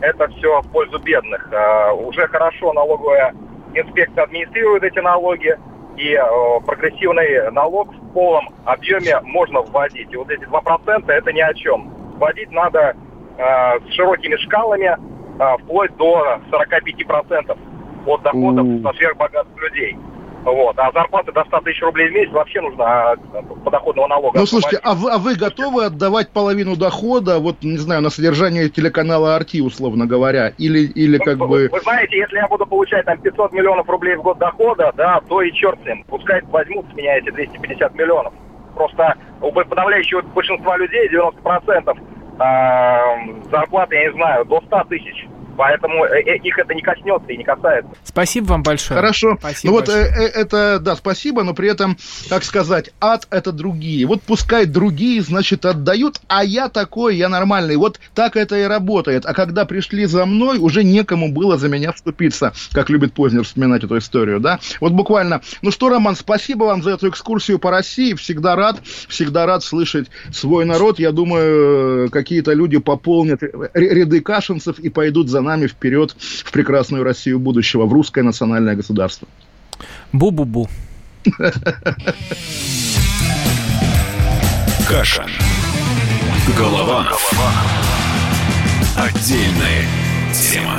это 0.02 0.28
все 0.28 0.60
в 0.60 0.68
пользу 0.70 0.98
бедных. 0.98 1.48
А, 1.52 1.92
уже 1.92 2.26
хорошо 2.26 2.72
налоговая 2.72 3.34
инспекция 3.74 4.24
администрирует 4.24 4.82
эти 4.82 4.98
налоги, 4.98 5.56
и 5.96 6.14
э, 6.14 6.20
прогрессивный 6.66 7.50
налог 7.52 7.92
в 7.92 8.12
полном 8.14 8.48
объеме 8.64 9.20
можно 9.24 9.60
вводить. 9.60 10.10
И 10.10 10.16
вот 10.16 10.30
эти 10.30 10.42
2% 10.44 11.10
это 11.10 11.32
ни 11.32 11.40
о 11.40 11.52
чем. 11.54 11.90
Вводить 12.18 12.50
надо 12.50 12.96
э, 13.36 13.80
с 13.80 13.92
широкими 13.92 14.36
шкалами, 14.36 14.96
э, 14.96 15.56
вплоть 15.62 15.94
до 15.96 16.38
45% 16.50 17.58
от 18.06 18.22
доходов 18.22 18.66
mm. 18.66 18.96
сверхбогатых 18.96 19.62
людей. 19.62 19.98
Вот. 20.44 20.76
А 20.78 20.90
зарплата 20.92 21.32
до 21.32 21.44
100 21.44 21.60
тысяч 21.60 21.80
рублей 21.82 22.08
в 22.08 22.12
месяц 22.12 22.32
вообще 22.32 22.60
нужно 22.60 22.84
а, 22.84 23.16
подоходного 23.64 24.08
налога. 24.08 24.38
Ну, 24.38 24.46
слушайте, 24.46 24.80
а 24.82 24.94
вы, 24.94 25.10
а 25.10 25.18
вы 25.18 25.36
готовы 25.36 25.84
отдавать 25.84 26.30
половину 26.30 26.76
дохода, 26.76 27.38
вот, 27.38 27.62
не 27.62 27.78
знаю, 27.78 28.02
на 28.02 28.10
содержание 28.10 28.68
телеканала 28.68 29.36
«Арти», 29.36 29.60
условно 29.60 30.06
говоря, 30.06 30.52
или, 30.58 30.80
или 30.80 31.18
как 31.18 31.38
вы, 31.38 31.46
бы... 31.46 31.68
Вы 31.70 31.80
знаете, 31.80 32.18
если 32.18 32.36
я 32.36 32.48
буду 32.48 32.66
получать 32.66 33.04
там 33.04 33.18
500 33.18 33.52
миллионов 33.52 33.88
рублей 33.88 34.16
в 34.16 34.22
год 34.22 34.38
дохода, 34.38 34.92
да, 34.96 35.20
то 35.28 35.42
и 35.42 35.52
черт 35.52 35.78
с 35.82 35.86
ним. 35.86 36.04
Пускай 36.08 36.42
возьмут 36.50 36.86
с 36.92 36.96
меня 36.96 37.18
эти 37.18 37.30
250 37.30 37.94
миллионов. 37.94 38.32
Просто 38.74 39.14
у 39.40 39.52
подавляющего 39.52 40.22
большинства 40.22 40.76
людей, 40.76 41.08
90%, 41.08 41.96
э, 42.38 43.50
зарплаты, 43.50 43.94
я 43.94 44.04
не 44.08 44.12
знаю, 44.14 44.44
до 44.46 44.60
100 44.66 44.84
тысяч. 44.84 45.26
Поэтому 45.56 46.04
э, 46.04 46.22
э, 46.22 46.36
их 46.38 46.58
это 46.58 46.74
не 46.74 46.82
коснется 46.82 47.30
и 47.32 47.36
не 47.36 47.44
касается. 47.44 47.90
Спасибо 48.04 48.46
вам 48.46 48.62
большое. 48.62 48.98
Хорошо. 48.98 49.36
Спасибо 49.38 49.72
ну 49.72 49.78
вот 49.78 49.86
большое. 49.86 50.06
э, 50.06 50.40
это, 50.40 50.78
да, 50.80 50.96
спасибо, 50.96 51.42
но 51.42 51.54
при 51.54 51.70
этом, 51.70 51.96
так 52.28 52.44
сказать, 52.44 52.90
ад 53.00 53.26
это 53.30 53.52
другие. 53.52 54.06
Вот 54.06 54.22
пускай 54.22 54.66
другие, 54.66 55.20
значит, 55.22 55.64
отдают, 55.64 56.20
а 56.28 56.44
я 56.44 56.68
такой, 56.68 57.16
я 57.16 57.28
нормальный. 57.28 57.76
Вот 57.76 58.00
так 58.14 58.36
это 58.36 58.56
и 58.56 58.64
работает. 58.64 59.26
А 59.26 59.34
когда 59.34 59.64
пришли 59.64 60.06
за 60.06 60.24
мной, 60.26 60.58
уже 60.58 60.84
некому 60.84 61.32
было 61.32 61.58
за 61.58 61.68
меня 61.68 61.92
вступиться, 61.92 62.52
как 62.72 62.90
любит 62.90 63.12
Познер 63.12 63.44
вспоминать 63.44 63.84
эту 63.84 63.98
историю, 63.98 64.40
да? 64.40 64.58
Вот 64.80 64.92
буквально. 64.92 65.42
Ну 65.60 65.70
что, 65.70 65.88
Роман, 65.88 66.16
спасибо 66.16 66.64
вам 66.64 66.82
за 66.82 66.92
эту 66.92 67.08
экскурсию 67.08 67.58
по 67.58 67.70
России. 67.70 68.14
Всегда 68.14 68.56
рад, 68.56 68.80
всегда 69.08 69.46
рад 69.46 69.62
слышать 69.62 70.08
свой 70.32 70.64
народ. 70.64 70.98
Я 70.98 71.12
думаю, 71.12 72.10
какие-то 72.10 72.52
люди 72.52 72.78
пополнят 72.78 73.42
ряды 73.74 74.20
кашинцев 74.20 74.78
и 74.78 74.88
пойдут 74.88 75.28
за 75.28 75.41
нами 75.42 75.66
вперед 75.66 76.16
в 76.18 76.50
прекрасную 76.50 77.04
Россию 77.04 77.38
будущего, 77.38 77.86
в 77.86 77.92
русское 77.92 78.22
национальное 78.22 78.74
государство. 78.74 79.28
Бу-бу-бу. 80.12 80.68
Каша. 84.88 85.26
Голова. 86.58 87.06
Отдельная 88.96 89.86
тема. 90.32 90.78